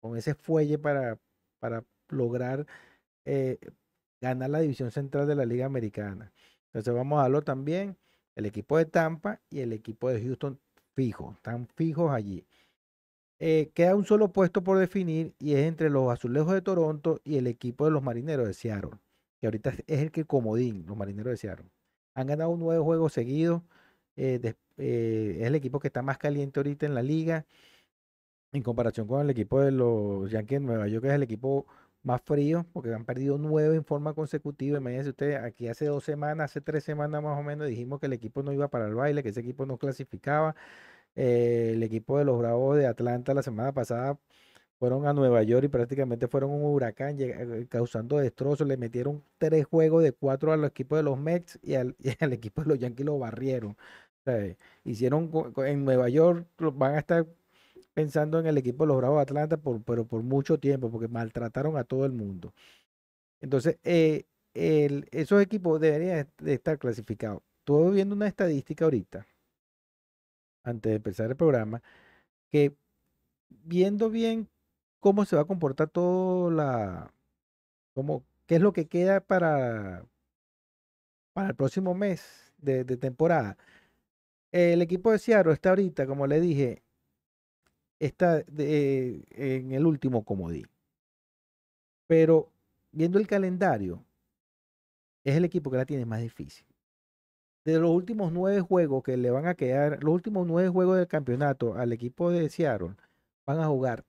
con, 0.00 0.16
ese 0.16 0.34
fuelle 0.34 0.78
para, 0.78 1.18
para 1.60 1.84
lograr 2.08 2.66
eh, 3.24 3.58
ganar 4.20 4.50
la 4.50 4.60
división 4.60 4.90
central 4.90 5.26
de 5.26 5.34
la 5.36 5.46
Liga 5.46 5.66
Americana. 5.66 6.32
Entonces 6.66 6.94
vamos 6.94 7.18
a 7.18 7.22
darlo 7.22 7.42
también. 7.42 7.96
El 8.36 8.46
equipo 8.46 8.78
de 8.78 8.86
Tampa 8.86 9.40
y 9.50 9.60
el 9.60 9.72
equipo 9.72 10.10
de 10.10 10.22
Houston 10.22 10.60
fijos, 10.94 11.36
están 11.36 11.68
fijos 11.76 12.10
allí. 12.12 12.44
Eh, 13.40 13.70
queda 13.74 13.94
un 13.94 14.04
solo 14.04 14.32
puesto 14.32 14.64
por 14.64 14.78
definir 14.78 15.34
y 15.38 15.54
es 15.54 15.60
entre 15.60 15.90
los 15.90 16.10
Azulejos 16.12 16.54
de 16.54 16.62
Toronto 16.62 17.20
y 17.24 17.36
el 17.36 17.46
equipo 17.46 17.84
de 17.84 17.92
los 17.92 18.02
Marineros 18.02 18.46
de 18.46 18.54
Seattle, 18.54 18.92
que 19.40 19.46
ahorita 19.46 19.70
es 19.86 20.00
el 20.00 20.10
que 20.10 20.24
comodín, 20.24 20.84
los 20.86 20.96
Marineros 20.96 21.30
de 21.32 21.36
Seattle. 21.36 21.66
Han 22.14 22.26
ganado 22.26 22.56
nueve 22.56 22.82
juegos 22.82 23.12
seguidos. 23.12 23.62
eh, 24.16 24.54
eh, 24.78 25.36
es 25.40 25.46
el 25.46 25.54
equipo 25.54 25.78
que 25.80 25.88
está 25.88 26.02
más 26.02 26.18
caliente 26.18 26.60
ahorita 26.60 26.86
en 26.86 26.94
la 26.94 27.02
liga 27.02 27.46
en 28.52 28.62
comparación 28.62 29.06
con 29.06 29.20
el 29.20 29.30
equipo 29.30 29.60
de 29.60 29.72
los 29.72 30.30
Yankees 30.30 30.60
de 30.60 30.66
Nueva 30.66 30.88
York, 30.88 31.02
que 31.02 31.08
es 31.08 31.14
el 31.14 31.22
equipo 31.22 31.66
más 32.02 32.22
frío, 32.22 32.64
porque 32.72 32.94
han 32.94 33.04
perdido 33.04 33.38
nueve 33.38 33.76
en 33.76 33.84
forma 33.84 34.14
consecutiva. 34.14 34.78
Imagínense 34.78 35.10
ustedes, 35.10 35.42
aquí 35.42 35.68
hace 35.68 35.86
dos 35.86 36.04
semanas, 36.04 36.50
hace 36.50 36.60
tres 36.60 36.84
semanas 36.84 37.22
más 37.22 37.38
o 37.38 37.42
menos, 37.42 37.68
dijimos 37.68 38.00
que 38.00 38.06
el 38.06 38.12
equipo 38.14 38.42
no 38.42 38.52
iba 38.52 38.68
para 38.68 38.86
el 38.86 38.94
baile, 38.94 39.22
que 39.22 39.30
ese 39.30 39.40
equipo 39.40 39.66
no 39.66 39.76
clasificaba. 39.78 40.54
Eh, 41.18 41.72
el 41.74 41.82
equipo 41.82 42.18
de 42.18 42.24
los 42.24 42.38
Bravos 42.38 42.76
de 42.78 42.86
Atlanta 42.86 43.34
la 43.34 43.42
semana 43.42 43.72
pasada 43.72 44.18
fueron 44.78 45.06
a 45.06 45.12
Nueva 45.12 45.42
York 45.42 45.64
y 45.64 45.68
prácticamente 45.68 46.28
fueron 46.28 46.52
un 46.52 46.64
huracán, 46.64 47.16
eh, 47.20 47.66
causando 47.68 48.18
destrozos. 48.18 48.68
Le 48.68 48.76
metieron 48.76 49.24
tres 49.38 49.66
juegos 49.66 50.04
de 50.04 50.12
cuatro 50.12 50.52
al 50.52 50.64
equipo 50.64 50.96
de 50.96 51.02
los 51.02 51.18
Mets 51.18 51.58
y 51.62 51.74
al, 51.74 51.96
equipo 52.32 52.62
de 52.62 52.68
los 52.68 52.78
Yankees 52.78 53.06
lo 53.06 53.18
barrieron. 53.18 53.76
Hicieron 54.84 55.30
en 55.66 55.84
Nueva 55.84 56.08
York, 56.08 56.46
van 56.58 56.94
a 56.96 56.98
estar 56.98 57.26
pensando 57.94 58.38
en 58.40 58.46
el 58.46 58.58
equipo 58.58 58.84
de 58.84 58.88
los 58.88 58.98
Bravos 58.98 59.18
de 59.18 59.22
Atlanta, 59.22 59.56
por, 59.56 59.82
pero 59.82 60.06
por 60.06 60.22
mucho 60.22 60.58
tiempo, 60.58 60.90
porque 60.90 61.08
maltrataron 61.08 61.76
a 61.76 61.84
todo 61.84 62.04
el 62.06 62.12
mundo. 62.12 62.52
Entonces, 63.40 63.78
eh, 63.84 64.24
esos 64.54 65.42
equipos 65.42 65.80
deberían 65.80 66.28
de 66.38 66.54
estar 66.54 66.78
clasificados. 66.78 67.42
Estuve 67.60 67.92
viendo 67.92 68.14
una 68.14 68.28
estadística 68.28 68.84
ahorita, 68.84 69.26
antes 70.68 70.90
de 70.90 70.96
empezar 70.96 71.30
el 71.30 71.36
programa, 71.36 71.82
que 72.50 72.76
viendo 73.50 74.10
bien 74.10 74.48
cómo 75.00 75.24
se 75.24 75.36
va 75.36 75.42
a 75.42 75.46
comportar 75.46 75.88
todo 75.90 76.50
la, 76.50 77.12
cómo, 77.94 78.24
qué 78.46 78.56
es 78.56 78.62
lo 78.62 78.72
que 78.72 78.86
queda 78.88 79.20
para, 79.20 80.06
para 81.32 81.50
el 81.50 81.56
próximo 81.56 81.94
mes 81.94 82.52
de, 82.58 82.84
temporada. 82.84 83.56
El 84.52 84.82
equipo 84.82 85.12
de 85.12 85.18
Seattle 85.18 85.52
está 85.52 85.70
ahorita, 85.70 86.06
como 86.06 86.26
le 86.26 86.40
dije, 86.40 86.82
está 87.98 88.42
de- 88.42 89.24
en 89.30 89.72
el 89.72 89.86
último 89.86 90.24
comodín. 90.24 90.68
Pero 92.06 92.50
viendo 92.92 93.18
el 93.18 93.26
calendario, 93.26 94.04
es 95.24 95.36
el 95.36 95.44
equipo 95.44 95.70
que 95.70 95.76
la 95.76 95.86
tiene 95.86 96.06
más 96.06 96.20
difícil. 96.20 96.67
De 97.68 97.78
los 97.78 97.90
últimos 97.90 98.32
nueve 98.32 98.62
juegos 98.62 99.02
que 99.02 99.18
le 99.18 99.30
van 99.30 99.46
a 99.46 99.54
quedar, 99.54 100.02
los 100.02 100.14
últimos 100.14 100.46
nueve 100.46 100.70
juegos 100.70 100.96
del 100.96 101.06
campeonato 101.06 101.74
al 101.74 101.92
equipo 101.92 102.30
de 102.30 102.48
Seattle, 102.48 102.94
van 103.44 103.60
a 103.60 103.66
jugar 103.66 104.06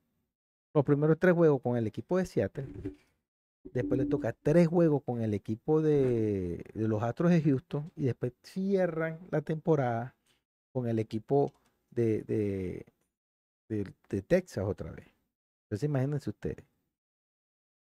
los 0.73 0.85
primeros 0.85 1.19
tres 1.19 1.33
juegos 1.33 1.61
con 1.61 1.75
el 1.75 1.85
equipo 1.85 2.17
de 2.17 2.25
Seattle. 2.25 2.67
Después 3.65 3.99
le 3.99 4.05
toca 4.05 4.31
tres 4.31 4.69
juegos 4.69 5.03
con 5.03 5.21
el 5.21 5.33
equipo 5.33 5.81
de, 5.81 6.63
de 6.73 6.87
los 6.87 7.03
Astros 7.03 7.31
de 7.31 7.41
Houston. 7.41 7.91
Y 7.97 8.05
después 8.05 8.31
cierran 8.43 9.19
la 9.29 9.41
temporada 9.41 10.15
con 10.71 10.87
el 10.87 10.97
equipo 10.97 11.53
de, 11.91 12.23
de, 12.23 12.85
de- 13.67 13.93
de 14.09 14.21
Texas 14.21 14.63
otra 14.65 14.91
vez. 14.91 15.07
Entonces 15.63 15.83
imagínense 15.89 16.29
ustedes. 16.29 16.63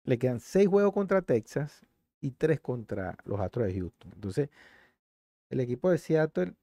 le 0.05 0.17
quedan 0.17 0.39
seis 0.39 0.67
juegos 0.69 0.93
contra 0.93 1.21
Texas 1.21 1.85
y 2.21 2.31
tres 2.31 2.61
contra 2.61 3.17
los 3.25 3.39
Astros 3.41 3.67
de 3.67 3.73
Houston. 3.73 4.11
Entonces, 4.15 4.49
el 5.49 5.59
equipo 5.59 5.89
de 5.91 5.97
Seattle 5.97 6.55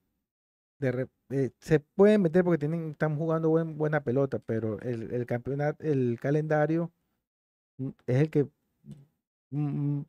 eh, 1.31 1.51
se 1.61 1.81
pueden 1.81 2.23
meter 2.23 2.45
porque 2.45 2.59
tienen, 2.59 2.91
están 2.93 3.17
jugando 3.17 3.49
buen- 3.51 3.77
buena 3.79 4.03
pelota, 4.03 4.39
pero 4.41 4.81
el, 4.81 5.27
campeonato, 5.27 5.83
el 5.85 6.19
calendario 6.21 6.93
mm, 7.79 7.91
es 8.07 8.17
el 8.23 8.31
que 8.31 8.49
mm, 9.53 10.03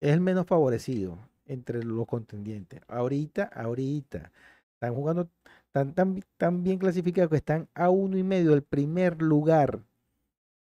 es 0.00 0.12
el 0.12 0.20
menos 0.20 0.46
favorecido 0.46 1.18
entre 1.46 1.82
los 1.82 2.06
contendientes. 2.06 2.80
Ahorita, 2.88 3.44
ahorita, 3.44 4.32
están 4.74 4.94
jugando 4.94 5.28
tan, 5.72 5.94
tan, 5.94 6.22
tan 6.36 6.62
bien 6.62 6.78
clasificados 6.78 7.30
que 7.30 7.36
están 7.36 7.68
a 7.74 7.90
uno 7.90 8.16
y 8.16 8.22
medio 8.22 8.50
del 8.50 8.62
primer 8.62 9.20
lugar 9.22 9.80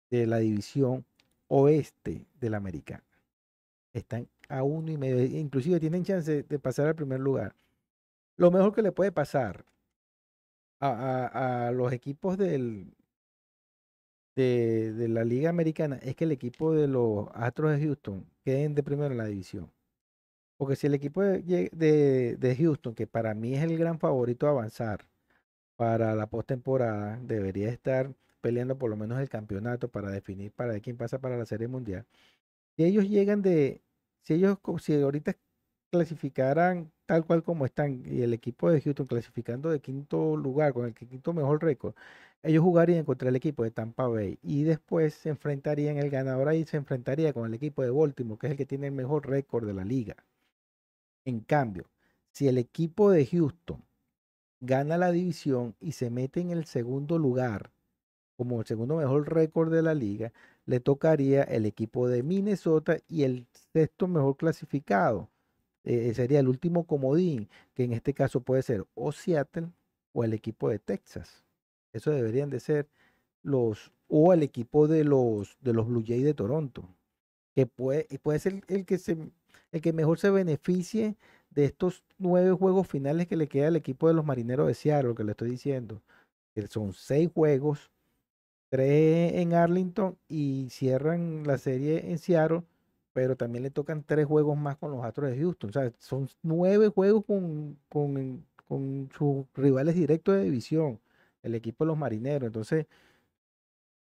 de 0.09 0.27
la 0.27 0.37
división 0.39 1.05
oeste 1.47 2.25
de 2.39 2.49
la 2.49 2.57
americana. 2.57 3.03
Están 3.93 4.27
a 4.49 4.63
uno 4.63 4.91
y 4.91 4.97
medio, 4.97 5.19
e 5.19 5.39
inclusive 5.39 5.79
tienen 5.79 6.03
chance 6.03 6.43
de 6.43 6.59
pasar 6.59 6.87
al 6.87 6.95
primer 6.95 7.19
lugar. 7.19 7.55
Lo 8.37 8.51
mejor 8.51 8.73
que 8.73 8.81
le 8.83 8.91
puede 8.91 9.11
pasar 9.11 9.65
a, 10.79 11.67
a- 11.67 11.71
los 11.71 11.91
equipos 11.93 12.37
de, 14.35 14.91
de 14.93 15.07
la 15.07 15.23
Liga 15.23 15.49
Americana 15.49 15.97
es 16.01 16.15
que 16.15 16.25
el 16.25 16.31
equipo 16.31 16.73
de 16.73 16.87
los 16.87 17.27
Astros 17.33 17.71
de 17.71 17.85
Houston 17.85 18.25
queden 18.43 18.75
de 18.75 18.83
primero 18.83 19.11
en 19.11 19.17
la 19.17 19.25
división. 19.25 19.71
Porque 20.57 20.75
si 20.75 20.87
el 20.87 20.93
equipo 20.95 21.21
de, 21.23 21.41
de- 21.73 22.37
de 22.37 22.55
Houston, 22.57 22.95
que 22.95 23.07
para 23.07 23.33
mí 23.33 23.55
es 23.55 23.63
el 23.63 23.77
gran 23.77 23.99
favorito 23.99 24.47
a 24.47 24.51
avanzar 24.51 25.07
para 25.77 26.15
la 26.15 26.27
postemporada, 26.27 27.19
debería 27.23 27.69
estar 27.69 28.13
peleando 28.41 28.77
por 28.77 28.89
lo 28.89 28.97
menos 28.97 29.19
el 29.21 29.29
campeonato 29.29 29.89
para 29.89 30.11
definir 30.11 30.51
para 30.51 30.79
quién 30.79 30.97
pasa 30.97 31.19
para 31.19 31.37
la 31.37 31.45
Serie 31.45 31.67
Mundial. 31.67 32.05
Si 32.77 32.85
ellos 32.85 33.09
llegan 33.09 33.41
de, 33.41 33.81
si 34.25 34.33
ellos, 34.35 34.57
si 34.81 35.01
ahorita 35.01 35.37
clasificaran 35.91 36.91
tal 37.05 37.25
cual 37.25 37.43
como 37.43 37.65
están 37.65 38.03
y 38.05 38.21
el 38.23 38.33
equipo 38.33 38.69
de 38.71 38.81
Houston 38.81 39.07
clasificando 39.07 39.69
de 39.69 39.79
quinto 39.81 40.35
lugar 40.37 40.73
con 40.73 40.85
el 40.85 40.93
quinto 40.95 41.33
mejor 41.33 41.63
récord, 41.63 41.95
ellos 42.43 42.63
jugarían 42.63 43.05
contra 43.05 43.29
el 43.29 43.35
equipo 43.35 43.63
de 43.63 43.71
Tampa 43.71 44.07
Bay 44.07 44.39
y 44.41 44.63
después 44.63 45.13
se 45.15 45.29
enfrentarían, 45.29 45.97
el 45.97 46.09
ganador 46.09 46.49
ahí 46.49 46.65
se 46.65 46.77
enfrentaría 46.77 47.33
con 47.33 47.45
el 47.47 47.53
equipo 47.53 47.83
de 47.83 47.91
Baltimore, 47.91 48.39
que 48.39 48.47
es 48.47 48.51
el 48.51 48.57
que 48.57 48.65
tiene 48.65 48.87
el 48.87 48.93
mejor 48.93 49.27
récord 49.29 49.67
de 49.67 49.73
la 49.73 49.85
liga. 49.85 50.15
En 51.25 51.39
cambio, 51.41 51.85
si 52.31 52.47
el 52.47 52.57
equipo 52.57 53.11
de 53.11 53.25
Houston 53.25 53.83
gana 54.59 54.97
la 54.97 55.11
división 55.11 55.75
y 55.79 55.93
se 55.93 56.09
mete 56.09 56.41
en 56.41 56.51
el 56.51 56.65
segundo 56.65 57.19
lugar 57.19 57.71
como 58.37 58.59
el 58.61 58.65
segundo 58.67 58.97
mejor 58.97 59.33
récord 59.33 59.71
de 59.73 59.81
la 59.81 59.93
liga, 59.93 60.33
le 60.65 60.79
tocaría 60.79 61.43
el 61.43 61.65
equipo 61.65 62.07
de 62.07 62.23
Minnesota 62.23 62.97
y 63.07 63.23
el 63.23 63.47
sexto 63.73 64.07
mejor 64.07 64.37
clasificado. 64.37 65.29
eh, 65.83 66.13
sería 66.15 66.39
el 66.39 66.47
último 66.47 66.85
comodín, 66.85 67.49
que 67.75 67.83
en 67.83 67.93
este 67.93 68.13
caso 68.13 68.41
puede 68.41 68.63
ser 68.63 68.85
o 68.95 69.11
Seattle 69.11 69.69
o 70.13 70.23
el 70.23 70.33
equipo 70.33 70.69
de 70.69 70.79
Texas. 70.79 71.43
Eso 71.93 72.11
deberían 72.11 72.49
de 72.49 72.59
ser 72.59 72.89
los, 73.43 73.91
o 74.07 74.33
el 74.33 74.43
equipo 74.43 74.87
de 74.87 75.03
los, 75.03 75.57
de 75.61 75.73
los 75.73 75.87
Blue 75.87 76.03
Jays 76.05 76.23
de 76.25 76.33
Toronto, 76.33 76.89
que 77.55 77.67
puede, 77.67 78.07
puede 78.19 78.39
ser 78.39 78.63
el 78.67 78.85
que, 78.85 78.97
se, 78.97 79.17
el 79.71 79.81
que 79.81 79.93
mejor 79.93 80.19
se 80.19 80.29
beneficie 80.31 81.17
de 81.51 81.65
estos 81.65 82.03
nueve 82.17 82.51
juegos 82.53 82.87
finales 82.87 83.27
que 83.27 83.37
le 83.37 83.47
queda 83.47 83.67
al 83.69 83.75
equipo 83.77 84.07
de 84.07 84.13
los 84.15 84.25
Marineros 84.25 84.67
de 84.67 84.73
Seattle, 84.73 85.15
que 85.15 85.23
le 85.23 85.31
estoy 85.31 85.51
diciendo, 85.51 86.01
que 86.53 86.67
son 86.67 86.93
seis 86.93 87.29
juegos, 87.33 87.91
tres 88.75 89.33
en 89.35 89.53
Arlington 89.53 90.17
y 90.27 90.67
cierran 90.69 91.43
la 91.45 91.57
serie 91.57 92.11
en 92.11 92.17
Seattle, 92.17 92.63
pero 93.13 93.37
también 93.37 93.63
le 93.63 93.71
tocan 93.71 94.03
tres 94.03 94.25
juegos 94.25 94.57
más 94.57 94.75
con 94.75 94.91
los 94.91 95.05
Astros 95.05 95.31
de 95.31 95.37
Houston. 95.37 95.69
O 95.69 95.73
sea, 95.73 95.91
son 95.99 96.27
nueve 96.43 96.89
juegos 96.89 97.23
con, 97.25 97.77
con, 97.87 98.45
con 98.67 99.09
sus 99.17 99.45
rivales 99.53 99.95
directos 99.95 100.35
de 100.35 100.43
división, 100.43 100.99
el 101.41 101.55
equipo 101.55 101.85
de 101.85 101.87
los 101.87 101.97
Marineros. 101.97 102.47
Entonces, 102.47 102.85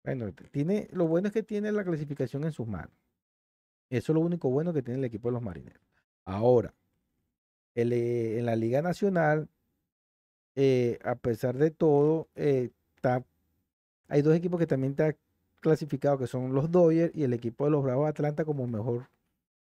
bueno, 0.02 0.32
tiene, 0.50 0.88
lo 0.92 1.06
bueno 1.06 1.28
es 1.28 1.34
que 1.34 1.42
tiene 1.44 1.70
la 1.70 1.84
clasificación 1.84 2.44
en 2.44 2.52
sus 2.52 2.66
manos. 2.66 2.90
Eso 3.88 4.12
es 4.12 4.14
lo 4.14 4.20
único 4.20 4.50
bueno 4.50 4.72
que 4.72 4.82
tiene 4.82 4.98
el 4.98 5.04
equipo 5.04 5.28
de 5.28 5.34
los 5.34 5.42
Marineros. 5.42 5.82
Ahora, 6.24 6.74
eh, 7.76 8.36
en 8.38 8.46
la 8.46 8.56
Liga 8.56 8.82
Nacional, 8.82 9.48
eh, 10.56 10.98
a 11.04 11.14
pesar 11.14 11.56
de 11.56 11.70
todo, 11.70 12.28
eh, 12.34 12.70
está, 12.96 13.24
hay 14.08 14.22
dos 14.22 14.34
equipos 14.34 14.58
que 14.58 14.66
también 14.66 14.92
están 14.92 15.16
clasificados, 15.60 16.18
que 16.20 16.26
son 16.26 16.54
los 16.54 16.70
Dodgers 16.70 17.14
y 17.14 17.24
el 17.24 17.32
equipo 17.32 17.64
de 17.64 17.70
los 17.70 17.82
Bravos 17.82 18.04
de 18.06 18.10
Atlanta 18.10 18.44
como 18.44 18.66
mejor, 18.66 19.08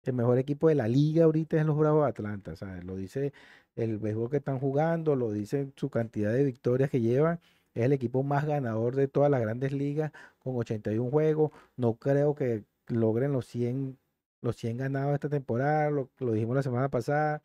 el 0.05 0.15
mejor 0.15 0.39
equipo 0.39 0.69
de 0.69 0.75
la 0.75 0.89
liga 0.89 1.25
ahorita 1.25 1.59
es 1.59 1.67
los 1.67 1.77
Bravos 1.77 2.05
de 2.05 2.11
Atlanta. 2.11 2.57
¿sabes? 2.57 2.85
Lo 2.85 2.97
dice 2.97 3.33
el 3.77 3.99
béisbol 3.99 4.31
que 4.31 4.39
están 4.39 4.59
jugando, 4.59 5.17
lo 5.17 5.33
dice 5.33 5.73
su 5.77 5.91
cantidad 5.91 6.33
de 6.33 6.45
victorias 6.45 6.91
que 6.91 7.01
llevan. 7.01 7.41
Es 7.75 7.85
el 7.85 7.93
equipo 7.93 8.23
más 8.23 8.47
ganador 8.47 8.97
de 8.97 9.09
todas 9.09 9.31
las 9.31 9.41
grandes 9.41 9.73
ligas 9.73 10.13
con 10.41 10.57
81 10.57 11.11
juegos. 11.11 11.53
No 11.77 11.95
creo 11.95 12.35
que 12.35 12.65
logren 12.89 13.33
los 13.33 13.47
100, 13.47 13.99
los 14.43 14.57
100 14.57 14.77
ganados 14.79 15.15
esta 15.15 15.29
temporada. 15.29 15.91
Lo 15.91 16.33
dijimos 16.33 16.57
la 16.57 16.63
semana 16.63 16.89
pasada. 16.89 17.43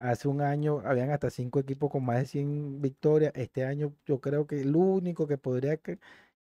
Hace 0.00 0.28
un 0.28 0.40
año 0.40 0.80
habían 0.84 1.10
hasta 1.10 1.30
cinco 1.30 1.60
equipos 1.60 1.90
con 1.90 2.04
más 2.04 2.18
de 2.20 2.26
100 2.26 2.80
victorias. 2.80 3.32
Este 3.36 3.64
año 3.64 3.94
yo 4.06 4.20
creo 4.20 4.46
que 4.46 4.60
el 4.62 4.74
único 4.74 5.26
que 5.26 5.38
podría 5.38 5.78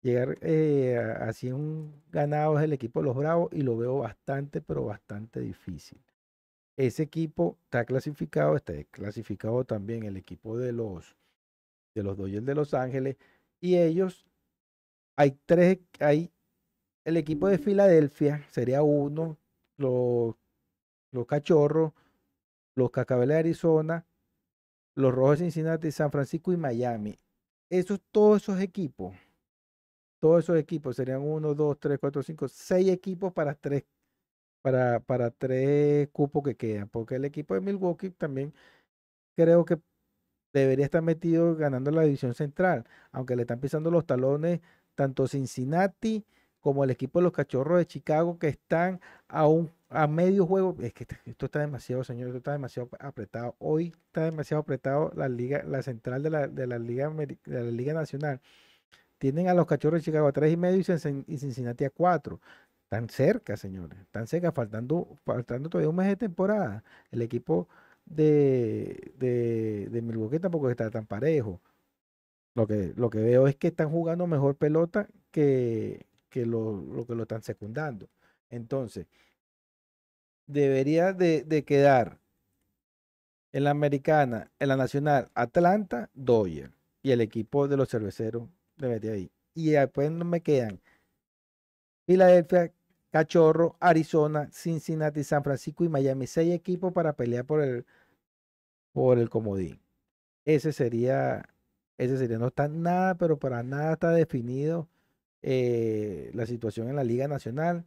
llegar 0.01 0.37
eh, 0.41 0.97
a 0.97 1.29
a 1.29 1.33
100 1.33 1.91
ganados 2.11 2.59
es 2.59 2.65
el 2.65 2.73
equipo 2.73 2.99
de 3.01 3.05
los 3.07 3.15
Bravos 3.17 3.49
y 3.51 3.61
lo 3.63 3.75
veo 3.77 3.99
bastante, 3.99 4.61
pero 4.61 4.85
bastante 4.85 5.39
difícil. 5.41 5.99
Ese 6.77 7.03
equipo 7.03 7.57
está 7.65 7.85
clasificado, 7.85 8.55
está 8.55 8.73
clasificado 8.91 9.65
también 9.65 10.03
el 10.03 10.17
equipo 10.17 10.57
de 10.57 10.71
los 10.73 11.17
de 11.95 12.03
los 12.03 12.17
Dodgers 12.17 12.45
de 12.45 12.55
Los 12.55 12.73
Ángeles 12.73 13.17
y 13.61 13.77
ellos 13.77 14.25
hay 15.17 15.31
tres, 15.45 15.79
hay 15.99 16.31
el 17.05 17.17
equipo 17.17 17.47
de 17.47 17.57
Filadelfia 17.57 18.45
sería 18.51 18.83
uno, 18.83 19.37
los, 19.77 20.35
los 21.11 21.25
Cachorros, 21.25 21.93
los 22.79 22.91
Cascabeles 22.91 23.35
de 23.35 23.39
Arizona, 23.39 24.05
los 24.95 25.13
Rojos 25.13 25.39
de 25.39 25.45
Cincinnati, 25.45 25.91
San 25.91 26.11
Francisco 26.11 26.51
y 26.51 26.57
Miami. 26.57 27.19
Esos, 27.69 28.01
todos 28.11 28.43
esos 28.43 28.59
equipos, 28.61 29.15
todos 30.19 30.43
esos 30.43 30.57
equipos 30.57 30.95
serían 30.95 31.21
uno, 31.21 31.53
dos, 31.53 31.79
tres, 31.79 31.99
cuatro, 31.99 32.23
cinco, 32.23 32.47
seis 32.47 32.89
equipos 32.89 33.31
para 33.33 33.53
tres, 33.53 33.85
para, 34.61 34.99
para 34.99 35.31
tres 35.31 36.09
cupos 36.11 36.43
que 36.43 36.55
quedan, 36.55 36.89
porque 36.89 37.15
el 37.15 37.25
equipo 37.25 37.53
de 37.53 37.61
Milwaukee 37.61 38.09
también 38.09 38.53
creo 39.35 39.65
que 39.65 39.79
debería 40.53 40.85
estar 40.85 41.01
metido 41.01 41.55
ganando 41.55 41.91
la 41.91 42.01
división 42.03 42.33
central, 42.33 42.85
aunque 43.11 43.35
le 43.35 43.43
están 43.43 43.59
pisando 43.59 43.91
los 43.91 44.05
talones 44.05 44.61
tanto 44.95 45.27
Cincinnati 45.27 46.25
como 46.59 46.83
el 46.83 46.89
equipo 46.89 47.19
de 47.19 47.23
los 47.23 47.31
Cachorros 47.31 47.77
de 47.77 47.85
Chicago 47.85 48.37
que 48.37 48.49
están 48.49 48.99
a 49.27 49.47
un 49.47 49.71
a 49.89 50.07
medio 50.07 50.45
juego. 50.45 50.75
Es 50.81 50.93
que 50.93 51.05
esto- 51.25 51.45
está 51.47 51.59
demasiado, 51.59 52.03
señor, 52.03 52.27
esto 52.27 52.37
está 52.39 52.51
demasiado 52.53 52.89
apretado. 52.99 53.55
Hoy 53.59 53.93
está 54.07 54.23
demasiado 54.25 54.61
apretado 54.61 55.11
la 55.15 55.29
liga, 55.29 55.63
la 55.63 55.81
central 55.83 56.23
de 56.23 56.29
la, 56.29 56.47
de 56.47 56.67
la 56.67 56.79
liga 56.79 57.09
de 57.09 57.37
la 57.45 57.71
liga 57.71 57.93
nacional. 57.93 58.41
Tienen 59.17 59.49
a 59.49 59.53
los 59.53 59.65
Cachorros 59.67 60.01
de 60.01 60.05
Chicago 60.05 60.27
a 60.27 60.31
tres 60.33 60.53
y 60.53 60.57
medio 60.57 60.79
y 60.79 60.83
Cincin- 60.83 61.25
y 61.27 61.37
Cincinnati 61.37 61.85
a 61.85 61.89
cuatro. 61.89 62.39
Están 62.83 63.09
cerca, 63.09 63.57
señores. 63.57 63.99
Están 63.99 64.27
cerca, 64.27 64.51
faltando, 64.51 65.07
faltando 65.25 65.69
todavía 65.69 65.89
un 65.89 65.95
mes 65.97 66.07
de 66.07 66.15
temporada. 66.17 66.83
El 67.11 67.21
equipo 67.21 67.67
de, 68.05 69.13
de, 69.17 69.87
de 69.91 70.01
Milwaukee 70.01 70.39
tampoco 70.39 70.69
está 70.69 70.89
tan 70.89 71.05
parejo. 71.05 71.61
Lo 72.55 72.67
que, 72.67 72.93
lo 72.97 73.09
que 73.09 73.19
veo 73.19 73.47
es 73.47 73.55
que 73.55 73.67
están 73.69 73.89
jugando 73.91 74.27
mejor 74.27 74.55
pelota 74.55 75.07
que, 75.31 76.05
que 76.29 76.45
lo, 76.45 76.73
lo 76.81 77.05
que 77.05 77.15
lo 77.15 77.23
están 77.23 77.41
secundando. 77.43 78.09
Entonces, 78.49 79.07
debería 80.49 81.13
de, 81.13 81.43
de 81.43 81.63
quedar 81.63 82.19
en 83.51 83.63
la 83.63 83.71
americana, 83.71 84.51
en 84.59 84.69
la 84.69 84.77
nacional, 84.77 85.29
Atlanta, 85.35 86.09
Dodger. 86.13 86.71
Y 87.01 87.11
el 87.11 87.21
equipo 87.21 87.67
de 87.67 87.77
los 87.77 87.89
cerveceros 87.89 88.49
debería 88.75 89.15
ir. 89.15 89.31
Y 89.53 89.71
después 89.71 90.11
me 90.11 90.41
quedan 90.41 90.81
Filadelfia, 92.05 92.73
Cachorro, 93.11 93.75
Arizona, 93.79 94.49
Cincinnati, 94.51 95.23
San 95.23 95.43
Francisco 95.43 95.83
y 95.83 95.89
Miami. 95.89 96.27
Seis 96.27 96.53
equipos 96.53 96.91
para 96.91 97.13
pelear 97.13 97.45
por 97.45 97.61
el, 97.61 97.85
por 98.91 99.19
el 99.19 99.29
comodín. 99.29 99.79
Ese 100.45 100.73
sería, 100.73 101.47
ese 101.97 102.17
sería, 102.17 102.39
no 102.39 102.47
está 102.47 102.67
nada, 102.67 103.15
pero 103.15 103.37
para 103.37 103.63
nada 103.63 103.93
está 103.93 104.11
definido 104.11 104.89
eh, 105.41 106.31
la 106.33 106.45
situación 106.45 106.89
en 106.89 106.95
la 106.95 107.03
Liga 107.03 107.27
Nacional. 107.27 107.85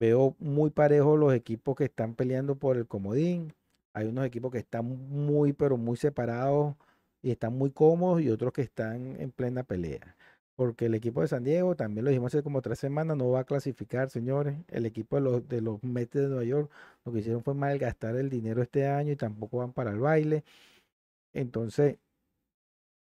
Veo 0.00 0.36
muy 0.38 0.70
parejo 0.70 1.16
los 1.16 1.32
equipos 1.34 1.74
que 1.76 1.84
están 1.84 2.14
peleando 2.14 2.56
por 2.58 2.76
el 2.76 2.86
comodín. 2.86 3.54
Hay 3.94 4.06
unos 4.08 4.26
equipos 4.26 4.52
que 4.52 4.58
están 4.58 4.86
muy, 5.08 5.52
pero 5.54 5.76
muy 5.78 5.96
separados 5.96 6.76
y 7.22 7.30
están 7.30 7.56
muy 7.56 7.70
cómodos 7.70 8.20
y 8.22 8.30
otros 8.30 8.52
que 8.52 8.62
están 8.62 9.20
en 9.20 9.30
plena 9.32 9.62
pelea. 9.64 10.16
porque 10.56 10.86
el 10.86 10.94
equipo 10.94 11.20
de 11.22 11.28
San 11.28 11.44
Diego, 11.44 11.76
también 11.76 12.04
lo 12.04 12.10
dijimos 12.10 12.34
hace 12.34 12.42
como 12.42 12.62
tres 12.62 12.78
semanas, 12.78 13.16
no 13.16 13.30
va 13.30 13.40
a 13.40 13.44
clasificar, 13.44 14.10
señores. 14.10 14.56
El 14.68 14.86
equipo 14.86 15.16
de 15.16 15.22
los, 15.22 15.48
de 15.48 15.60
los 15.60 15.82
Mets 15.84 16.12
de 16.14 16.28
Nueva 16.28 16.44
York 16.44 16.70
lo 17.04 17.12
que 17.12 17.20
hicieron 17.20 17.42
fue 17.42 17.54
malgastar 17.54 18.16
el 18.16 18.30
dinero 18.30 18.62
este 18.62 18.86
año 18.86 19.12
y 19.12 19.16
tampoco 19.16 19.58
van 19.58 19.72
para 19.72 19.90
el 19.92 19.98
baile. 20.00 20.44
Entonces, 21.32 21.98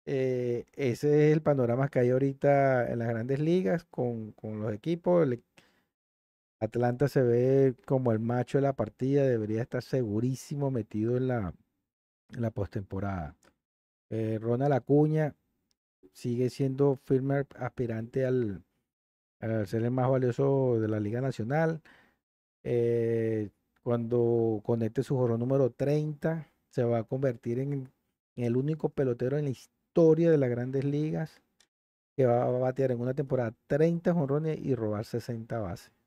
eh, 0.06 0.66
ese 0.74 1.28
es 1.28 1.32
el 1.32 1.42
panorama 1.42 1.88
que 1.88 2.00
hay 2.00 2.10
ahorita 2.10 2.90
en 2.90 2.98
las 2.98 3.08
grandes 3.08 3.38
ligas 3.40 3.84
con, 3.84 4.32
con 4.32 4.60
los 4.60 4.72
equipos. 4.72 5.28
Atlanta 6.62 7.08
se 7.08 7.22
ve 7.22 7.74
como 7.86 8.12
el 8.12 8.20
macho 8.20 8.58
de 8.58 8.62
la 8.62 8.74
partida, 8.74 9.24
debería 9.24 9.62
estar 9.62 9.82
segurísimo 9.82 10.70
metido 10.70 11.16
en 11.16 11.26
la, 11.26 11.52
postemporada. 12.54 13.36
Eh, 14.10 14.38
Ronald 14.40 14.72
Acuña 14.72 15.34
sigue 16.12 16.50
siendo 16.50 17.00
firme 17.04 17.46
aspirante 17.58 18.24
al, 18.26 18.62
ser 19.66 19.82
el 19.82 19.90
más 19.90 20.08
valioso 20.08 20.78
de 20.78 20.86
la 20.86 21.00
Liga 21.00 21.20
Nacional. 21.20 21.82
Eh, 22.62 23.50
cuando 23.82 24.60
conecte 24.64 25.02
su 25.02 25.16
jorro 25.16 25.38
número 25.38 25.70
30, 25.70 26.48
se 26.70 26.84
va 26.84 26.98
a 26.98 27.04
convertir 27.04 27.58
en, 27.58 27.72
en 28.36 28.44
el 28.44 28.56
único 28.56 28.88
pelotero 28.88 29.36
en 29.36 29.46
la 29.46 29.50
historia 29.50 30.30
de 30.30 30.38
las 30.38 30.50
grandes 30.50 30.84
ligas 30.84 31.42
que 32.14 32.26
va 32.26 32.44
a 32.44 32.50
batear 32.50 32.92
en 32.92 33.00
una 33.00 33.14
temporada 33.14 33.52
30 33.66 34.14
jonrones 34.14 34.60
y 34.60 34.76
robar 34.76 35.04
60 35.04 35.58
bases. 35.58 36.01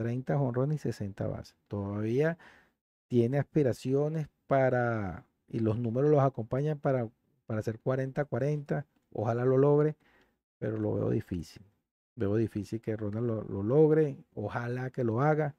30 0.00 0.38
jonrones 0.38 0.76
y 0.76 0.78
60 0.78 1.26
bases. 1.26 1.56
Todavía 1.68 2.38
tiene 3.06 3.38
aspiraciones 3.38 4.28
para, 4.46 5.26
y 5.46 5.58
los 5.58 5.78
números 5.78 6.10
los 6.10 6.20
acompañan 6.20 6.78
para, 6.78 7.10
para 7.44 7.60
hacer 7.60 7.78
40-40. 7.82 8.86
Ojalá 9.12 9.44
lo 9.44 9.58
logre, 9.58 9.96
pero 10.58 10.78
lo 10.78 10.94
veo 10.94 11.10
difícil. 11.10 11.62
Veo 12.16 12.34
difícil 12.36 12.80
que 12.80 12.96
Ronald 12.96 13.26
lo, 13.26 13.42
lo, 13.42 13.62
logre. 13.62 14.16
Ojalá 14.32 14.88
que 14.88 15.04
lo 15.04 15.20
haga, 15.20 15.54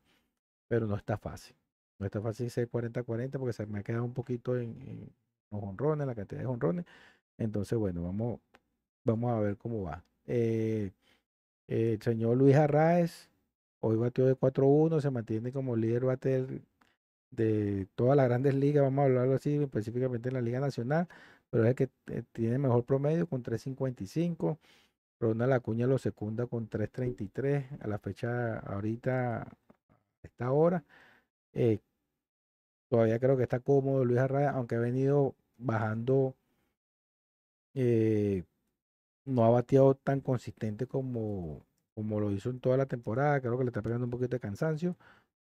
pero 0.67 0.87
no 0.87 0.95
está 0.95 1.19
fácil. 1.19 1.55
No 1.99 2.07
está 2.07 2.19
fácil 2.19 2.49
ser 2.49 2.67
40-40 2.67 3.37
porque 3.37 3.53
se 3.53 3.67
me 3.67 3.77
ha 3.77 3.83
quedado 3.83 4.05
un 4.05 4.15
poquito 4.15 4.57
en, 4.57 4.81
en 4.81 5.13
los 5.51 5.61
honrones, 5.61 6.07
la 6.07 6.15
cantidad 6.15 6.41
de 6.41 6.47
honrones. 6.47 6.85
Entonces, 7.37 7.77
bueno, 7.77 8.01
vamos, 8.01 8.39
vamos 9.03 9.31
a 9.33 9.39
ver 9.39 9.55
cómo 9.57 9.83
va. 9.83 10.03
Eh, 10.25 10.89
el 11.67 12.01
señor 12.01 12.37
Luis 12.37 12.55
Arraez, 12.55 13.30
hoy 13.81 13.97
bateó 13.97 14.25
de 14.27 14.35
4-1, 14.35 15.01
se 15.01 15.11
mantiene 15.11 15.51
como 15.51 15.75
líder 15.75 16.05
bate 16.05 16.47
de 17.31 17.87
todas 17.95 18.17
las 18.17 18.27
grandes 18.27 18.55
ligas, 18.55 18.83
vamos 18.83 19.03
a 19.03 19.05
hablarlo 19.05 19.35
así, 19.35 19.55
específicamente 19.55 20.29
en 20.29 20.35
la 20.35 20.41
Liga 20.41 20.59
Nacional, 20.59 21.07
pero 21.49 21.63
es 21.65 21.69
el 21.71 21.75
que 21.75 21.89
eh, 22.07 22.23
tiene 22.33 22.57
mejor 22.59 22.85
promedio 22.85 23.27
con 23.27 23.43
3.55. 23.43 24.57
Ronald 25.19 25.53
Acuña 25.53 25.87
lo 25.87 25.97
secunda 25.99 26.47
con 26.47 26.69
3.33 26.69 27.81
a 27.81 27.87
la 27.87 27.99
fecha 27.99 28.59
ahorita, 28.59 29.43
a 29.43 29.47
esta 30.23 30.51
hora. 30.51 30.83
Eh, 31.53 31.79
todavía 32.89 33.19
creo 33.19 33.37
que 33.37 33.43
está 33.43 33.59
cómodo 33.59 34.05
Luis 34.05 34.19
Arraez, 34.19 34.49
aunque 34.49 34.75
ha 34.75 34.79
venido 34.79 35.35
bajando, 35.57 36.35
eh, 37.73 38.43
no 39.25 39.45
ha 39.45 39.49
bateado 39.49 39.95
tan 39.95 40.21
consistente 40.21 40.87
como, 40.87 41.65
como 41.95 42.19
lo 42.19 42.31
hizo 42.31 42.49
en 42.49 42.59
toda 42.59 42.77
la 42.77 42.85
temporada. 42.85 43.39
Creo 43.41 43.57
que 43.57 43.63
le 43.63 43.69
está 43.69 43.81
pegando 43.81 44.05
un 44.05 44.11
poquito 44.11 44.35
de 44.35 44.39
cansancio, 44.39 44.97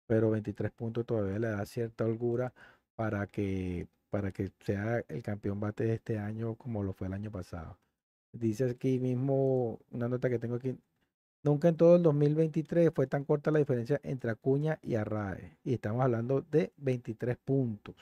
pero 0.06 0.30
23 0.30 0.70
puntos 0.72 1.06
todavía 1.06 1.38
le 1.38 1.48
da 1.48 1.64
cierta 1.66 2.04
holgura 2.04 2.52
para 2.96 3.26
que, 3.26 3.88
para 4.10 4.32
que 4.32 4.52
sea 4.60 5.02
el 5.08 5.22
campeón 5.22 5.60
bate 5.60 5.84
de 5.84 5.94
este 5.94 6.18
año 6.18 6.54
como 6.56 6.82
lo 6.82 6.92
fue 6.92 7.06
el 7.06 7.14
año 7.14 7.30
pasado. 7.30 7.78
Dice 8.32 8.70
aquí 8.70 8.98
mismo 8.98 9.80
una 9.90 10.08
nota 10.08 10.28
que 10.28 10.38
tengo 10.38 10.56
aquí. 10.56 10.76
Nunca 11.42 11.68
en 11.68 11.76
todo 11.76 11.96
el 11.96 12.02
2023 12.02 12.90
fue 12.94 13.06
tan 13.06 13.24
corta 13.24 13.50
la 13.50 13.58
diferencia 13.58 14.00
entre 14.02 14.30
Acuña 14.30 14.78
y 14.82 14.96
Arrae. 14.96 15.56
Y 15.64 15.74
estamos 15.74 16.02
hablando 16.02 16.42
de 16.42 16.72
23 16.76 17.36
puntos. 17.38 17.96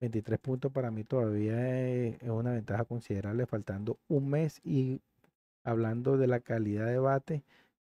23 0.00 0.38
puntos 0.40 0.72
para 0.72 0.90
mí 0.90 1.04
todavía 1.04 1.88
es, 1.88 2.20
es 2.20 2.28
una 2.28 2.52
ventaja 2.52 2.84
considerable, 2.84 3.46
faltando 3.46 3.98
un 4.08 4.28
mes 4.28 4.60
y 4.64 5.00
hablando 5.62 6.18
de 6.18 6.26
la 6.26 6.40
calidad 6.40 6.86
de 6.86 6.98
bate 6.98 7.44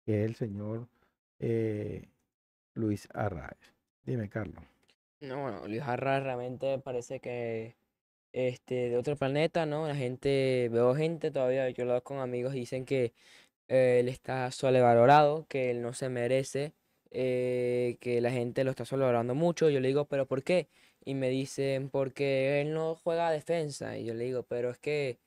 que 0.10 0.24
es 0.24 0.26
el 0.26 0.36
señor 0.36 0.88
eh, 1.38 2.10
Luis 2.74 3.07
Arraez. 3.14 3.60
Dime, 4.03 4.28
Carlos. 4.28 4.64
No, 5.22 5.43
bueno, 5.43 5.68
Luis 5.68 5.84
Arraez 5.84 6.24
realmente 6.24 6.80
parece 6.80 7.20
que 7.20 7.76
este 8.34 8.89
de 8.89 8.97
otro 8.97 9.16
planeta, 9.18 9.68
¿no? 9.68 9.88
La 9.88 9.95
gente, 9.95 10.68
veo 10.72 10.95
gente 10.95 11.30
todavía, 11.30 11.70
yo 11.70 11.86
lo 11.86 11.91
veo 11.91 12.03
con 12.03 12.18
amigos, 12.18 12.53
dicen 12.53 12.86
que 12.86 13.14
eh, 13.68 13.99
él 13.99 14.10
está 14.10 14.49
sobrevalorado, 14.49 15.45
que 15.47 15.70
él 15.70 15.84
no 15.84 15.93
se 15.93 16.10
merece, 16.10 16.74
eh, 17.12 17.97
que 18.01 18.20
la 18.20 18.32
gente 18.32 18.64
lo 18.64 18.72
está 18.72 18.86
sobrevalorando 18.86 19.36
mucho. 19.36 19.70
Yo 19.70 19.80
le 19.80 19.89
digo, 19.89 20.05
¿pero 20.05 20.26
por 20.26 20.41
qué? 20.41 20.70
Y 21.05 21.14
me 21.14 21.30
dicen, 21.30 21.91
porque 21.91 22.62
él 22.62 22.74
no 22.74 22.95
juega 22.95 23.30
defensa. 23.30 23.95
Y 23.95 24.05
yo 24.05 24.16
le 24.16 24.24
digo, 24.24 24.41
pero 24.41 24.72
es 24.72 24.80
que 24.80 25.20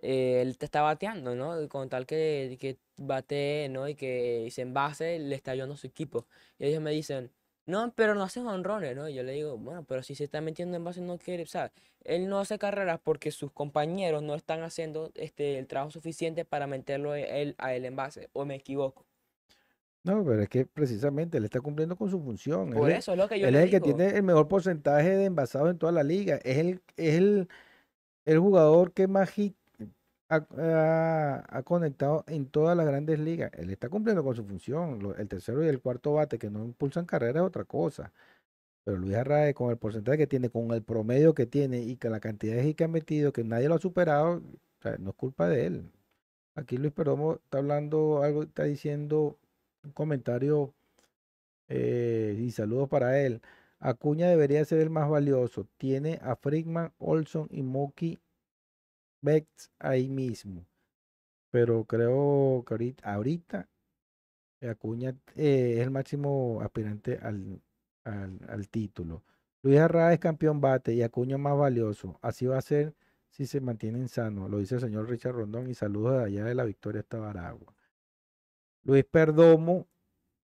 eh, 0.00 0.40
él 0.42 0.58
te 0.58 0.66
está 0.66 0.82
bateando, 0.82 1.34
¿no? 1.34 1.68
Con 1.68 1.88
tal 1.88 2.06
que, 2.06 2.56
que 2.60 2.78
bate, 2.96 3.68
¿no? 3.70 3.88
Y 3.88 3.94
que 3.94 4.48
se 4.50 4.62
envase, 4.62 5.18
le 5.18 5.34
está 5.34 5.52
ayudando 5.52 5.74
a 5.74 5.78
su 5.78 5.86
equipo. 5.86 6.26
Y 6.58 6.66
ellos 6.66 6.82
me 6.82 6.90
dicen, 6.90 7.30
no, 7.66 7.92
pero 7.96 8.14
no 8.14 8.22
hace 8.22 8.40
honrones, 8.40 8.94
¿no? 8.96 9.08
Y 9.08 9.14
yo 9.14 9.22
le 9.22 9.32
digo, 9.32 9.58
bueno, 9.58 9.84
pero 9.84 10.02
si 10.02 10.14
se 10.14 10.24
está 10.24 10.40
metiendo 10.40 10.76
en 10.76 10.84
base 10.84 11.00
no 11.00 11.18
quiere, 11.18 11.42
o 11.42 11.46
sea, 11.46 11.72
él 12.04 12.28
no 12.28 12.38
hace 12.38 12.58
carreras 12.58 13.00
porque 13.02 13.30
sus 13.32 13.50
compañeros 13.52 14.22
no 14.22 14.34
están 14.34 14.62
haciendo 14.62 15.10
este, 15.14 15.58
el 15.58 15.66
trabajo 15.66 15.90
suficiente 15.90 16.44
para 16.44 16.66
meterlo 16.68 17.12
a 17.12 17.20
él, 17.20 17.54
a 17.58 17.74
él 17.74 17.84
en 17.84 17.96
base, 17.96 18.30
o 18.32 18.44
me 18.44 18.54
equivoco. 18.56 19.04
No, 20.04 20.24
pero 20.24 20.40
es 20.42 20.48
que 20.48 20.64
precisamente 20.66 21.38
él 21.38 21.44
está 21.44 21.60
cumpliendo 21.60 21.96
con 21.96 22.08
su 22.08 22.20
función. 22.20 22.70
Por 22.70 22.90
él, 22.90 22.98
eso 22.98 23.12
es 23.12 23.18
lo 23.18 23.28
que 23.28 23.40
yo 23.40 23.48
él 23.48 23.54
le 23.54 23.58
es 23.58 23.64
el 23.64 23.70
que 23.70 23.80
digo. 23.80 23.96
tiene 23.96 24.16
el 24.16 24.22
mejor 24.22 24.46
porcentaje 24.46 25.16
de 25.16 25.24
envasados 25.24 25.68
en 25.68 25.78
toda 25.78 25.90
la 25.90 26.04
liga. 26.04 26.38
Es 26.44 26.58
el, 26.58 26.80
es 26.96 27.16
el, 27.16 27.48
el 28.24 28.38
jugador 28.38 28.92
que 28.92 29.08
más 29.08 29.30
hit 29.30 29.56
ha, 30.28 31.62
conectado 31.64 32.24
en 32.26 32.46
todas 32.46 32.76
las 32.76 32.86
grandes 32.86 33.18
ligas. 33.18 33.50
Él 33.54 33.70
está 33.70 33.88
cumpliendo 33.88 34.24
con 34.24 34.34
su 34.36 34.44
función. 34.44 35.14
El 35.18 35.28
tercero 35.28 35.64
y 35.64 35.68
el 35.68 35.80
cuarto 35.80 36.14
bate 36.14 36.38
que 36.38 36.50
no 36.50 36.64
impulsan 36.64 37.06
carrera 37.06 37.40
es 37.40 37.46
otra 37.46 37.64
cosa. 37.64 38.12
Pero 38.84 38.98
Luis 38.98 39.16
Arraez, 39.16 39.54
con 39.54 39.70
el 39.70 39.78
porcentaje 39.78 40.18
que 40.18 40.26
tiene, 40.26 40.50
con 40.50 40.70
el 40.72 40.82
promedio 40.82 41.34
que 41.34 41.46
tiene 41.46 41.80
y 41.82 41.96
con 41.96 42.12
la 42.12 42.20
cantidad 42.20 42.56
de 42.56 42.68
hits 42.68 42.76
que 42.76 42.84
ha 42.84 42.88
metido, 42.88 43.32
que 43.32 43.44
nadie 43.44 43.68
lo 43.68 43.76
ha 43.76 43.78
superado, 43.78 44.42
no 45.00 45.10
es 45.10 45.16
culpa 45.16 45.48
de 45.48 45.66
él. 45.66 45.90
Aquí 46.54 46.78
Luis 46.78 46.92
Perdomo 46.92 47.34
está 47.34 47.58
hablando 47.58 48.22
algo, 48.22 48.44
está 48.44 48.64
diciendo 48.64 49.38
un 49.84 49.92
comentario 49.92 50.74
eh, 51.68 52.36
y 52.40 52.50
saludos 52.52 52.88
para 52.88 53.20
él. 53.20 53.42
Acuña 53.78 54.28
debería 54.28 54.64
ser 54.64 54.80
el 54.80 54.90
más 54.90 55.08
valioso. 55.10 55.66
Tiene 55.78 56.18
a 56.22 56.36
Friedman, 56.36 56.92
Olson 56.98 57.48
y 57.50 57.62
Mookie 57.62 58.20
Betts 59.20 59.70
ahí 59.78 60.08
mismo. 60.08 60.66
Pero 61.50 61.84
creo 61.84 62.64
que 62.66 62.94
ahorita, 63.02 63.68
Acuña 64.62 65.10
eh, 65.36 65.76
es 65.78 65.80
el 65.80 65.90
máximo 65.90 66.60
aspirante 66.62 67.18
al, 67.22 67.60
al, 68.04 68.68
título. 68.68 69.22
Luis 69.62 69.78
Arraez 69.78 70.14
es 70.14 70.20
campeón 70.20 70.60
bate 70.60 70.94
y 70.94 71.02
Acuña 71.02 71.38
más 71.38 71.56
valioso. 71.56 72.18
Así 72.22 72.46
va 72.46 72.58
a 72.58 72.62
ser 72.62 72.94
si 73.30 73.46
se 73.46 73.60
mantienen 73.60 74.08
sanos, 74.08 74.50
lo 74.50 74.58
dice 74.58 74.76
el 74.76 74.80
señor 74.80 75.10
Richard 75.10 75.34
Rondón 75.34 75.68
y 75.68 75.74
saludos 75.74 76.18
de 76.18 76.24
allá 76.24 76.44
de 76.44 76.54
la 76.54 76.64
Victoria 76.64 77.00
hasta 77.00 77.18
Baragua. 77.18 77.74
Luis 78.84 79.04
Perdomo 79.04 79.86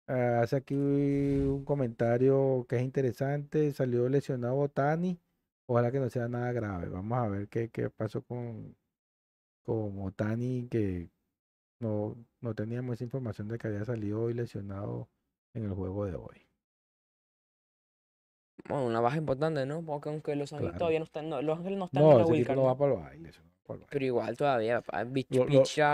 ah, 0.07 0.41
hace 0.43 0.57
aquí 0.57 0.75
un 0.75 1.63
comentario 1.65 2.65
que 2.67 2.77
es 2.77 2.83
interesante. 2.83 3.71
Salió 3.71 4.09
lesionado 4.09 4.57
Otani. 4.57 5.19
Ojalá 5.65 5.91
que 5.91 5.99
no 5.99 6.09
sea 6.09 6.27
nada 6.27 6.51
grave. 6.51 6.89
Vamos 6.89 7.17
a 7.17 7.27
ver 7.27 7.47
qué, 7.47 7.69
qué 7.69 7.89
pasó 7.89 8.21
con, 8.23 8.75
con 9.63 9.99
Otani, 10.01 10.67
que 10.69 11.09
no, 11.79 12.15
no 12.41 12.55
teníamos 12.55 12.95
esa 12.95 13.05
información 13.05 13.47
de 13.47 13.57
que 13.57 13.67
había 13.67 13.85
salido 13.85 14.21
hoy 14.23 14.33
lesionado 14.33 15.09
en 15.53 15.65
el 15.65 15.73
juego 15.73 16.05
de 16.05 16.15
hoy. 16.15 16.47
Bueno, 18.69 18.85
una 18.85 19.01
baja 19.01 19.17
importante, 19.17 19.65
¿no? 19.65 19.83
Porque 19.83 20.09
aunque 20.09 20.35
Los 20.35 20.53
Ángeles 20.53 20.71
Claro. 20.71 20.79
todavía 20.79 20.99
no 20.99 21.05
están, 21.05 21.29
no, 21.29 21.41
Los 21.41 21.57
Ángeles 21.57 21.79
no 21.79 21.85
están 21.85 22.03
en 22.03 22.09
la 22.09 22.45
card, 22.45 22.55
no 22.57 22.63
va 22.63 22.77
para 22.77 22.93
no 22.93 22.97
el 22.99 23.03
baile. 23.03 23.31
Pero 23.89 24.05
igual 24.05 24.37
todavía, 24.37 24.81
bich- 24.81 25.29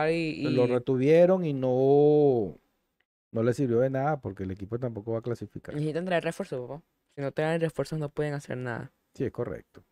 Lo- 0.08 0.12
y, 0.12 0.56
Lo 0.56 0.68
retuvieron 0.68 1.46
y 1.46 1.54
no, 1.54 2.58
no 3.32 3.44
le 3.44 3.54
sirvió 3.54 3.80
de 3.80 3.90
nada 3.90 4.20
porque 4.20 4.44
el 4.44 4.52
equipo 4.52 4.78
tampoco 4.80 5.14
va 5.14 5.20
a 5.20 5.22
clasificar. 5.22 5.74
necesitan 5.76 6.06
traer 6.06 6.24
refuerzos, 6.24 6.62
papá. 6.68 6.84
Si 7.16 7.22
no 7.22 7.32
traen 7.32 7.62
refuerzos 7.62 8.00
no 8.00 8.10
pueden 8.10 8.34
hacer 8.34 8.58
nada. 8.58 8.92
Sí, 9.20 9.26
es 9.26 9.34
correcto. 9.34 9.84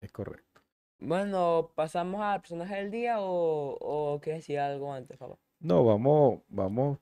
Es 0.00 0.10
correcto. 0.10 0.60
Bueno, 0.98 1.70
¿pasamos 1.76 2.20
al 2.20 2.40
personaje 2.40 2.74
del 2.74 2.90
día 2.90 3.20
o, 3.20 3.78
o 3.80 4.20
quieres 4.20 4.42
decir 4.42 4.58
algo 4.58 4.92
antes, 4.92 5.16
papá? 5.16 5.38
No, 5.60 5.84
vamos, 5.84 6.40
vamos, 6.48 6.98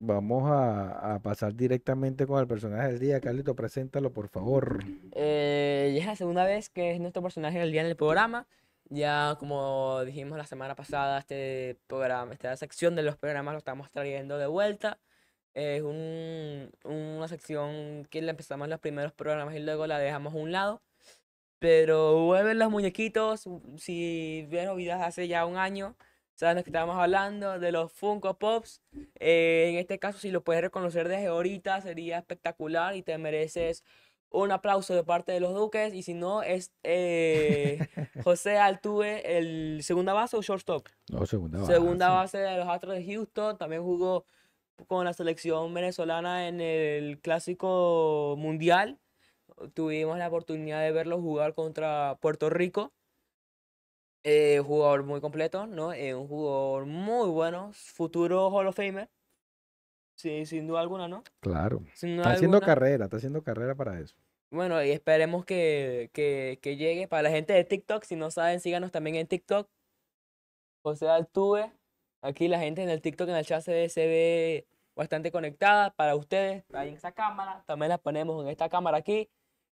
vamos 0.00 0.50
a, 0.50 1.14
a 1.14 1.22
pasar 1.22 1.54
directamente 1.54 2.26
con 2.26 2.40
el 2.40 2.46
personaje 2.46 2.88
del 2.88 2.98
día. 2.98 3.22
Carlito, 3.22 3.56
preséntalo, 3.56 4.12
por 4.12 4.28
favor. 4.28 4.84
Eh, 5.12 5.92
ya 5.94 6.00
es 6.00 6.06
la 6.06 6.16
segunda 6.16 6.44
vez 6.44 6.68
que 6.68 6.90
es 6.90 7.00
nuestro 7.00 7.22
personaje 7.22 7.58
del 7.58 7.72
día 7.72 7.80
en 7.80 7.86
el 7.86 7.96
programa. 7.96 8.46
Ya 8.90 9.36
como 9.38 10.04
dijimos 10.04 10.36
la 10.36 10.44
semana 10.46 10.74
pasada, 10.74 11.20
este 11.20 11.78
programa, 11.86 12.34
esta 12.34 12.54
sección 12.58 12.96
de 12.96 13.02
los 13.02 13.16
programas 13.16 13.54
lo 13.54 13.58
estamos 13.58 13.90
trayendo 13.90 14.36
de 14.36 14.46
vuelta. 14.46 14.98
Es 15.54 15.82
un, 15.82 16.70
una 16.84 17.28
sección 17.28 18.06
que 18.10 18.22
la 18.22 18.30
empezamos 18.30 18.66
en 18.66 18.70
los 18.70 18.80
primeros 18.80 19.12
programas 19.12 19.54
y 19.56 19.58
luego 19.60 19.86
la 19.86 19.98
dejamos 19.98 20.34
a 20.34 20.36
un 20.36 20.52
lado. 20.52 20.82
Pero 21.58 22.24
vuelven 22.24 22.58
los 22.58 22.70
muñequitos. 22.70 23.44
Si 23.76 24.46
vieron 24.48 24.76
videos 24.76 25.00
hace 25.02 25.28
ya 25.28 25.44
un 25.44 25.56
año, 25.56 25.94
saben 26.34 26.56
de 26.56 26.64
que 26.64 26.70
estábamos 26.70 26.96
hablando, 26.96 27.58
de 27.58 27.70
los 27.72 27.92
Funko 27.92 28.38
Pops. 28.38 28.80
Eh, 29.18 29.68
en 29.72 29.76
este 29.76 29.98
caso, 29.98 30.18
si 30.18 30.30
lo 30.30 30.42
puedes 30.42 30.62
reconocer 30.62 31.08
desde 31.08 31.26
ahorita, 31.26 31.80
sería 31.82 32.18
espectacular 32.18 32.96
y 32.96 33.02
te 33.02 33.18
mereces 33.18 33.84
un 34.30 34.52
aplauso 34.52 34.94
de 34.94 35.04
parte 35.04 35.32
de 35.32 35.40
los 35.40 35.52
Duques. 35.52 35.92
Y 35.92 36.02
si 36.02 36.14
no, 36.14 36.42
es 36.42 36.72
eh, 36.82 37.88
José 38.24 38.56
Altuve, 38.56 39.36
el 39.36 39.80
segunda 39.82 40.14
base 40.14 40.38
o 40.38 40.42
shortstop. 40.42 40.86
No, 41.10 41.26
segunda 41.26 41.66
Segunda 41.66 42.08
base. 42.08 42.38
base 42.38 42.50
de 42.52 42.56
los 42.56 42.68
Astros 42.68 42.94
de 42.94 43.04
Houston. 43.04 43.58
También 43.58 43.82
jugó 43.82 44.24
con 44.86 45.04
la 45.04 45.12
selección 45.12 45.72
venezolana 45.74 46.48
en 46.48 46.60
el 46.60 47.20
Clásico 47.20 48.34
Mundial. 48.38 48.98
Tuvimos 49.74 50.18
la 50.18 50.28
oportunidad 50.28 50.82
de 50.82 50.92
verlo 50.92 51.20
jugar 51.20 51.54
contra 51.54 52.18
Puerto 52.20 52.50
Rico. 52.50 52.92
Eh, 54.22 54.60
jugador 54.64 55.04
muy 55.04 55.20
completo, 55.20 55.66
¿no? 55.66 55.92
Eh, 55.92 56.14
un 56.14 56.28
jugador 56.28 56.86
muy 56.86 57.28
bueno, 57.30 57.70
futuro 57.72 58.50
Hall 58.50 58.66
of 58.66 58.76
Famer. 58.76 59.08
Sí, 60.14 60.44
sin 60.44 60.66
duda 60.66 60.80
alguna, 60.80 61.08
¿no? 61.08 61.24
Claro. 61.40 61.82
Sin 61.94 62.16
duda 62.16 62.24
Está 62.24 62.32
haciendo 62.34 62.60
carrera, 62.60 63.04
está 63.04 63.16
haciendo 63.16 63.42
carrera 63.42 63.74
para 63.74 63.98
eso. 63.98 64.14
Bueno, 64.50 64.82
y 64.84 64.90
esperemos 64.90 65.44
que, 65.44 66.10
que, 66.12 66.58
que 66.60 66.76
llegue. 66.76 67.08
Para 67.08 67.22
la 67.22 67.30
gente 67.30 67.52
de 67.54 67.64
TikTok, 67.64 68.04
si 68.04 68.16
no 68.16 68.30
saben, 68.30 68.60
síganos 68.60 68.90
también 68.90 69.16
en 69.16 69.26
TikTok. 69.26 69.68
José 70.82 71.08
Altuve. 71.08 71.72
Aquí 72.22 72.48
la 72.48 72.58
gente 72.58 72.82
en 72.82 72.90
el 72.90 73.00
TikTok, 73.00 73.28
en 73.30 73.36
el 73.36 73.46
chat 73.46 73.62
se 73.62 73.72
ve, 73.72 73.88
se 73.88 74.06
ve 74.06 74.66
bastante 74.94 75.30
conectada. 75.30 75.90
Para 75.90 76.16
ustedes, 76.16 76.64
ahí 76.72 76.88
en 76.90 76.94
esa 76.94 77.12
cámara. 77.12 77.62
También 77.66 77.90
la 77.90 77.98
ponemos 77.98 78.42
en 78.44 78.50
esta 78.50 78.68
cámara 78.68 78.98
aquí. 78.98 79.28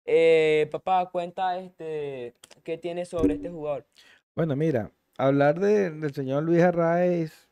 Eh, 0.04 0.68
papá, 0.72 1.08
cuenta 1.10 1.58
este, 1.58 2.34
qué 2.64 2.76
tienes 2.78 3.08
sobre 3.08 3.34
este 3.34 3.50
jugador. 3.50 3.86
Bueno, 4.34 4.56
mira, 4.56 4.90
hablar 5.16 5.60
de- 5.60 5.90
del 5.90 6.12
señor 6.12 6.42
Luis 6.42 6.62
Arraez 6.62 7.48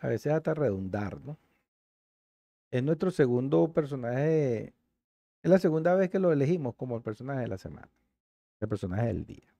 a 0.00 0.08
veces 0.08 0.32
hasta 0.32 0.54
redundar, 0.54 1.20
¿no? 1.20 1.36
Es 2.70 2.82
nuestro 2.82 3.10
segundo 3.10 3.72
personaje, 3.72 4.72
es 5.42 5.50
la 5.50 5.58
segunda 5.58 5.94
vez 5.94 6.08
que 6.10 6.18
lo 6.18 6.32
elegimos 6.32 6.74
como 6.74 6.96
el 6.96 7.02
personaje 7.02 7.40
de 7.40 7.48
la 7.48 7.58
semana, 7.58 7.90
el 8.60 8.68
personaje 8.68 9.06
del 9.06 9.24
día. 9.26 9.54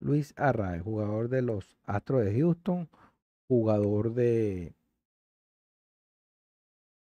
Luis 0.00 0.34
Arraez, 0.36 0.82
jugador 0.82 1.28
de 1.28 1.42
los 1.42 1.76
Astros 1.84 2.24
de 2.24 2.38
Houston, 2.38 2.88
jugador 3.48 4.14
de 4.14 4.74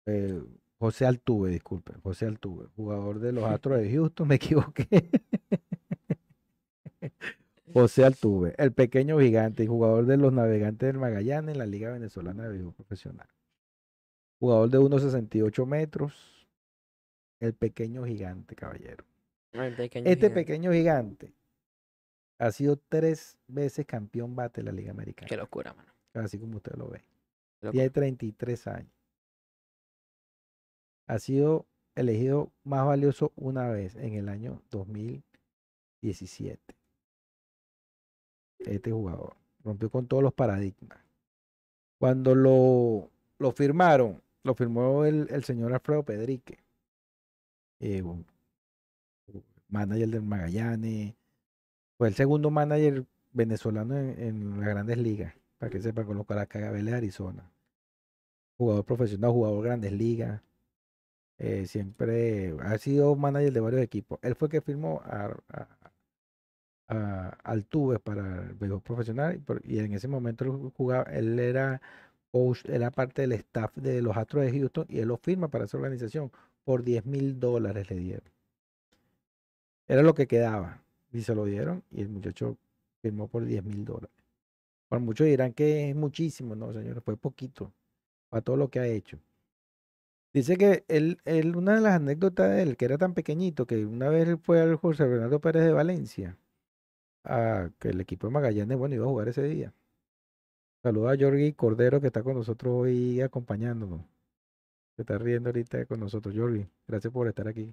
eh, 0.07 0.43
José 0.79 1.07
Altuve, 1.07 1.51
disculpe, 1.51 1.95
José 2.03 2.27
Altuve, 2.27 2.67
jugador 2.77 3.19
de 3.21 3.33
los 3.33 3.45
Astros 3.45 3.79
de 3.79 3.91
Houston, 3.93 4.29
me 4.29 4.35
equivoqué. 4.37 5.09
José 7.73 8.05
Altuve, 8.05 8.55
el 8.59 8.73
pequeño 8.73 9.19
gigante 9.19 9.65
y 9.65 9.67
jugador 9.67 10.07
de 10.07 10.17
los 10.17 10.33
Navegantes 10.33 10.87
del 10.87 10.99
Magallanes 10.99 11.53
en 11.53 11.59
la 11.59 11.67
Liga 11.67 11.91
Venezolana 11.91 12.45
de 12.45 12.51
Béisbol 12.51 12.75
Profesional. 12.75 13.27
Jugador 14.39 14.69
de 14.71 14.79
1,68 14.79 15.67
metros, 15.67 16.47
el 17.41 17.55
pequeño 17.55 18.05
gigante, 18.05 18.55
caballero. 18.55 19.05
Pequeño 19.53 20.09
Este 20.11 20.29
gigante. 20.29 20.31
pequeño 20.31 20.73
gigante 20.73 21.35
ha 22.39 22.51
sido 22.53 22.77
tres 22.77 23.39
veces 23.47 23.87
campeón 23.87 24.37
bate 24.37 24.61
de 24.61 24.67
la 24.67 24.73
Liga 24.73 24.89
Qué 24.89 24.91
Americana, 24.91 25.37
locura, 25.37 25.73
mano. 25.73 25.93
así 26.15 26.39
como 26.39 26.57
usted 26.57 26.75
lo 26.77 26.89
ve. 26.89 27.05
qué 27.61 27.71
Tiene 27.71 27.87
locura. 27.87 27.93
33 27.93 28.67
años. 28.69 28.93
Ha 31.07 31.19
sido 31.19 31.67
elegido 31.95 32.51
más 32.65 32.87
valioso 32.87 33.33
una 33.37 33.69
vez 33.69 33.95
en 33.97 34.15
el 34.15 34.29
año 34.29 34.63
2017. 34.71 36.75
Este 38.61 38.91
jugador 38.91 39.37
rompió 39.63 39.91
con 39.91 40.07
todos 40.07 40.23
los 40.23 40.33
paradigmas. 40.33 40.99
Cuando 41.99 42.35
lo, 42.35 43.11
lo 43.39 43.53
firmaron, 43.53 44.23
lo 44.43 44.55
firmó 44.55 45.05
el, 45.05 45.29
el 45.31 45.45
señor 45.45 45.73
Alfredo 45.73 46.05
Pedrique, 46.05 46.59
eh, 47.81 48.03
manager 49.69 50.09
del 50.09 50.23
Magallanes. 50.23 51.15
Fue 51.97 52.09
el 52.09 52.15
segundo 52.15 52.51
manager 52.51 53.05
venezolano 53.33 53.97
en, 53.97 54.19
en 54.19 54.61
las 54.61 54.69
grandes 54.69 54.99
ligas, 54.99 55.35
para 55.59 55.71
que 55.71 55.81
sepa, 55.81 56.05
con 56.05 56.17
los 56.17 56.27
Caracabeles 56.27 56.85
de 56.85 56.97
Arizona. 56.97 57.51
Jugador 58.57 58.85
profesional, 58.85 59.33
jugador 59.33 59.63
de 59.63 59.69
grandes 59.69 59.93
ligas. 59.93 60.43
Eh, 61.39 61.67
siempre 61.67 62.55
ha 62.61 62.79
sido 62.79 63.15
manager 63.17 63.53
de 63.53 63.61
varios 63.61 63.83
equipos. 63.83 64.19
Él 64.23 64.35
fue 64.35 64.47
el 64.47 64.53
que 64.53 64.61
firmó 64.61 65.03
a, 65.05 65.35
a, 65.49 65.69
para 68.03 68.43
el 68.43 68.55
béisbol 68.55 68.83
profesional 68.83 69.41
y, 69.65 69.75
y 69.75 69.79
en 69.79 69.93
ese 69.95 70.09
momento 70.09 70.45
él 70.45 70.73
jugaba, 70.77 71.05
él 71.05 71.39
era 71.39 71.81
coach, 72.31 72.65
era 72.67 72.91
parte 72.91 73.23
del 73.23 73.33
staff 73.33 73.75
de 73.77 74.03
los 74.03 74.17
Astros 74.17 74.45
de 74.45 74.53
Houston 74.53 74.87
y 74.89 74.99
él 75.01 75.09
lo 75.09 75.17
firma 75.17 75.49
para 75.49 75.65
esa 75.65 75.77
organización 75.77 76.31
por 76.65 76.83
10 76.83 77.07
mil 77.07 77.39
dólares 77.41 77.91
le 77.91 77.97
dieron. 77.97 78.31
Era 79.89 80.03
lo 80.03 80.15
que 80.15 80.27
quedaba 80.27 80.83
y 81.13 81.23
se 81.23 81.35
lo 81.35 81.45
dieron 81.45 81.83
y 81.91 82.03
el 82.03 82.09
muchacho 82.09 82.57
firmó 83.03 83.29
por 83.29 83.45
10 83.45 83.65
mil 83.65 83.85
dólares. 83.85 84.11
Por 84.89 85.01
muchos 85.01 85.27
dirán 85.27 85.53
que 85.53 85.91
es 85.91 85.97
muchísimo, 85.97 86.55
no 86.55 86.73
señores, 86.73 87.03
fue 87.05 87.17
poquito 87.17 87.73
para 88.29 88.43
todo 88.43 88.57
lo 88.57 88.69
que 88.69 88.81
ha 88.81 88.87
hecho. 88.87 89.19
Dice 90.35 90.57
que 90.57 90.85
él, 90.89 91.19
él, 91.25 91.55
una 91.55 91.77
de 91.77 91.81
las 91.81 91.95
anécdotas 91.95 92.51
de 92.51 92.63
él, 92.63 92.77
que 92.77 92.87
era 92.87 92.99
tan 92.99 93.15
pequeñito, 93.15 93.67
que 93.67 93.87
una 93.87 94.09
vez 94.09 94.29
él 94.29 94.37
fue 94.37 94.61
al 94.61 94.75
José 94.75 95.07
Bernardo 95.07 95.41
Pérez 95.41 95.65
de 95.65 95.73
Valencia, 95.73 96.37
a 97.23 97.71
que 97.79 97.91
el 97.91 98.01
equipo 98.01 98.27
de 98.27 98.33
Magallanes, 98.33 98.77
bueno, 98.77 98.97
iba 98.97 99.05
a 99.07 99.09
jugar 99.09 99.29
ese 99.29 99.45
día. 99.45 99.73
Saluda 100.83 101.13
a 101.13 101.17
Jorgi 101.17 101.53
Cordero, 101.53 102.01
que 102.01 102.09
está 102.09 102.25
con 102.25 102.35
nosotros 102.35 102.75
hoy 102.75 103.21
acompañándonos. 103.21 104.01
Se 104.97 105.03
está 105.03 105.19
riendo 105.19 105.51
ahorita 105.51 105.87
con 105.87 106.01
nosotros, 106.01 106.35
Jorgi. 106.37 106.67
Gracias 106.89 107.13
por 107.13 107.29
estar 107.29 107.47
aquí. 107.47 107.73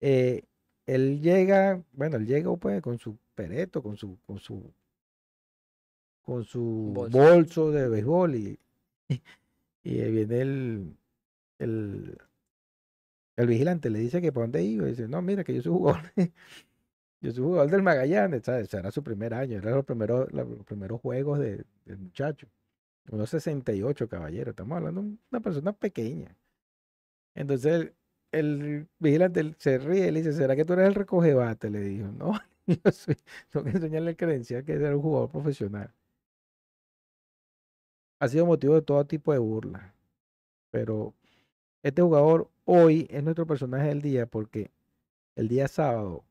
Eh, 0.00 0.44
él 0.86 1.20
llega, 1.20 1.82
bueno, 1.92 2.16
él 2.16 2.26
llega 2.26 2.56
pues 2.56 2.80
con 2.80 2.98
su 2.98 3.18
pereto, 3.34 3.82
con 3.82 3.98
su, 3.98 4.18
con 4.26 4.38
su, 4.38 4.72
con 6.22 6.42
su 6.42 6.92
Bolso. 6.94 7.18
bolso 7.18 7.70
de 7.70 7.88
béisbol 7.88 8.34
y, 8.34 8.58
y 9.84 10.00
ahí 10.00 10.10
viene 10.10 10.40
el, 10.40 10.96
el, 11.60 12.18
el 13.36 13.46
vigilante, 13.46 13.90
le 13.90 13.98
dice 14.00 14.20
que 14.20 14.32
para 14.32 14.44
dónde 14.44 14.62
iba, 14.62 14.86
y 14.86 14.90
dice, 14.90 15.08
no, 15.08 15.22
mira 15.22 15.44
que 15.44 15.54
yo 15.54 15.62
soy 15.62 15.72
jugador, 15.72 16.02
yo 17.22 17.32
soy 17.32 17.44
jugador 17.44 17.70
del 17.70 17.82
Magallanes, 17.82 18.42
¿sabes? 18.44 18.68
Ese 18.68 18.78
era 18.78 18.90
su 18.90 19.02
primer 19.02 19.34
año, 19.34 19.58
era 19.58 19.72
los 19.72 19.84
primeros, 19.84 20.32
los 20.32 20.64
primeros 20.66 21.00
juegos 21.00 21.38
de- 21.40 21.64
del 21.84 21.98
muchacho. 21.98 22.48
Unos 23.10 23.30
68, 23.30 24.08
caballero, 24.08 24.50
estamos 24.52 24.76
hablando 24.78 25.02
de 25.02 25.16
una 25.32 25.40
persona 25.40 25.72
pequeña. 25.74 26.36
Entonces 27.34 27.72
el, 27.72 27.94
el 28.32 28.88
vigilante 28.98 29.54
se 29.58 29.78
ríe 29.78 30.08
y 30.08 30.10
le 30.12 30.20
dice, 30.22 30.32
¿será 30.32 30.56
que 30.56 30.64
tú 30.64 30.74
eres 30.74 30.88
el 30.88 30.94
recogebate? 30.94 31.70
Le 31.70 31.80
dijo, 31.80 32.08
no, 32.12 32.32
yo 32.66 32.92
soy, 32.92 33.16
tengo 33.50 33.64
que 33.64 33.70
enseñarle 33.72 34.10
el 34.12 34.16
credencial 34.16 34.64
que 34.64 34.72
era 34.74 34.94
un 34.96 35.02
jugador 35.02 35.30
profesional. 35.30 35.92
Ha 38.20 38.28
sido 38.28 38.46
motivo 38.46 38.74
de 38.76 38.82
todo 38.82 39.04
tipo 39.04 39.32
de 39.32 39.38
burla. 39.40 39.92
Pero 40.70 41.14
este 41.82 42.02
jugador 42.02 42.48
hoy 42.64 43.06
es 43.10 43.22
nuestro 43.22 43.46
personaje 43.46 43.88
del 43.88 44.02
día 44.02 44.26
porque 44.26 44.70
el 45.36 45.48
día 45.48 45.68
sábado 45.68 46.24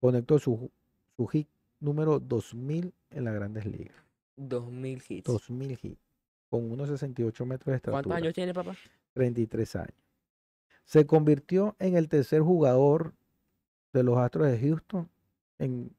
conectó 0.00 0.38
su, 0.38 0.70
su 1.16 1.26
hit 1.26 1.48
número 1.80 2.20
2000 2.20 2.92
en 3.10 3.24
las 3.24 3.34
grandes 3.34 3.66
ligas. 3.66 3.96
2000 4.36 5.02
hits. 5.08 5.24
2000 5.24 5.78
hits. 5.82 6.00
Con 6.50 6.70
unos 6.70 6.88
68 6.88 7.46
metros 7.46 7.72
de 7.72 7.80
¿Cuántos 7.80 7.98
estatura. 8.00 8.16
años 8.16 8.34
tiene, 8.34 8.54
papá? 8.54 8.76
33 9.14 9.76
años. 9.76 9.94
Se 10.84 11.06
convirtió 11.06 11.74
en 11.78 11.96
el 11.96 12.08
tercer 12.08 12.42
jugador 12.42 13.14
de 13.92 14.02
los 14.02 14.18
Astros 14.18 14.46
de 14.48 14.58
Houston 14.58 15.08
en, 15.58 15.90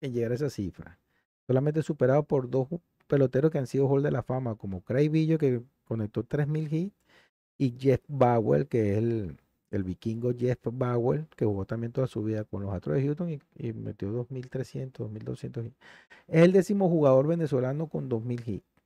en 0.00 0.12
llegar 0.12 0.32
a 0.32 0.34
esa 0.34 0.50
cifra. 0.50 0.98
Solamente 1.46 1.82
superado 1.82 2.22
por 2.24 2.48
dos 2.48 2.68
peloteros 3.06 3.50
que 3.50 3.58
han 3.58 3.66
sido 3.66 3.88
Hall 3.88 4.02
de 4.02 4.10
la 4.10 4.22
Fama, 4.22 4.54
como 4.56 4.82
Craig 4.82 5.08
Billo, 5.08 5.38
que 5.38 5.62
conectó 5.84 6.24
3.000 6.24 6.72
hits, 6.72 6.96
y 7.58 7.74
Jeff 7.78 8.02
Bauer, 8.08 8.66
que 8.66 8.92
es 8.92 8.98
el, 8.98 9.36
el 9.70 9.84
vikingo 9.84 10.32
Jeff 10.36 10.58
Bauer, 10.64 11.26
que 11.36 11.44
jugó 11.44 11.64
también 11.64 11.92
toda 11.92 12.06
su 12.06 12.22
vida 12.22 12.44
con 12.44 12.62
los 12.62 12.72
Astros 12.72 12.96
de 12.96 13.04
Houston 13.04 13.30
y, 13.30 13.40
y 13.56 13.72
metió 13.72 14.10
2.300, 14.12 14.92
2.200 14.92 15.66
hits. 15.66 15.76
Es 16.28 16.42
el 16.42 16.52
décimo 16.52 16.88
jugador 16.88 17.26
venezolano 17.26 17.88
con 17.88 18.08
2.000 18.08 18.46
hits. 18.46 18.76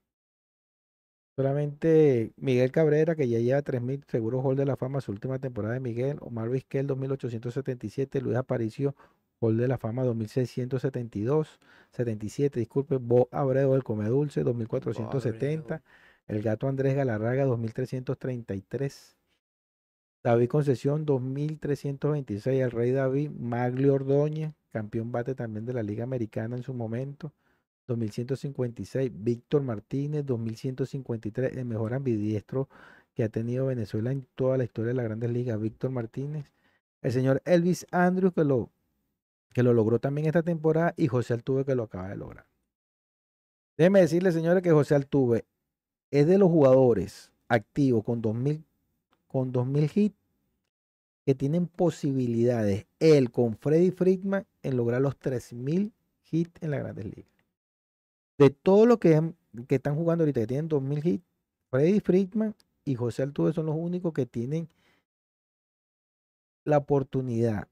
Solamente 1.36 2.32
Miguel 2.36 2.70
Cabrera, 2.70 3.14
que 3.14 3.28
ya 3.28 3.38
lleva 3.38 3.62
3.000 3.62 4.04
seguros 4.08 4.44
Hall 4.44 4.56
de 4.56 4.66
la 4.66 4.76
Fama, 4.76 5.00
su 5.00 5.12
última 5.12 5.38
temporada 5.38 5.74
de 5.74 5.80
Miguel, 5.80 6.18
Omar 6.20 6.50
Vizquel 6.50 6.86
2.877, 6.86 8.20
Luis 8.20 8.36
Aparicio 8.36 8.94
Hall 9.40 9.56
de 9.56 9.68
la 9.68 9.78
Fama 9.78 10.04
2672, 10.04 11.58
77, 11.92 12.60
disculpe, 12.60 12.96
Bo 12.96 13.28
Abreu 13.32 13.72
del 13.72 13.84
Come 13.84 14.06
Dulce 14.08 14.42
2470, 14.42 15.82
el 16.30 16.42
gato 16.42 16.68
Andrés 16.68 16.94
Galarraga 16.94 17.44
2333, 17.44 19.16
David 20.22 20.48
Concesión 20.48 21.04
2326, 21.04 22.62
el 22.62 22.70
Rey 22.70 22.92
David, 22.92 23.30
Maglio 23.30 23.94
Ordóñez, 23.94 24.52
campeón 24.70 25.10
bate 25.10 25.34
también 25.34 25.66
de 25.66 25.72
la 25.72 25.82
Liga 25.82 26.04
Americana 26.04 26.54
en 26.54 26.62
su 26.62 26.72
momento, 26.72 27.32
2156, 27.88 29.10
Víctor 29.12 29.62
Martínez 29.62 30.24
2153, 30.24 31.56
el 31.56 31.64
mejor 31.64 31.94
ambidiestro 31.94 32.68
que 33.12 33.24
ha 33.24 33.28
tenido 33.28 33.66
Venezuela 33.66 34.12
en 34.12 34.24
toda 34.36 34.56
la 34.56 34.62
historia 34.62 34.90
de 34.90 34.94
las 34.94 35.06
grandes 35.06 35.32
ligas, 35.32 35.60
Víctor 35.60 35.90
Martínez, 35.90 36.52
el 37.02 37.10
señor 37.10 37.42
Elvis 37.44 37.88
Andrews 37.90 38.34
que 38.34 38.44
lo, 38.44 38.70
que 39.52 39.64
lo 39.64 39.74
logró 39.74 39.98
también 39.98 40.28
esta 40.28 40.44
temporada 40.44 40.94
y 40.96 41.08
José 41.08 41.34
Altuve 41.34 41.64
que 41.64 41.74
lo 41.74 41.82
acaba 41.82 42.08
de 42.08 42.16
lograr. 42.16 42.46
Déjeme 43.76 44.02
decirle, 44.02 44.30
señores, 44.30 44.62
que 44.62 44.70
José 44.70 44.94
Altuve 44.94 45.44
es 46.10 46.26
de 46.26 46.38
los 46.38 46.50
jugadores 46.50 47.30
activos 47.48 48.04
con 48.04 48.20
2000, 48.20 48.64
con 49.28 49.52
2000 49.52 49.90
hits 49.94 50.16
que 51.24 51.34
tienen 51.34 51.66
posibilidades, 51.66 52.86
él 52.98 53.30
con 53.30 53.56
Freddy 53.56 53.90
Friedman, 53.90 54.46
en 54.62 54.76
lograr 54.76 55.00
los 55.00 55.16
3000 55.18 55.92
hits 56.30 56.62
en 56.62 56.70
las 56.70 56.80
grandes 56.80 57.04
ligas. 57.04 57.30
De 58.38 58.50
todo 58.50 58.86
lo 58.86 58.98
que, 58.98 59.32
que 59.68 59.74
están 59.76 59.96
jugando 59.96 60.22
ahorita, 60.22 60.40
que 60.40 60.46
tienen 60.46 60.68
2000 60.68 61.06
hits, 61.06 61.24
Freddy 61.70 62.00
Friedman 62.00 62.54
y 62.84 62.94
José 62.94 63.22
Altuve 63.22 63.52
son 63.52 63.66
los 63.66 63.76
únicos 63.76 64.12
que 64.12 64.26
tienen 64.26 64.68
la 66.64 66.78
oportunidad 66.78 67.68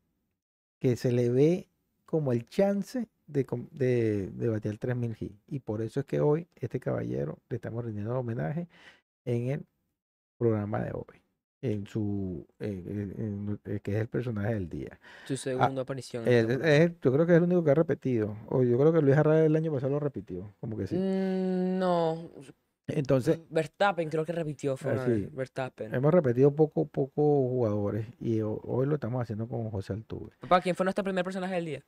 que 0.78 0.97
se 0.97 1.11
le 1.12 1.30
ve 1.30 1.68
como 2.05 2.32
el 2.32 2.47
chance 2.47 3.09
de, 3.29 3.47
de, 3.72 4.31
de 4.31 4.49
batear 4.49 4.76
3000 4.79 5.16
hits. 5.20 5.37
Y 5.47 5.61
por 5.61 5.83
eso 5.83 6.01
es 6.01 6.07
que 6.07 6.20
hoy 6.20 6.49
este 6.57 6.81
caballero 6.81 7.39
le 7.49 7.57
estamos 7.57 7.85
rindiendo 7.85 8.18
homenaje 8.18 8.66
en 9.24 9.51
el 9.51 9.66
programa 10.39 10.81
de 10.83 10.93
hoy. 10.93 11.22
En 11.61 11.87
su 11.89 12.47
en- 12.61 12.85
en- 13.18 13.59
en- 13.64 13.79
que 13.81 13.93
es 13.97 14.01
el 14.01 14.09
personaje 14.09 14.55
del 14.55 14.68
día. 14.68 14.99
Su 15.26 15.37
segunda 15.37 15.83
aparición. 15.83 16.22
en 16.22 16.29
Él- 16.29 16.39
esta 16.39 16.49
temporada. 16.53 16.76
es- 16.85 16.93
yo 17.01 17.12
creo 17.12 17.26
que 17.26 17.33
es 17.33 17.39
el 17.39 17.45
único 17.45 17.64
que 17.64 17.70
ha 17.70 17.74
repetido. 17.74 18.37
O 18.49 18.62
yo 18.62 18.79
creo 18.79 18.93
que 18.93 19.03
Luis 19.03 19.16
Arraez 19.16 19.47
el 19.47 19.57
año 19.57 19.72
pasado 19.72 19.91
lo 19.93 20.01
repitió. 20.01 20.55
Como 20.61 20.76
que 20.76 20.87
sí. 20.87 20.95
Mm, 20.97 21.79
no, 21.79 22.31
Entonces, 22.91 23.39
Verstappen 23.51 24.09
creo 24.09 24.24
que 24.24 24.33
repitió, 24.33 24.74
fue 24.79 24.93
Ah, 24.93 25.05
sí. 25.05 25.29
Verstappen. 25.33 25.95
hemos 25.95 26.14
repetido 26.14 26.55
poco, 26.55 26.87
poco 26.87 27.47
jugadores. 27.49 28.07
Y 28.18 28.41
ho- 28.41 28.61
hoy 28.64 28.87
lo 28.87 28.95
estamos 28.95 29.20
haciendo 29.20 29.47
con 29.47 29.68
José 29.70 29.93
Altuve. 29.93 30.31
Papá, 30.41 30.62
¿quién 30.62 30.74
fue 30.74 30.85
nuestro 30.85 31.05
primer 31.05 31.22
personaje 31.22 31.55
del 31.57 31.66
día? 31.66 31.85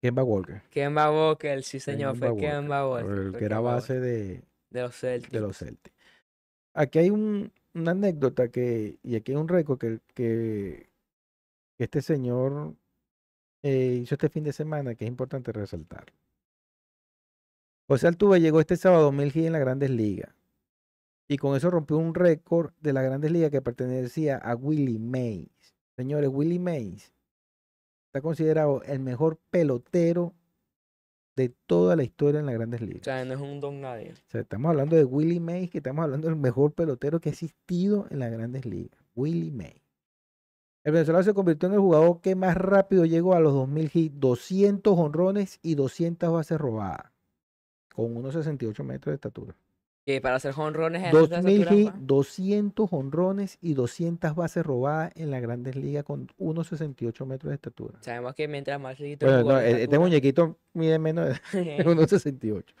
Kemba 0.00 0.22
Walker. 0.22 0.62
Kemba 0.70 1.10
Walker, 1.10 1.62
sí 1.62 1.80
señor, 1.80 2.16
fue 2.16 2.28
Kemba 2.36 2.36
Walker, 2.36 2.50
Kemba 2.50 2.88
Walker. 2.88 3.18
el 3.26 3.30
fue 3.30 3.38
que 3.40 3.44
era 3.44 3.60
base 3.60 4.00
de, 4.00 4.42
de 4.70 4.82
los 4.82 4.94
Celtics. 4.96 5.32
de 5.32 5.40
los 5.40 5.58
Celtics. 5.58 5.96
Aquí 6.74 6.98
hay 7.00 7.10
un- 7.10 7.52
una 7.74 7.90
anécdota 7.92 8.48
que, 8.48 8.98
y 9.02 9.16
aquí 9.16 9.32
hay 9.32 9.36
un 9.38 9.48
récord 9.48 9.78
que, 9.78 10.00
que, 10.14 10.88
que 11.76 11.84
este 11.84 12.00
señor 12.02 12.74
eh, 13.62 13.98
hizo 14.02 14.14
este 14.14 14.28
fin 14.28 14.44
de 14.44 14.52
semana 14.52 14.94
que 14.94 15.04
es 15.04 15.08
importante 15.08 15.50
resaltar. 15.52 16.06
José 17.88 18.06
Altuve 18.06 18.40
llegó 18.40 18.60
este 18.60 18.76
sábado 18.76 19.00
a 19.02 19.04
2000 19.06 19.28
hits 19.28 19.36
en 19.46 19.52
las 19.52 19.60
grandes 19.60 19.90
ligas. 19.90 20.34
Y 21.28 21.36
con 21.38 21.56
eso 21.56 21.70
rompió 21.70 21.98
un 21.98 22.14
récord 22.14 22.72
de 22.80 22.92
las 22.92 23.04
grandes 23.04 23.30
ligas 23.30 23.50
que 23.50 23.60
pertenecía 23.62 24.36
a 24.38 24.54
Willie 24.54 24.98
Mays. 24.98 25.74
Señores, 25.96 26.30
Willie 26.32 26.58
Mays 26.58 27.12
está 28.18 28.22
considerado 28.22 28.82
el 28.82 28.98
mejor 29.00 29.38
pelotero 29.50 30.34
de 31.36 31.50
toda 31.66 31.94
la 31.94 32.02
historia 32.02 32.40
en 32.40 32.46
las 32.46 32.54
grandes 32.56 32.82
O 32.82 32.84
ligas. 32.84 33.04
sea, 33.04 33.24
no 33.24 33.34
es 33.34 33.40
un 33.40 33.60
don 33.60 33.80
nadie. 33.80 34.12
O 34.12 34.30
sea, 34.30 34.40
estamos 34.40 34.68
hablando 34.70 34.96
de 34.96 35.04
Willie 35.04 35.38
Mays, 35.38 35.70
que 35.70 35.78
estamos 35.78 36.02
hablando 36.02 36.26
del 36.26 36.36
mejor 36.36 36.72
pelotero 36.72 37.20
que 37.20 37.28
ha 37.28 37.32
existido 37.32 38.06
en 38.10 38.18
las 38.18 38.32
grandes 38.32 38.66
ligas. 38.66 38.98
Willie 39.14 39.52
Mays. 39.52 39.80
El 40.82 40.92
venezolano 40.92 41.22
se 41.22 41.34
convirtió 41.34 41.68
en 41.68 41.74
el 41.74 41.80
jugador 41.80 42.20
que 42.20 42.34
más 42.34 42.56
rápido 42.56 43.04
llegó 43.04 43.34
a 43.34 43.40
los 43.40 43.52
2000 43.52 43.90
hits, 43.92 44.18
200 44.18 44.98
honrones 44.98 45.60
y 45.62 45.74
200 45.76 46.32
bases 46.32 46.58
robadas, 46.58 47.12
con 47.94 48.16
unos 48.16 48.34
68 48.34 48.82
metros 48.84 49.12
de 49.12 49.14
estatura. 49.14 49.56
Que 50.08 50.22
para 50.22 50.36
hacer 50.36 50.54
jonrones 50.54 51.02
en 51.02 51.08
esa 51.08 51.18
2000 51.18 51.60
estatura, 51.60 51.76
hits, 51.82 51.90
pa, 51.90 51.98
200 52.00 52.88
honrones 52.94 53.58
y 53.60 53.74
200 53.74 54.34
bases 54.34 54.64
robadas 54.64 55.12
en 55.16 55.30
las 55.30 55.42
grandes 55.42 55.76
ligas 55.76 56.02
con 56.02 56.28
unos 56.38 56.68
68 56.68 57.26
metros 57.26 57.50
de 57.50 57.56
estatura. 57.56 57.98
Sabemos 58.00 58.34
que 58.34 58.48
mientras 58.48 58.80
más 58.80 58.98
el 58.98 59.18
Bueno, 59.20 59.42
no, 59.44 59.60
e- 59.60 59.68
este 59.68 59.82
estatura- 59.82 60.00
muñequito 60.00 60.58
mide 60.72 60.98
menos 60.98 61.28
de 61.52 61.84
unos 61.86 62.08
68. 62.08 62.74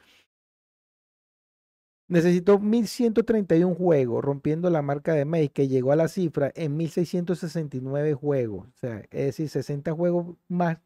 Necesitó 2.08 2.58
1131 2.58 3.74
juegos, 3.74 4.24
rompiendo 4.24 4.70
la 4.70 4.80
marca 4.80 5.12
de 5.12 5.26
May, 5.26 5.50
que 5.50 5.68
llegó 5.68 5.92
a 5.92 5.96
la 5.96 6.08
cifra 6.08 6.50
en 6.54 6.78
1669 6.78 8.14
juegos. 8.14 8.68
O 8.68 8.76
sea, 8.78 9.00
es 9.10 9.26
decir, 9.26 9.50
60 9.50 9.92
juegos 9.92 10.34
más 10.48 10.78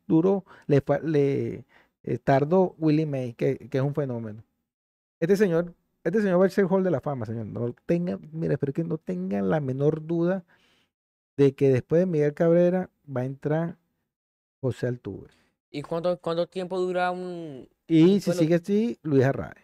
le, 0.66 0.80
fa- 0.80 0.98
le 0.98 1.66
eh, 2.02 2.18
tardó 2.18 2.74
Willie 2.78 3.06
May, 3.06 3.34
que, 3.34 3.58
que 3.70 3.78
es 3.78 3.84
un 3.84 3.94
fenómeno. 3.94 4.42
Este 5.20 5.36
señor, 5.36 5.72
este 6.04 6.20
señor 6.22 6.40
va 6.40 6.46
a 6.46 6.48
ser 6.48 6.66
Hall 6.68 6.84
de 6.84 6.90
la 6.90 7.00
Fama, 7.00 7.26
señor. 7.26 7.46
No 7.46 7.74
tengan, 7.86 8.20
mira, 8.32 8.54
espero 8.54 8.72
que 8.72 8.84
no 8.84 8.98
tengan 8.98 9.48
la 9.48 9.60
menor 9.60 10.06
duda 10.06 10.44
de 11.36 11.54
que 11.54 11.70
después 11.70 12.00
de 12.00 12.06
Miguel 12.06 12.34
Cabrera 12.34 12.90
va 13.04 13.22
a 13.22 13.24
entrar 13.24 13.76
José 14.60 14.86
Altuve. 14.88 15.28
¿Y 15.70 15.82
cuánto, 15.82 16.18
cuánto 16.18 16.46
tiempo 16.46 16.78
dura 16.78 17.10
un... 17.10 17.68
Y 17.86 18.20
si 18.20 18.32
sigue 18.32 18.56
así, 18.56 18.98
Luis 19.02 19.24
Arraez. 19.24 19.54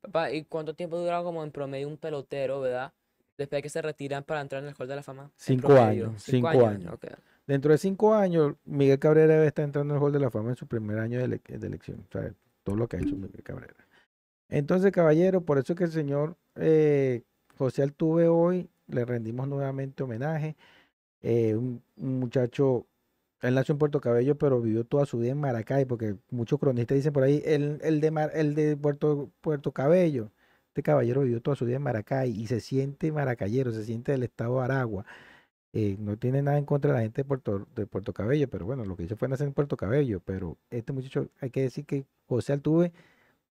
Papá, 0.00 0.30
¿y 0.30 0.44
cuánto 0.44 0.74
tiempo 0.74 0.96
dura 0.98 1.22
como 1.22 1.42
en 1.42 1.50
promedio 1.50 1.88
un 1.88 1.96
pelotero, 1.96 2.60
verdad? 2.60 2.92
Después 3.36 3.58
de 3.58 3.62
que 3.62 3.68
se 3.68 3.82
retiran 3.82 4.22
para 4.24 4.40
entrar 4.40 4.62
en 4.62 4.68
el 4.68 4.74
Hall 4.78 4.88
de 4.88 4.96
la 4.96 5.02
Fama. 5.02 5.24
En 5.24 5.30
Cinco 5.36 5.72
años, 5.74 6.22
cinco 6.22 6.48
años. 6.66 6.94
Dentro 7.46 7.72
de 7.72 7.78
cinco 7.78 8.14
años, 8.14 8.54
Miguel 8.64 8.98
Cabrera 8.98 9.34
debe 9.34 9.46
estar 9.48 9.64
entrando 9.64 9.94
al 9.94 10.00
Hall 10.02 10.12
de 10.12 10.20
la 10.20 10.30
Fama 10.30 10.50
en 10.50 10.56
su 10.56 10.66
primer 10.66 10.98
año 10.98 11.18
de, 11.18 11.24
ele- 11.24 11.40
de 11.46 11.66
elección. 11.66 12.04
O 12.08 12.12
sea, 12.12 12.32
todo 12.62 12.76
lo 12.76 12.88
que 12.88 12.96
ha 12.96 13.00
hecho 13.00 13.14
Miguel 13.16 13.42
Cabrera. 13.42 13.74
Entonces, 14.48 14.92
caballero, 14.92 15.40
por 15.42 15.58
eso 15.58 15.72
es 15.72 15.78
que 15.78 15.84
el 15.84 15.92
señor 15.92 16.36
eh, 16.56 17.22
José 17.58 17.82
Altuve 17.82 18.28
hoy 18.28 18.68
le 18.88 19.04
rendimos 19.04 19.48
nuevamente 19.48 20.02
homenaje. 20.02 20.56
Eh, 21.22 21.56
un, 21.56 21.82
muchacho, 21.96 22.86
él 23.42 23.54
nació 23.54 23.72
en 23.72 23.78
Puerto 23.78 24.00
Cabello, 24.00 24.36
pero 24.36 24.60
vivió 24.60 24.84
toda 24.84 25.06
su 25.06 25.18
vida 25.18 25.32
en 25.32 25.40
Maracay, 25.40 25.84
porque 25.86 26.16
muchos 26.30 26.58
cronistas 26.60 26.96
dicen 26.96 27.12
por 27.12 27.24
ahí, 27.24 27.42
el, 27.44 27.78
el 27.82 28.00
de, 28.00 28.10
Mar- 28.10 28.32
el 28.34 28.54
de 28.54 28.76
Puerto, 28.76 29.30
Puerto 29.40 29.72
Cabello. 29.72 30.30
Este 30.68 30.82
caballero 30.82 31.22
vivió 31.22 31.40
toda 31.40 31.56
su 31.56 31.64
vida 31.64 31.76
en 31.76 31.82
Maracay 31.82 32.30
y 32.30 32.46
se 32.48 32.60
siente 32.60 33.10
maracayero, 33.10 33.72
se 33.72 33.84
siente 33.84 34.12
del 34.12 34.24
estado 34.24 34.58
de 34.58 34.64
Aragua. 34.64 35.06
Eh, 35.72 35.96
no 35.98 36.16
tiene 36.18 36.42
nada 36.42 36.58
en 36.58 36.64
contra 36.66 36.90
de 36.92 36.96
la 36.98 37.02
gente 37.02 37.22
de 37.22 37.24
Puerto, 37.26 37.66
de 37.74 37.86
Puerto 37.86 38.12
Cabello, 38.12 38.48
pero 38.48 38.66
bueno, 38.66 38.84
lo 38.84 38.96
que 38.96 39.04
hizo 39.04 39.16
fue 39.16 39.28
nacer 39.28 39.46
en 39.46 39.54
Puerto 39.54 39.76
Cabello. 39.76 40.20
Pero 40.24 40.58
este 40.70 40.92
muchacho, 40.92 41.28
hay 41.40 41.50
que 41.50 41.62
decir 41.62 41.86
que 41.86 42.04
José 42.28 42.52
Altuve, 42.54 42.92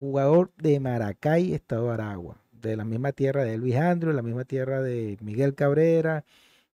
jugador 0.00 0.52
de 0.56 0.80
Maracay, 0.80 1.54
Estado 1.54 1.86
de 1.88 1.94
Aragua, 1.94 2.38
de 2.52 2.76
la 2.76 2.84
misma 2.84 3.12
tierra 3.12 3.44
de 3.44 3.56
Luis 3.58 3.76
Andrew, 3.76 4.12
la 4.12 4.22
misma 4.22 4.44
tierra 4.44 4.82
de 4.82 5.18
Miguel 5.20 5.54
Cabrera, 5.54 6.24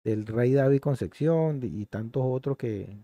del 0.04 0.26
Rey 0.26 0.52
David 0.54 0.80
Concepción 0.80 1.60
de- 1.60 1.68
y 1.68 1.86
tantos 1.86 2.22
otros 2.26 2.56
que, 2.58 2.98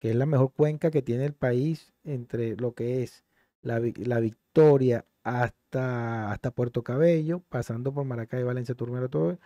que 0.00 0.10
es 0.10 0.16
la 0.16 0.26
mejor 0.26 0.52
cuenca 0.52 0.90
que 0.90 1.02
tiene 1.02 1.24
el 1.26 1.34
país 1.34 1.92
entre 2.04 2.56
lo 2.56 2.74
que 2.74 3.02
es 3.02 3.24
la, 3.62 3.80
la 3.96 4.20
Victoria 4.20 5.04
hasta, 5.24 6.30
hasta 6.32 6.50
Puerto 6.52 6.82
Cabello, 6.82 7.40
pasando 7.48 7.92
por 7.92 8.04
Maracay, 8.04 8.42
Valencia, 8.44 8.74
Turmero, 8.74 9.08
todo. 9.08 9.38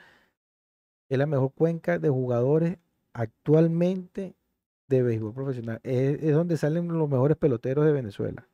Es 1.08 1.16
la 1.16 1.26
mejor 1.26 1.52
cuenca 1.52 1.98
de 2.00 2.08
jugadores 2.08 2.78
actualmente 3.12 4.34
de 4.88 5.02
béisbol 5.02 5.32
profesional. 5.34 5.80
Es, 5.84 6.22
es 6.22 6.34
donde 6.34 6.56
salen 6.56 6.88
los 6.88 7.08
mejores 7.08 7.36
peloteros 7.36 7.84
de 7.86 7.92
Venezuela. 7.92 8.48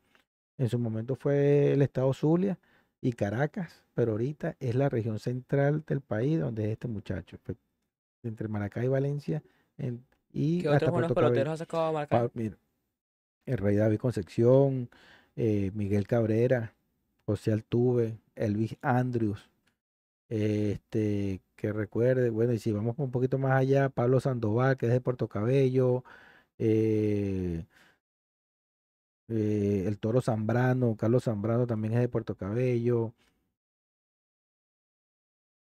En 0.58 0.68
su 0.68 0.78
momento 0.78 1.14
fue 1.16 1.72
el 1.72 1.82
estado 1.82 2.12
Zulia 2.12 2.58
y 3.00 3.12
Caracas, 3.12 3.84
pero 3.94 4.12
ahorita 4.12 4.56
es 4.60 4.74
la 4.74 4.88
región 4.88 5.18
central 5.18 5.84
del 5.86 6.00
país 6.00 6.40
donde 6.40 6.64
es 6.66 6.70
este 6.72 6.88
muchacho. 6.88 7.38
Fue 7.44 7.54
entre 8.24 8.48
Maracay 8.48 8.86
y 8.86 8.88
Valencia 8.88 9.42
en- 9.78 10.04
y 10.32 10.62
¿Qué 10.62 10.68
hasta 10.68 10.76
otros 10.86 10.92
buenos 10.92 11.12
peloteros 11.12 11.54
ha 11.54 11.56
sacado? 11.58 12.06
Pa- 12.08 12.30
mira, 12.34 12.56
el 13.46 13.58
Rey 13.58 13.76
David 13.76 13.98
Concepción, 13.98 14.90
eh, 15.36 15.70
Miguel 15.74 16.06
Cabrera, 16.06 16.74
José 17.26 17.52
Altuve, 17.52 18.18
Elvis 18.34 18.76
Andrews, 18.82 19.48
eh, 20.28 20.72
este, 20.74 21.40
que 21.56 21.72
recuerde, 21.72 22.30
bueno, 22.30 22.52
y 22.52 22.58
si 22.58 22.72
vamos 22.72 22.96
un 22.98 23.10
poquito 23.10 23.38
más 23.38 23.52
allá, 23.52 23.88
Pablo 23.90 24.20
Sandoval, 24.20 24.76
que 24.76 24.86
es 24.86 24.92
de 24.92 25.00
Puerto 25.00 25.28
Cabello, 25.28 26.04
eh, 26.58 27.66
eh, 29.28 29.84
el 29.86 29.98
Toro 29.98 30.20
Zambrano, 30.20 30.96
Carlos 30.96 31.24
Zambrano 31.24 31.66
también 31.66 31.94
es 31.94 32.00
de 32.00 32.08
Puerto 32.08 32.36
Cabello. 32.36 33.14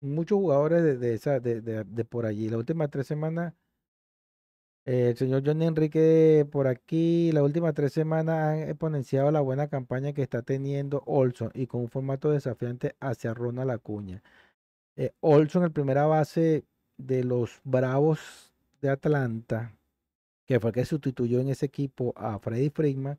Muchos 0.03 0.37
jugadores 0.39 1.01
de, 1.01 1.15
esa, 1.15 1.41
de, 1.41 1.61
de- 1.63 2.05
por 2.05 2.27
allí. 2.27 2.49
Las 2.51 2.59
últimas 2.59 2.91
tres 2.91 3.07
semanas 3.07 3.55
el 4.85 5.17
señor 5.17 5.43
Johnny 5.47 5.67
Enrique 5.67 6.47
por 6.51 6.67
aquí, 6.67 7.31
las 7.33 7.45
últimas 7.45 7.75
tres 7.75 7.93
semanas 7.93 8.37
han 8.55 8.59
exponenciado 8.69 9.31
la 9.31 9.41
buena 9.41 9.69
campaña 9.69 10.13
que 10.13 10.23
está 10.23 10.43
teniendo 10.43 11.03
Olson 11.07 11.51
y 11.55 11.67
con 11.69 11.83
un 11.83 11.89
formato 11.89 12.31
desafiante 12.31 12.97
hacia 13.01 13.33
Ronald 13.35 13.71
Acuña. 13.71 14.23
Eh, 14.97 15.13
Olson, 15.21 15.65
el 15.65 15.73
primera 15.73 16.07
base 16.07 16.65
de 16.99 17.25
los 17.25 17.61
Bravos 17.65 18.53
de 18.83 18.91
Atlanta, 18.91 19.77
que 20.47 20.61
fue 20.61 20.71
el 20.71 20.75
que 20.75 20.85
sustituyó 20.87 21.41
en 21.41 21.49
ese 21.51 21.67
equipo 21.67 22.13
a 22.17 22.39
Freddy 22.41 22.71
Freeman, 22.71 23.19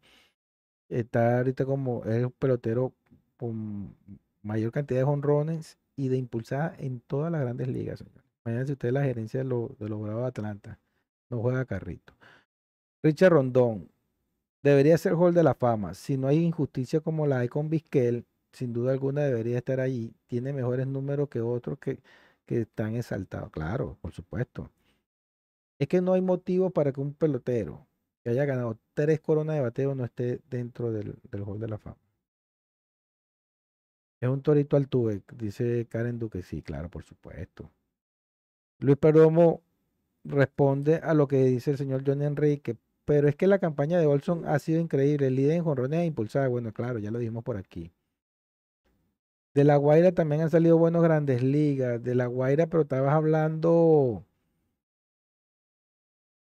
está 1.00 1.38
ahorita 1.40 1.66
como 1.66 2.04
es 2.06 2.16
el 2.24 2.32
pelotero 2.32 2.94
con 3.38 3.96
mayor 4.42 4.72
cantidad 4.72 5.02
de 5.02 5.06
jonrones 5.06 5.78
y 5.96 6.10
de 6.10 6.18
impulsada 6.18 6.76
en 6.80 7.00
todas 7.02 7.32
las 7.32 7.42
grandes 7.42 7.68
ligas. 7.68 8.04
Imagínense 8.46 8.74
ustedes 8.74 8.94
la 8.94 9.04
gerencia 9.04 9.40
de, 9.42 9.46
lo- 9.46 9.76
de 9.80 9.90
los 9.90 10.02
Bravos 10.02 10.24
de 10.24 10.28
Atlanta. 10.30 10.80
No 11.30 11.40
juega 11.42 11.66
carrito. 11.66 12.14
Richard 13.04 13.32
Rondón. 13.34 13.90
Debería 14.64 14.98
ser 14.98 15.14
Hall 15.16 15.34
de 15.34 15.44
la 15.44 15.56
Fama. 15.56 15.94
Si 15.94 16.18
no 16.18 16.28
hay 16.28 16.40
injusticia 16.40 17.02
como 17.02 17.28
la 17.28 17.40
hay 17.40 17.50
con 17.50 17.70
Vizquel, 17.70 18.26
sin 18.54 18.74
duda 18.74 18.94
alguna 18.94 19.24
debería 19.24 19.58
estar 19.60 19.80
allí. 19.80 20.14
Tiene 20.28 20.54
mejores 20.54 20.88
números 20.88 21.30
que 21.30 21.42
otros 21.42 21.80
que, 21.80 22.02
que 22.46 22.62
están 22.62 22.96
exaltados. 22.96 23.52
Claro, 23.52 23.98
por 24.02 24.14
supuesto. 24.14 24.70
Es 25.80 25.88
que 25.88 26.02
no 26.02 26.14
hay 26.14 26.22
motivo 26.22 26.72
para 26.72 26.92
que 26.92 27.00
un 27.02 27.14
pelotero 27.14 27.86
que 28.24 28.30
haya 28.30 28.46
ganado 28.46 28.78
tres 28.94 29.20
coronas 29.20 29.56
de 29.56 29.62
bateo 29.62 29.96
no 29.96 30.06
esté 30.06 30.40
dentro 30.50 30.92
del, 30.92 31.16
del 31.30 31.44
Hall 31.44 31.60
de 31.60 31.68
la 31.68 31.78
Fama. 31.78 31.98
Es 34.22 34.30
un 34.30 34.42
torito 34.42 34.78
Altuve, 34.78 35.22
dice 35.36 35.86
Karen 35.90 36.18
Duque. 36.18 36.42
Sí, 36.44 36.62
claro, 36.62 36.90
por 36.90 37.04
supuesto. 37.04 37.70
Luis 38.80 38.98
Perdomo 38.98 39.62
responde 40.24 40.96
a 40.96 41.14
lo 41.14 41.28
que 41.28 41.44
dice 41.44 41.72
el 41.72 41.78
señor 41.78 42.04
Johnny 42.06 42.26
Enrique, 42.26 42.78
pero 43.06 43.28
es 43.28 43.36
que 43.36 43.48
la 43.48 43.60
campaña 43.60 44.00
de 44.00 44.06
Olson 44.06 44.46
ha 44.46 44.60
sido 44.60 44.80
increíble. 44.80 45.28
El 45.28 45.36
líder 45.36 45.58
en 45.58 45.64
jonrones 45.66 46.00
e 46.00 46.06
impulsada, 46.06 46.48
bueno, 46.48 46.72
claro, 46.72 47.00
ya 47.00 47.12
lo 47.12 47.20
dijimos 47.20 47.44
por 47.44 47.58
aquí. 47.58 47.92
De 49.54 49.64
La 49.64 49.76
Guaira 49.76 50.14
también 50.14 50.42
han 50.42 50.50
salido 50.50 50.78
buenos 50.78 51.04
grandes 51.04 51.44
ligas. 51.44 52.02
De 52.02 52.16
La 52.16 52.28
Guaira, 52.28 52.68
pero 52.68 52.84
estabas 52.84 53.14
hablando. 53.14 54.26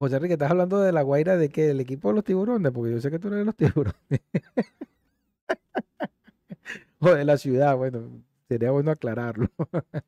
José 0.01 0.15
Enrique, 0.15 0.33
estás 0.33 0.49
hablando 0.49 0.81
de 0.81 0.91
La 0.91 1.03
Guaira 1.03 1.37
de 1.37 1.49
qué? 1.49 1.67
Del 1.67 1.79
equipo 1.79 2.09
de 2.09 2.15
los 2.15 2.23
tiburones, 2.23 2.71
porque 2.71 2.91
yo 2.91 2.99
sé 2.99 3.11
que 3.11 3.19
tú 3.19 3.27
eres 3.27 3.41
de 3.41 3.45
los 3.45 3.55
tiburones. 3.55 3.93
o 6.99 7.11
de 7.11 7.23
la 7.23 7.37
ciudad, 7.37 7.77
bueno, 7.77 8.09
sería 8.47 8.71
bueno 8.71 8.89
aclararlo. 8.89 9.47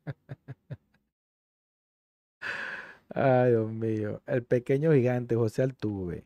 Ay, 3.13 3.51
Dios 3.51 3.71
mío. 3.71 4.23
El 4.25 4.43
pequeño 4.43 4.93
gigante, 4.93 5.35
José 5.35 5.61
Altuve. 5.61 6.25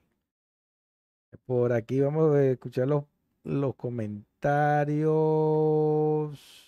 Por 1.46 1.74
aquí 1.74 2.00
vamos 2.00 2.38
a 2.38 2.46
escuchar 2.46 2.88
los, 2.88 3.04
los 3.44 3.76
comentarios. 3.76 6.67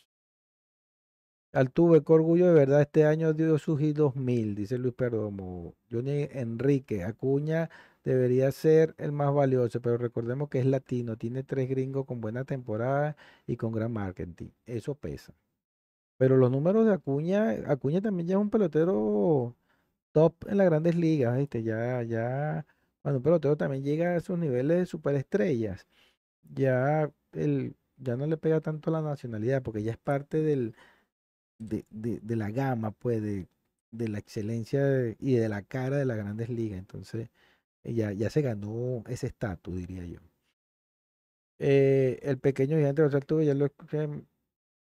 Altuve, 1.59 2.01
qué 2.05 2.13
orgullo 2.13 2.47
de 2.47 2.53
verdad. 2.53 2.81
Este 2.81 3.05
año 3.05 3.33
dio 3.33 3.57
su 3.59 3.77
G 3.77 3.93
2000, 3.93 4.55
dice 4.55 4.77
Luis 4.77 4.93
Perdomo. 4.93 5.75
Johnny 5.91 6.25
Enrique, 6.31 7.03
Acuña 7.03 7.69
debería 8.05 8.49
ser 8.53 8.95
el 8.97 9.11
más 9.11 9.33
valioso, 9.33 9.81
pero 9.81 9.97
recordemos 9.97 10.47
que 10.47 10.59
es 10.59 10.65
latino. 10.65 11.17
Tiene 11.17 11.43
tres 11.43 11.69
gringos 11.69 12.05
con 12.05 12.21
buena 12.21 12.45
temporada 12.45 13.17
y 13.45 13.57
con 13.57 13.73
gran 13.73 13.91
marketing. 13.91 14.51
Eso 14.65 14.95
pesa. 14.95 15.33
Pero 16.17 16.37
los 16.37 16.51
números 16.51 16.85
de 16.85 16.93
Acuña, 16.93 17.51
Acuña 17.67 18.01
también 18.01 18.27
ya 18.29 18.35
es 18.35 18.41
un 18.41 18.49
pelotero 18.51 19.55
top 20.13 20.35
en 20.49 20.57
las 20.57 20.67
grandes 20.67 20.95
ligas, 20.95 21.37
¿viste? 21.37 21.63
Ya, 21.63 22.03
ya, 22.03 22.65
cuando 23.01 23.19
un 23.19 23.23
pelotero 23.23 23.57
también 23.57 23.83
llega 23.83 24.11
a 24.11 24.17
esos 24.17 24.39
niveles 24.39 24.79
de 24.79 24.85
superestrellas, 24.85 25.87
ya, 26.43 27.11
el, 27.33 27.75
ya 27.97 28.15
no 28.17 28.27
le 28.27 28.37
pega 28.37 28.61
tanto 28.61 28.91
la 28.91 29.01
nacionalidad, 29.01 29.63
porque 29.63 29.83
ya 29.83 29.91
es 29.91 29.97
parte 29.97 30.41
del, 30.41 30.75
de, 31.59 31.85
de, 31.89 32.19
de 32.21 32.35
la 32.35 32.51
gama, 32.51 32.91
pues, 32.91 33.21
de, 33.21 33.47
de 33.91 34.07
la 34.07 34.19
excelencia 34.19 35.15
y 35.19 35.35
de 35.35 35.49
la 35.49 35.61
cara 35.61 35.97
de 35.97 36.05
las 36.05 36.17
grandes 36.17 36.49
ligas. 36.49 36.79
Entonces, 36.79 37.29
ya, 37.83 38.11
ya 38.13 38.29
se 38.29 38.41
ganó 38.41 39.03
ese 39.07 39.27
estatus, 39.27 39.75
diría 39.75 40.05
yo. 40.05 40.19
Eh, 41.59 42.19
el 42.23 42.37
pequeño 42.37 42.77
gigante 42.77 43.03
José 43.03 43.17
Altuve, 43.17 43.45
ya 43.45 43.53
lo 43.53 43.65
escuché. 43.65 44.07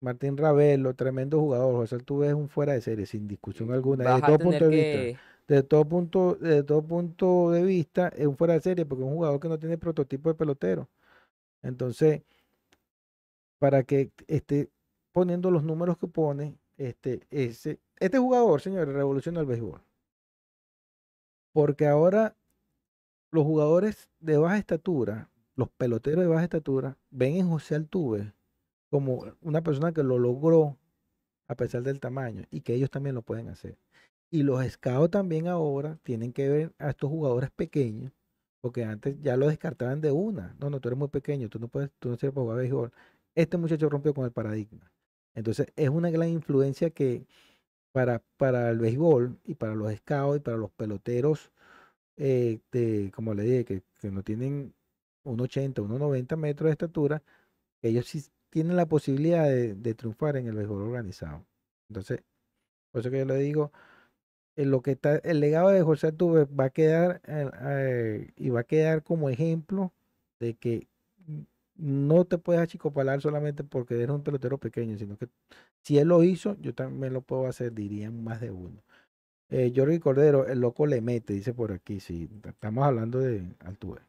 Martín 0.00 0.36
Ravelo, 0.36 0.94
tremendo 0.94 1.40
jugador. 1.40 1.74
José 1.74 1.96
Altuve 1.96 2.28
es 2.28 2.34
un 2.34 2.48
fuera 2.48 2.72
de 2.72 2.80
serie, 2.80 3.06
sin 3.06 3.28
discusión 3.28 3.72
alguna, 3.72 4.04
Vas 4.04 4.22
desde 4.22 4.26
todo 4.26 4.38
punto 4.38 4.68
de 4.68 4.76
vista 4.76 5.20
desde 5.48 5.62
todo 5.64 5.84
punto, 5.84 6.34
desde 6.40 6.62
todo 6.62 6.82
punto 6.82 7.50
de 7.50 7.62
vista, 7.64 8.08
es 8.16 8.26
un 8.26 8.36
fuera 8.36 8.54
de 8.54 8.60
serie 8.60 8.86
porque 8.86 9.04
es 9.04 9.10
un 9.10 9.16
jugador 9.16 9.40
que 9.40 9.48
no 9.48 9.58
tiene 9.58 9.76
prototipo 9.76 10.28
de 10.28 10.34
pelotero. 10.34 10.88
Entonces, 11.62 12.22
para 13.58 13.82
que 13.82 14.10
esté 14.28 14.70
poniendo 15.12 15.50
los 15.50 15.62
números 15.62 15.98
que 15.98 16.08
pone, 16.08 16.58
este, 16.76 17.20
ese, 17.30 17.80
este 17.98 18.18
jugador, 18.18 18.60
señores, 18.60 18.94
revoluciona 18.94 19.40
el 19.40 19.46
béisbol. 19.46 19.80
Porque 21.52 21.86
ahora 21.86 22.36
los 23.30 23.44
jugadores 23.44 24.10
de 24.20 24.36
baja 24.38 24.58
estatura, 24.58 25.30
los 25.56 25.70
peloteros 25.70 26.24
de 26.24 26.28
baja 26.28 26.44
estatura, 26.44 26.98
ven 27.10 27.36
en 27.36 27.48
José 27.48 27.74
Altuve 27.74 28.34
como 28.90 29.24
una 29.40 29.62
persona 29.62 29.92
que 29.92 30.02
lo 30.02 30.18
logró 30.18 30.78
a 31.48 31.54
pesar 31.56 31.82
del 31.82 32.00
tamaño 32.00 32.44
y 32.50 32.60
que 32.60 32.74
ellos 32.74 32.90
también 32.90 33.14
lo 33.14 33.22
pueden 33.22 33.48
hacer. 33.48 33.78
Y 34.30 34.42
los 34.42 34.64
scouts 34.66 35.10
también 35.10 35.48
ahora 35.48 35.98
tienen 36.02 36.32
que 36.32 36.48
ver 36.48 36.74
a 36.78 36.90
estos 36.90 37.10
jugadores 37.10 37.50
pequeños, 37.50 38.12
porque 38.60 38.84
antes 38.84 39.20
ya 39.22 39.36
lo 39.36 39.48
descartaban 39.48 40.00
de 40.02 40.12
una. 40.12 40.54
No, 40.60 40.70
no, 40.70 40.80
tú 40.80 40.88
eres 40.88 40.98
muy 40.98 41.08
pequeño, 41.08 41.48
tú 41.48 41.58
no 41.58 41.68
puedes, 41.68 41.90
tú 41.98 42.10
no 42.10 42.16
sirves 42.16 42.34
para 42.34 42.44
jugar 42.44 42.58
béisbol. 42.58 42.92
Este 43.34 43.56
muchacho 43.56 43.88
rompió 43.88 44.14
con 44.14 44.26
el 44.26 44.32
paradigma. 44.32 44.91
Entonces, 45.34 45.68
es 45.76 45.88
una 45.88 46.10
gran 46.10 46.28
influencia 46.28 46.90
que 46.90 47.26
para, 47.92 48.22
para 48.36 48.70
el 48.70 48.78
béisbol 48.78 49.38
y 49.44 49.54
para 49.54 49.74
los 49.74 49.94
scouts 49.94 50.38
y 50.38 50.40
para 50.40 50.56
los 50.56 50.70
peloteros, 50.72 51.52
eh, 52.16 52.60
como 53.14 53.34
le 53.34 53.42
dije, 53.44 53.64
que, 53.64 53.82
que 54.00 54.10
no 54.10 54.22
tienen 54.22 54.74
un 55.24 55.40
80, 55.40 55.82
1,90 55.82 56.36
metros 56.36 56.68
de 56.68 56.72
estatura, 56.72 57.22
ellos 57.82 58.06
sí 58.06 58.24
tienen 58.50 58.76
la 58.76 58.86
posibilidad 58.86 59.48
de, 59.48 59.94
triunfar 59.94 60.36
en 60.36 60.46
el 60.46 60.54
béisbol 60.54 60.82
organizado. 60.82 61.46
Entonces, 61.88 62.22
por 62.90 63.00
eso 63.00 63.10
que 63.10 63.18
yo 63.18 63.24
le 63.24 63.36
digo, 63.36 63.72
en 64.56 64.70
lo 64.70 64.82
que 64.82 64.92
está, 64.92 65.16
el 65.16 65.40
legado 65.40 65.70
de 65.70 65.82
José 65.82 66.08
Altuve 66.08 66.44
va 66.44 66.66
a 66.66 66.70
quedar 66.70 67.22
eh, 67.26 67.50
eh, 67.62 68.32
y 68.36 68.50
va 68.50 68.60
a 68.60 68.64
quedar 68.64 69.02
como 69.02 69.30
ejemplo 69.30 69.92
de 70.38 70.54
que 70.54 70.88
no 71.76 72.24
te 72.24 72.38
puedes 72.38 72.62
achicopalar 72.62 73.20
solamente 73.20 73.64
porque 73.64 73.94
eres 73.94 74.10
un 74.10 74.22
pelotero 74.22 74.58
pequeño, 74.58 74.96
sino 74.98 75.16
que 75.16 75.28
si 75.82 75.98
él 75.98 76.08
lo 76.08 76.22
hizo, 76.24 76.56
yo 76.60 76.74
también 76.74 77.12
lo 77.12 77.22
puedo 77.22 77.46
hacer, 77.46 77.72
dirían 77.74 78.22
más 78.24 78.40
de 78.40 78.50
uno. 78.50 78.82
Eh, 79.50 79.72
Jorge 79.74 80.00
Cordero, 80.00 80.46
el 80.46 80.60
loco 80.60 80.86
le 80.86 81.00
mete, 81.02 81.34
dice 81.34 81.54
por 81.54 81.72
aquí, 81.72 82.00
sí, 82.00 82.28
estamos 82.44 82.84
hablando 82.86 83.18
de 83.20 83.44
Altuve. 83.60 84.00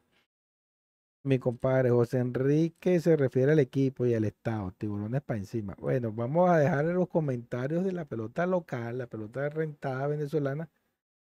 Mi 1.22 1.38
compadre 1.38 1.90
José 1.90 2.18
Enrique 2.18 3.00
se 3.00 3.16
refiere 3.16 3.52
al 3.52 3.58
equipo 3.58 4.04
y 4.06 4.14
al 4.14 4.24
estado, 4.24 4.72
tiburones 4.72 5.22
para 5.22 5.38
encima. 5.38 5.74
Bueno, 5.78 6.12
vamos 6.12 6.50
a 6.50 6.58
dejar 6.58 6.84
los 6.86 7.08
comentarios 7.08 7.84
de 7.84 7.92
la 7.92 8.04
pelota 8.04 8.46
local, 8.46 8.98
la 8.98 9.06
pelota 9.06 9.48
rentada 9.48 10.06
venezolana, 10.06 10.68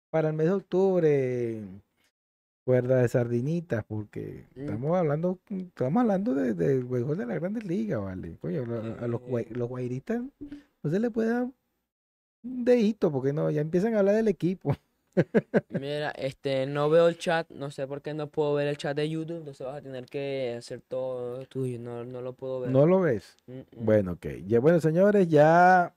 para 0.09 0.29
el 0.29 0.35
mes 0.35 0.47
de 0.47 0.53
octubre. 0.53 1.63
Cuerda 2.69 3.01
de 3.01 3.07
sardinitas, 3.07 3.83
porque 3.83 4.45
estamos 4.55 4.95
hablando, 4.95 5.39
estamos 5.49 6.01
hablando 6.01 6.35
de, 6.35 6.53
del 6.53 6.83
béisbol 6.83 7.17
de 7.17 7.25
las 7.25 7.39
grandes 7.39 7.63
ligas, 7.63 7.99
¿vale? 7.99 8.37
Coño, 8.39 8.61
a, 8.61 9.05
a 9.05 9.07
los, 9.07 9.21
guay- 9.21 9.49
los 9.49 9.67
guairistas 9.67 10.21
no 10.83 10.91
se 10.91 10.99
le 10.99 11.09
puede 11.09 11.29
dar 11.31 11.47
un 12.43 12.65
dedito, 12.65 13.11
porque 13.11 13.33
no, 13.33 13.49
ya 13.49 13.61
empiezan 13.61 13.95
a 13.95 13.99
hablar 14.01 14.13
del 14.13 14.27
equipo. 14.27 14.75
Mira, 15.71 16.11
este, 16.11 16.67
no 16.67 16.91
veo 16.91 17.07
el 17.07 17.17
chat, 17.17 17.49
no 17.49 17.71
sé 17.71 17.87
por 17.87 18.03
qué 18.03 18.13
no 18.13 18.27
puedo 18.27 18.53
ver 18.53 18.67
el 18.67 18.77
chat 18.77 18.95
de 18.95 19.09
YouTube, 19.09 19.37
entonces 19.37 19.65
vas 19.65 19.77
a 19.77 19.81
tener 19.81 20.05
que 20.05 20.53
hacer 20.55 20.81
todo 20.87 21.43
tuyo, 21.47 21.79
no, 21.79 22.05
no 22.05 22.21
lo 22.21 22.33
puedo 22.33 22.59
ver. 22.61 22.69
¿No 22.69 22.85
lo 22.85 22.99
ves? 23.01 23.35
Mm, 23.47 23.53
mm. 23.53 23.63
Bueno, 23.83 24.11
ok. 24.11 24.27
Ya, 24.45 24.59
bueno, 24.59 24.79
señores, 24.79 25.27
ya, 25.27 25.91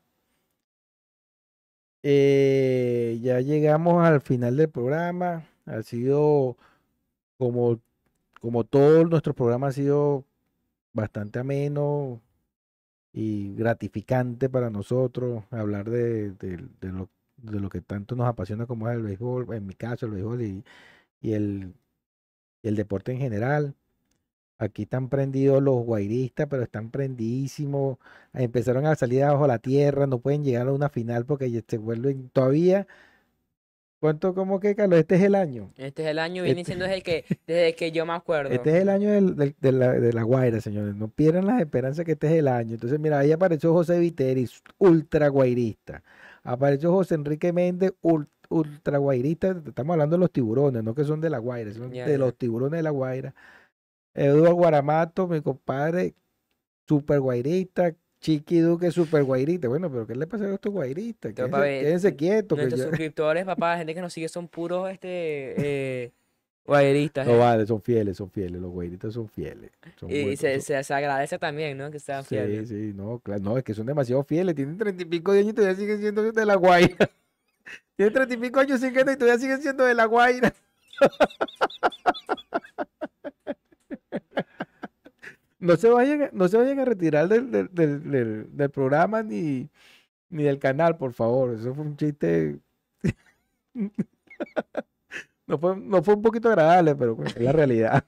eh, 2.02 3.18
ya 3.20 3.40
llegamos 3.40 4.02
al 4.02 4.22
final 4.22 4.56
del 4.56 4.70
programa. 4.70 5.44
Ha 5.72 5.82
sido 5.82 6.56
como, 7.38 7.80
como 8.40 8.64
todo 8.64 9.04
nuestro 9.06 9.34
programa 9.34 9.68
ha 9.68 9.72
sido 9.72 10.26
bastante 10.94 11.40
ameno 11.40 12.22
y 13.12 13.54
gratificante 13.54 14.48
para 14.48 14.70
nosotros 14.70 15.44
hablar 15.50 15.90
de, 15.90 16.32
de- 16.32 16.92
lo, 16.92 17.10
de 17.38 17.60
lo 17.60 17.68
que 17.70 17.80
tanto 17.82 18.16
nos 18.16 18.26
apasiona 18.28 18.66
como 18.66 18.88
es 18.90 18.96
el 18.96 19.02
béisbol, 19.02 19.54
en 19.54 19.66
mi 19.66 19.74
caso 19.74 20.06
el 20.06 20.12
béisbol 20.12 20.42
y, 20.42 20.64
y 21.22 21.32
el, 21.34 21.74
el 22.62 22.76
deporte 22.76 23.12
en 23.12 23.18
general. 23.18 23.74
Aquí 24.58 24.82
están 24.84 25.08
prendidos 25.08 25.62
los 25.62 25.84
guairistas, 25.84 26.46
pero 26.48 26.62
están 26.64 26.90
prendidísimos. 26.90 27.98
Empezaron 28.32 28.86
a 28.86 28.94
salir 28.96 29.24
abajo 29.24 29.46
la 29.48 29.58
tierra, 29.58 30.06
no 30.06 30.20
pueden 30.20 30.44
llegar 30.44 30.68
a 30.68 30.72
una 30.72 30.88
final 30.90 31.26
porque 31.26 31.64
se 31.68 31.78
vuelven 31.78 32.30
todavía. 32.30 32.86
¿Cuánto, 34.02 34.34
cómo 34.34 34.58
que, 34.58 34.74
Carlos? 34.74 34.98
Este 34.98 35.14
es 35.14 35.22
el 35.22 35.36
año. 35.36 35.70
Este 35.76 36.02
es 36.02 36.08
el 36.08 36.18
año, 36.18 36.42
viene 36.42 36.62
Este- 36.62 36.72
siendo 36.72 36.86
desde 36.86 37.02
que, 37.04 37.24
desde 37.46 37.76
que 37.76 37.92
yo 37.92 38.04
me 38.04 38.14
acuerdo. 38.14 38.50
Este 38.52 38.70
es 38.70 38.82
el 38.82 38.88
año 38.88 39.08
del- 39.12 39.36
del- 39.36 39.54
de, 39.60 39.70
la, 39.70 39.92
de 39.92 40.12
la 40.12 40.24
Guaira, 40.24 40.60
señores. 40.60 40.96
No 40.96 41.06
pierdan 41.06 41.46
las 41.46 41.60
esperanzas 41.60 42.04
que 42.04 42.12
este 42.12 42.26
es 42.26 42.32
el 42.32 42.48
año. 42.48 42.74
Entonces, 42.74 42.98
mira, 42.98 43.20
ahí 43.20 43.30
apareció 43.30 43.72
José 43.72 44.00
Viteris, 44.00 44.60
ultra 44.78 45.28
guairista. 45.28 46.02
Apareció 46.42 46.90
José 46.90 47.14
Enrique 47.14 47.52
Méndez, 47.52 47.92
ul- 48.02 48.26
ultra 48.48 48.98
guairista. 48.98 49.56
Estamos 49.64 49.94
hablando 49.94 50.16
de 50.16 50.20
los 50.20 50.32
tiburones, 50.32 50.82
no 50.82 50.96
que 50.96 51.04
son 51.04 51.20
de 51.20 51.30
la 51.30 51.38
Guaira, 51.38 51.72
son 51.72 51.92
de 51.92 52.18
los 52.18 52.36
tiburones 52.36 52.78
de 52.78 52.82
la 52.82 52.90
Guaira. 52.90 53.32
Eduardo 54.14 54.54
Guaramato, 54.56 55.28
mi 55.28 55.40
compadre, 55.42 56.14
super 56.88 57.20
guairista. 57.20 57.94
Chiqui 58.22 58.60
Duque, 58.60 58.90
super 58.92 59.24
guairista. 59.24 59.66
Bueno, 59.68 59.90
pero 59.90 60.06
¿qué 60.06 60.14
le 60.14 60.26
pasa 60.28 60.44
a 60.44 60.54
estos 60.54 60.72
guairistas? 60.72 61.34
Quédense, 61.34 61.58
ver, 61.60 61.82
quédense 61.84 62.16
quietos. 62.16 62.56
Nuestros 62.56 62.82
suscriptores, 62.82 63.44
papá, 63.44 63.72
la 63.72 63.78
gente 63.78 63.94
que 63.96 64.00
nos 64.00 64.12
sigue 64.12 64.28
son 64.28 64.46
puros 64.46 64.88
este 64.90 65.08
eh, 66.04 66.12
guayeristas, 66.64 67.26
No 67.26 67.34
eh. 67.34 67.38
vale, 67.38 67.66
son 67.66 67.82
fieles, 67.82 68.16
son 68.16 68.30
fieles. 68.30 68.62
Los 68.62 68.70
guairistas 68.70 69.12
son 69.14 69.28
fieles. 69.28 69.72
son 69.96 70.08
Y 70.08 70.36
se, 70.36 70.60
son- 70.60 70.84
se, 70.84 70.94
agradece 70.94 71.36
también, 71.40 71.76
¿no? 71.76 71.90
Que 71.90 71.98
sean 71.98 72.22
Sí, 72.22 72.28
fieles. 72.36 72.68
sí, 72.68 72.92
no, 72.94 73.18
claro, 73.18 73.42
no, 73.42 73.58
es 73.58 73.64
que 73.64 73.74
son 73.74 73.86
demasiado 73.86 74.22
fieles, 74.22 74.54
tienen 74.54 74.78
treinta 74.78 75.02
y 75.02 75.06
pico 75.06 75.32
de 75.32 75.40
años 75.40 75.50
y 75.50 75.54
todavía 75.54 75.76
siguen 75.76 75.98
siendo 76.00 76.22
de 76.32 76.46
la 76.46 76.54
Guaira. 76.54 77.10
Tienen 77.96 78.14
treinta 78.14 78.34
y 78.34 78.36
pico 78.36 78.60
años 78.60 78.80
y 78.82 78.92
todavía 78.92 79.38
siguen 79.38 79.60
siendo 79.60 79.84
de 79.84 79.94
la 79.94 80.04
Guaira. 80.06 80.54
No 85.72 85.76
se 85.78 85.88
vayan, 85.88 86.28
no 86.32 86.48
se 86.48 86.56
vayan 86.58 86.78
a 86.80 86.84
retirar 86.84 87.28
del, 87.28 87.50
del, 87.50 87.68
del- 87.72 88.10
del- 88.10 88.56
del 88.56 88.70
programa 88.70 89.22
ni, 89.22 89.70
ni 90.28 90.42
del 90.42 90.58
canal, 90.58 90.96
por 90.98 91.12
favor. 91.14 91.54
Eso 91.54 91.74
fue 91.74 91.84
un 91.84 91.96
chiste. 91.96 92.58
No 95.46 95.58
fue, 95.58 95.76
no 95.76 96.02
fue 96.02 96.14
un 96.14 96.22
poquito 96.22 96.48
agradable, 96.48 96.94
pero 96.94 97.16
pues, 97.16 97.34
es 97.36 97.42
la 97.42 97.52
realidad. 97.52 98.04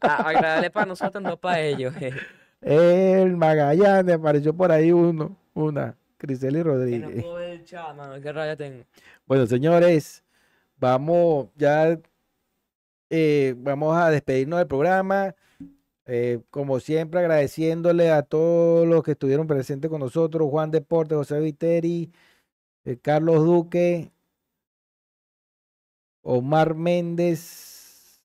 A- 0.00 0.28
agradable 0.28 0.70
para 0.70 0.86
nosotros, 0.86 1.22
no 1.22 1.36
para 1.36 1.60
ellos. 1.60 1.92
eh. 2.00 2.12
El 2.60 3.36
Magallanes 3.36 4.14
apareció 4.14 4.54
por 4.54 4.70
ahí 4.70 4.92
uno, 4.92 5.36
una, 5.54 5.96
Criseli 6.18 6.58
Que 6.58 6.64
no 6.64 6.70
Rodríguez. 6.70 7.22
puedo 7.22 7.34
ver 7.36 7.50
el 7.50 7.64
chat, 7.64 7.96
mano. 7.96 8.20
Qué 8.20 8.32
raya 8.32 8.54
tengo. 8.54 8.84
Bueno, 9.26 9.46
señores, 9.46 10.22
vamos 10.76 11.48
ya, 11.56 11.98
eh, 13.10 13.54
vamos 13.58 13.96
a 13.96 14.10
despedirnos 14.10 14.58
del 14.58 14.68
programa. 14.68 15.34
Eh, 16.06 16.40
como 16.50 16.80
siempre, 16.80 17.20
agradeciéndole 17.20 18.10
a 18.10 18.22
todos 18.22 18.86
los 18.86 19.02
que 19.02 19.12
estuvieron 19.12 19.46
presentes 19.46 19.90
con 19.90 20.00
nosotros, 20.00 20.50
Juan 20.50 20.70
Deporte, 20.70 21.14
José 21.14 21.40
Viteri, 21.40 22.12
eh, 22.84 22.98
Carlos 23.00 23.44
Duque, 23.44 24.12
Omar 26.22 26.74
Méndez, 26.74 28.20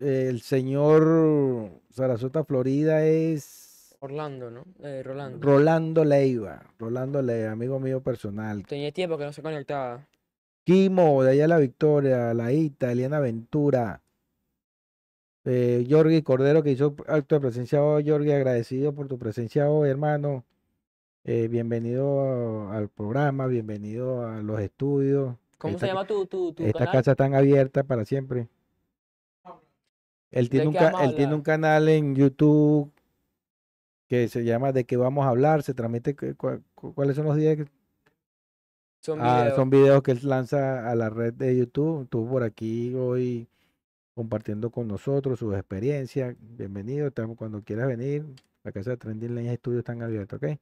eh, 0.00 0.26
el 0.28 0.40
señor 0.40 1.70
Sarasota 1.90 2.44
Florida 2.44 3.04
es 3.04 3.94
Orlando, 4.00 4.50
¿no? 4.50 4.64
Eh, 4.82 5.02
Rolando. 5.02 5.46
Rolando 5.46 6.04
Leiva, 6.04 6.62
Rolando 6.78 7.20
Leiva, 7.20 7.52
amigo 7.52 7.78
mío 7.78 8.02
personal. 8.02 8.64
Tenía 8.66 8.92
tiempo 8.92 9.18
que 9.18 9.24
no 9.24 9.32
se 9.32 9.42
conectaba. 9.42 10.06
Kimo, 10.64 11.22
de 11.22 11.32
allá 11.32 11.46
La 11.46 11.58
Victoria, 11.58 12.32
Laíta, 12.32 12.92
Eliana 12.92 13.20
Ventura, 13.20 14.00
eh, 15.44 15.86
Jorgi 15.88 16.22
Cordero, 16.22 16.62
que 16.62 16.70
hizo 16.72 16.94
acto 17.08 17.34
de 17.36 17.40
presencia 17.40 17.82
hoy. 17.82 18.08
Jorgi, 18.08 18.32
agradecido 18.32 18.94
por 18.94 19.08
tu 19.08 19.18
presencia 19.18 19.68
hoy, 19.70 19.88
hermano. 19.90 20.44
Eh, 21.24 21.48
bienvenido 21.48 22.70
al 22.70 22.88
programa, 22.88 23.46
bienvenido 23.46 24.26
a 24.26 24.40
los 24.42 24.60
estudios. 24.60 25.36
¿Cómo 25.58 25.74
Esta 25.74 25.86
se 25.86 25.92
llama 25.92 26.06
tu, 26.06 26.26
tu, 26.26 26.52
tu 26.54 26.64
Esta 26.64 26.78
canal? 26.80 26.92
casa 26.94 27.14
tan 27.14 27.34
abierta 27.34 27.84
para 27.84 28.04
siempre. 28.04 28.48
Él 30.30 30.48
tiene, 30.48 30.68
un 30.68 30.76
él 30.76 31.14
tiene 31.16 31.42
canal 31.42 31.88
en 31.88 32.14
YouTube 32.14 32.92
que 34.06 34.28
se 34.28 34.44
llama 34.44 34.72
¿De 34.72 34.84
qué 34.84 34.96
vamos 34.96 35.26
a 35.26 35.28
hablar? 35.28 35.62
Se 35.62 35.74
transmite, 35.74 36.14
cu- 36.14 36.36
cu- 36.36 36.62
cu- 36.74 36.94
¿cuáles 36.94 37.16
son 37.16 37.26
los 37.26 37.36
días? 37.36 37.56
que- 37.56 37.66
Son 39.00 39.18
Ah, 39.20 39.40
videos. 39.42 39.56
son 39.56 39.70
videos 39.70 40.02
que 40.02 40.12
él 40.12 40.20
lanza 40.22 40.88
a 40.88 40.94
la 40.94 41.10
red 41.10 41.34
de 41.34 41.56
YouTube. 41.58 42.04
Estuvo 42.04 42.30
por 42.30 42.42
aquí 42.44 42.94
hoy 42.94 43.48
compartiendo 44.14 44.70
con 44.70 44.88
nosotros 44.88 45.38
sus 45.38 45.54
experiencias. 45.54 46.36
Bienvenido, 46.40 47.08
estamos 47.08 47.36
cuando 47.36 47.62
quieras 47.62 47.88
venir. 47.88 48.24
La 48.62 48.72
casa 48.72 48.90
de 48.90 48.96
Trending 48.96 49.34
Lane 49.34 49.56
Studios 49.56 49.80
están 49.80 50.02
abiertos, 50.02 50.36
¿ok? 50.42 50.58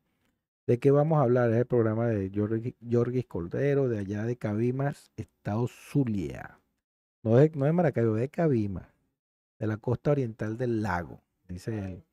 ¿De 0.66 0.78
qué 0.78 0.90
vamos 0.90 1.18
a 1.18 1.22
hablar? 1.22 1.50
Es 1.50 1.56
el 1.56 1.66
programa 1.66 2.08
de 2.08 2.30
Jorgis 2.34 2.74
Jorgis 2.90 3.26
Cordero, 3.26 3.88
de 3.88 3.98
allá 3.98 4.24
de 4.24 4.36
Cabimas, 4.36 5.10
Estado 5.16 5.66
Zulia. 5.66 6.60
No 7.22 7.36
de, 7.36 7.50
no 7.54 7.64
de 7.64 7.72
Maracaibo, 7.72 8.14
de 8.14 8.28
Cabimas, 8.28 8.86
de 9.58 9.66
la 9.66 9.78
costa 9.78 10.10
oriental 10.12 10.56
del 10.58 10.82
lago, 10.82 11.22
dice 11.48 11.78
él. 11.78 12.04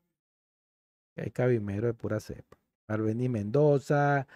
Es 1.15 1.31
cabimero 1.31 1.87
de 1.87 1.93
pura 1.93 2.19
cepa. 2.19 2.57
Arbeni 2.87 3.29
Mendoza, 3.29 4.27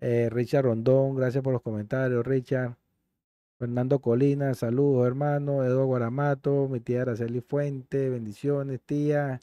eh, 0.00 0.28
Richard 0.30 0.64
Rondón, 0.64 1.14
gracias 1.16 1.42
por 1.42 1.52
los 1.52 1.62
comentarios, 1.62 2.26
Richard. 2.26 2.76
Fernando 3.58 4.00
Colina, 4.00 4.54
saludos, 4.54 5.06
hermano. 5.06 5.64
Eduardo 5.64 5.86
Guaramato, 5.86 6.68
mi 6.68 6.80
tía 6.80 7.02
Araceli 7.02 7.40
Fuente, 7.40 8.08
bendiciones, 8.10 8.80
tía. 8.82 9.40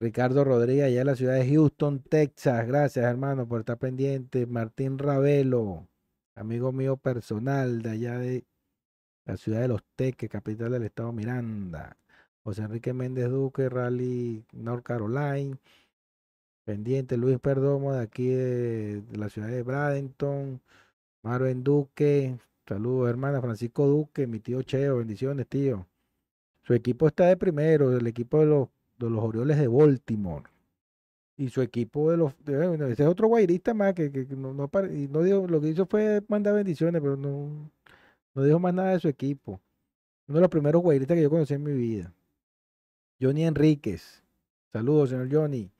Ricardo 0.00 0.44
Rodríguez, 0.44 0.86
allá 0.86 1.00
en 1.00 1.06
la 1.06 1.16
ciudad 1.16 1.34
de 1.34 1.48
Houston, 1.48 2.00
Texas. 2.00 2.66
Gracias, 2.66 3.04
hermano, 3.04 3.48
por 3.48 3.60
estar 3.60 3.78
pendiente. 3.78 4.46
Martín 4.46 4.98
Ravelo, 4.98 5.88
amigo 6.34 6.72
mío 6.72 6.96
personal 6.96 7.82
de 7.82 7.90
allá 7.90 8.18
de 8.18 8.44
la 9.24 9.36
ciudad 9.36 9.60
de 9.60 9.68
Los 9.68 9.82
Teques, 9.96 10.30
capital 10.30 10.72
del 10.72 10.84
estado 10.84 11.12
Miranda. 11.12 11.96
José 12.44 12.62
Enrique 12.62 12.92
Méndez 12.92 13.28
Duque, 13.30 13.68
Rally 13.68 14.44
North 14.52 14.84
Carolina. 14.84 15.58
Pendiente, 16.64 17.16
Luis 17.16 17.38
Perdomo, 17.40 17.94
de 17.94 18.02
aquí 18.02 18.28
de, 18.28 19.00
de 19.02 19.16
la 19.18 19.28
ciudad 19.30 19.48
de 19.48 19.62
Bradenton. 19.62 20.60
Marvin 21.22 21.62
Duque, 21.64 22.38
saludos 22.66 23.10
hermana, 23.10 23.40
Francisco 23.40 23.86
Duque, 23.86 24.26
mi 24.26 24.40
tío 24.40 24.62
Cheo, 24.62 24.98
bendiciones 24.98 25.46
tío. 25.48 25.86
Su 26.62 26.74
equipo 26.74 27.06
está 27.08 27.26
de 27.26 27.36
primero, 27.36 27.96
el 27.96 28.06
equipo 28.06 28.40
de 28.40 28.46
los, 28.46 28.68
de 28.98 29.10
los 29.10 29.24
Orioles 29.24 29.58
de 29.58 29.68
Baltimore. 29.68 30.44
Y 31.36 31.50
su 31.50 31.62
equipo 31.62 32.10
de 32.10 32.16
los, 32.16 32.32
de- 32.44 32.74
ese 32.92 33.02
es 33.04 33.08
otro 33.08 33.28
guairista 33.28 33.72
más 33.74 33.94
que, 33.94 34.10
que- 34.10 34.26
no, 34.36 34.52
no 34.52 34.68
y 34.92 35.08
no 35.08 35.22
lo 35.46 35.60
que 35.60 35.68
hizo 35.68 35.86
fue 35.86 36.22
mandar 36.28 36.54
bendiciones, 36.54 37.00
pero 37.00 37.16
no, 37.16 37.70
no 38.34 38.42
dijo 38.42 38.58
más 38.58 38.74
nada 38.74 38.90
de 38.92 39.00
su 39.00 39.08
equipo. 39.08 39.60
Uno 40.26 40.36
de 40.38 40.40
los 40.42 40.50
primeros 40.50 40.82
guairistas 40.82 41.14
que 41.16 41.22
yo 41.22 41.30
conocí 41.30 41.54
en 41.54 41.62
mi 41.62 41.72
vida. 41.72 42.12
Johnny 43.20 43.44
Enríquez. 43.44 44.22
Saludos, 44.72 45.10
señor 45.10 45.28
Johnny. 45.32 45.70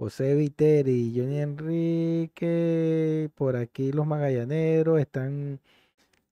José 0.00 0.34
Viteri, 0.34 1.12
Johnny 1.14 1.40
Enrique, 1.40 3.28
por 3.34 3.54
aquí 3.56 3.92
los 3.92 4.06
magallaneros 4.06 4.98
están, 4.98 5.60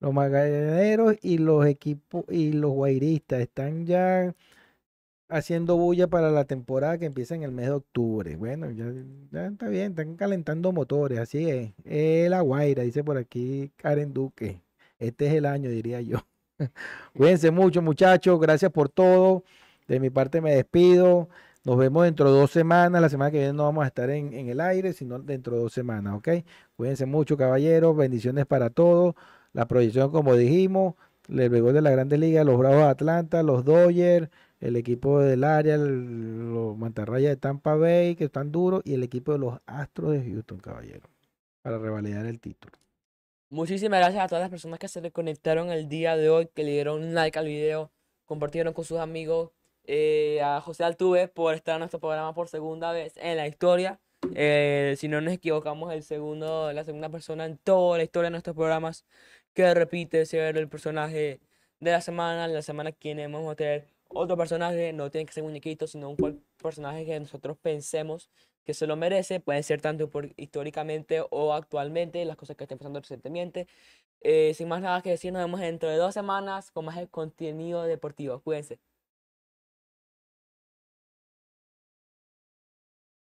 los 0.01 0.15
magallaneros 0.15 1.17
y 1.21 1.37
los 1.37 1.67
equipos 1.67 2.25
y 2.31 2.53
los 2.53 2.71
guairistas 2.73 3.41
están 3.41 3.85
ya 3.85 4.35
haciendo 5.29 5.77
bulla 5.77 6.07
para 6.07 6.31
la 6.31 6.47
temporada 6.47 6.97
que 6.97 7.05
empieza 7.05 7.35
en 7.35 7.43
el 7.43 7.53
mes 7.53 7.67
de 7.67 7.73
octubre. 7.73 8.37
Bueno, 8.37 8.71
ya, 8.71 8.87
está 9.49 9.69
bien, 9.69 9.91
están 9.91 10.17
calentando 10.17 10.73
motores, 10.73 11.19
así 11.19 11.51
es. 11.51 11.73
Es 11.85 12.31
la 12.31 12.41
guaira, 12.41 12.85
dice 12.85 13.05
por 13.05 13.19
aquí 13.19 13.71
Karen 13.77 14.15
Duque. 14.15 14.63
Este 14.99 15.27
es 15.27 15.35
el 15.35 15.45
año, 15.45 15.69
diría 15.69 16.01
yo. 16.01 16.21
Cuídense 17.15 17.51
mucho, 17.51 17.83
muchachos. 17.83 18.41
Gracias 18.41 18.73
por 18.73 18.89
todo. 18.89 19.45
De 19.87 20.01
mi 20.01 20.09
parte 20.09 20.41
me 20.41 20.55
despido. 20.55 21.29
Nos 21.69 21.77
vemos 21.77 22.05
dentro 22.05 22.33
de 22.33 22.41
dos 22.41 22.51
semanas. 22.51 23.03
La 23.03 23.11
semana 23.11 23.31
que 23.31 23.37
viene 23.37 23.53
no 23.53 23.65
vamos 23.65 23.85
a 23.85 23.89
estar 23.89 24.09
en, 24.09 24.33
el 24.33 24.59
aire, 24.59 24.95
sino 24.95 25.19
dentro 25.19 25.55
de 25.55 25.61
dos 25.65 25.73
semanas, 25.75 26.15
¿ok? 26.15 26.29
Cuídense 26.79 27.05
mucho, 27.05 27.37
caballeros. 27.37 27.95
Bendiciones 27.95 28.47
para 28.47 28.71
todos. 28.71 29.15
La 29.53 29.69
proyección, 29.69 30.11
como 30.11 30.35
dijimos, 30.35 30.95
el 31.29 31.51
béisbol 31.51 31.75
de 31.75 31.83
la 31.83 31.91
Grandes 31.91 32.19
Ligas, 32.19 32.47
los 32.47 32.57
Bravos 32.57 32.79
de 32.79 32.85
Atlanta, 32.85 33.43
los 33.43 33.67
Dodgers, 33.67 34.31
el 34.61 34.77
equipo 34.77 35.21
del 35.21 35.45
área, 35.45 35.75
el- 35.75 36.55
los 36.55 36.75
Mantarrayas 36.79 37.33
de 37.33 37.37
Tampa 37.37 37.75
Bay, 37.75 38.17
que 38.17 38.25
están 38.25 38.51
duros, 38.51 38.81
y 38.87 38.95
el 38.95 39.03
equipo 39.03 39.33
de 39.33 39.39
los 39.39 39.59
Astros 39.67 40.13
de 40.13 40.25
Houston, 40.25 40.61
caballeros, 40.61 41.11
para 41.61 41.77
revalidar 41.77 42.25
el 42.25 42.41
título. 42.41 42.73
Muchísimas 43.51 44.01
gracias 44.01 44.25
a 44.25 44.29
todas 44.29 44.41
las 44.41 44.51
personas 44.51 44.79
que 44.79 44.89
se 44.89 45.03
le 45.03 45.11
conectaron 45.11 45.71
el 45.71 45.87
día 45.87 46.17
de 46.17 46.31
hoy, 46.31 46.49
que 46.55 46.65
le 46.65 46.71
dieron 46.71 47.13
like 47.13 47.39
al 47.39 47.45
video, 47.45 47.91
compartieron 48.25 48.73
con 48.73 48.87
sus 48.87 48.99
amigos. 49.01 49.51
Eh, 49.89 50.41
a 50.43 50.61
José 50.61 50.85
Altuve 50.85 51.29
por 51.29 51.55
estar 51.55 51.77
en 51.77 51.81
nuestro 51.81 51.99
programa 51.99 52.35
por 52.35 52.49
segunda 52.49 52.93
vez 52.93 53.15
en 53.17 53.39
la 53.39 53.47
historia. 53.49 54.01
Eh, 54.35 54.97
si 54.99 55.09
no 55.09 55.21
nos 55.23 55.33
equivocamos, 55.33 55.93
el 55.95 56.03
segundo, 56.03 56.73
la 56.73 56.85
segunda 56.85 57.09
persona 57.09 57.47
en 57.47 57.57
toda 57.59 57.97
la 57.97 58.05
historia 58.05 58.27
de 58.27 58.33
nuestros 58.33 58.55
programas 58.55 59.07
que 59.55 59.73
repite 59.75 60.27
ser 60.27 60.59
el 60.59 60.69
personaje 60.69 61.41
de 61.81 61.91
la 61.91 62.01
semana. 62.03 62.49
La 62.49 62.63
semana 62.63 62.93
quien 62.93 63.19
vamos 63.33 63.51
a 63.53 63.57
tener 63.57 63.89
otro 64.09 64.37
personaje, 64.37 64.93
no 64.93 65.11
tiene 65.11 65.27
que 65.27 65.33
ser 65.33 65.43
muñequito, 65.45 65.87
sino 65.87 66.11
un 66.11 66.45
personaje 66.63 67.07
que 67.07 67.19
nosotros 67.21 67.57
pensemos 67.59 68.31
que 68.65 68.75
se 68.75 68.87
lo 68.87 68.97
merece. 68.97 69.41
Puede 69.41 69.63
ser 69.63 69.81
tanto 69.81 70.11
por 70.11 70.33
históricamente 70.37 71.23
o 71.31 71.55
actualmente, 71.55 72.25
las 72.27 72.37
cosas 72.37 72.57
que 72.57 72.65
estén 72.65 72.79
pasando 72.79 73.01
recientemente. 73.01 73.67
eh, 74.21 74.53
sin 74.55 74.69
más 74.69 74.83
nada 74.83 75.03
que 75.03 75.11
decir, 75.11 75.33
nos 75.33 75.43
vemos 75.43 75.61
dentro 75.61 75.89
de 75.89 75.97
dos 75.97 76.15
semanas 76.15 76.71
con 76.73 76.85
más 76.85 76.99
contenido 77.11 77.85
deportivo. 77.85 78.41
Cuídense. 78.43 78.79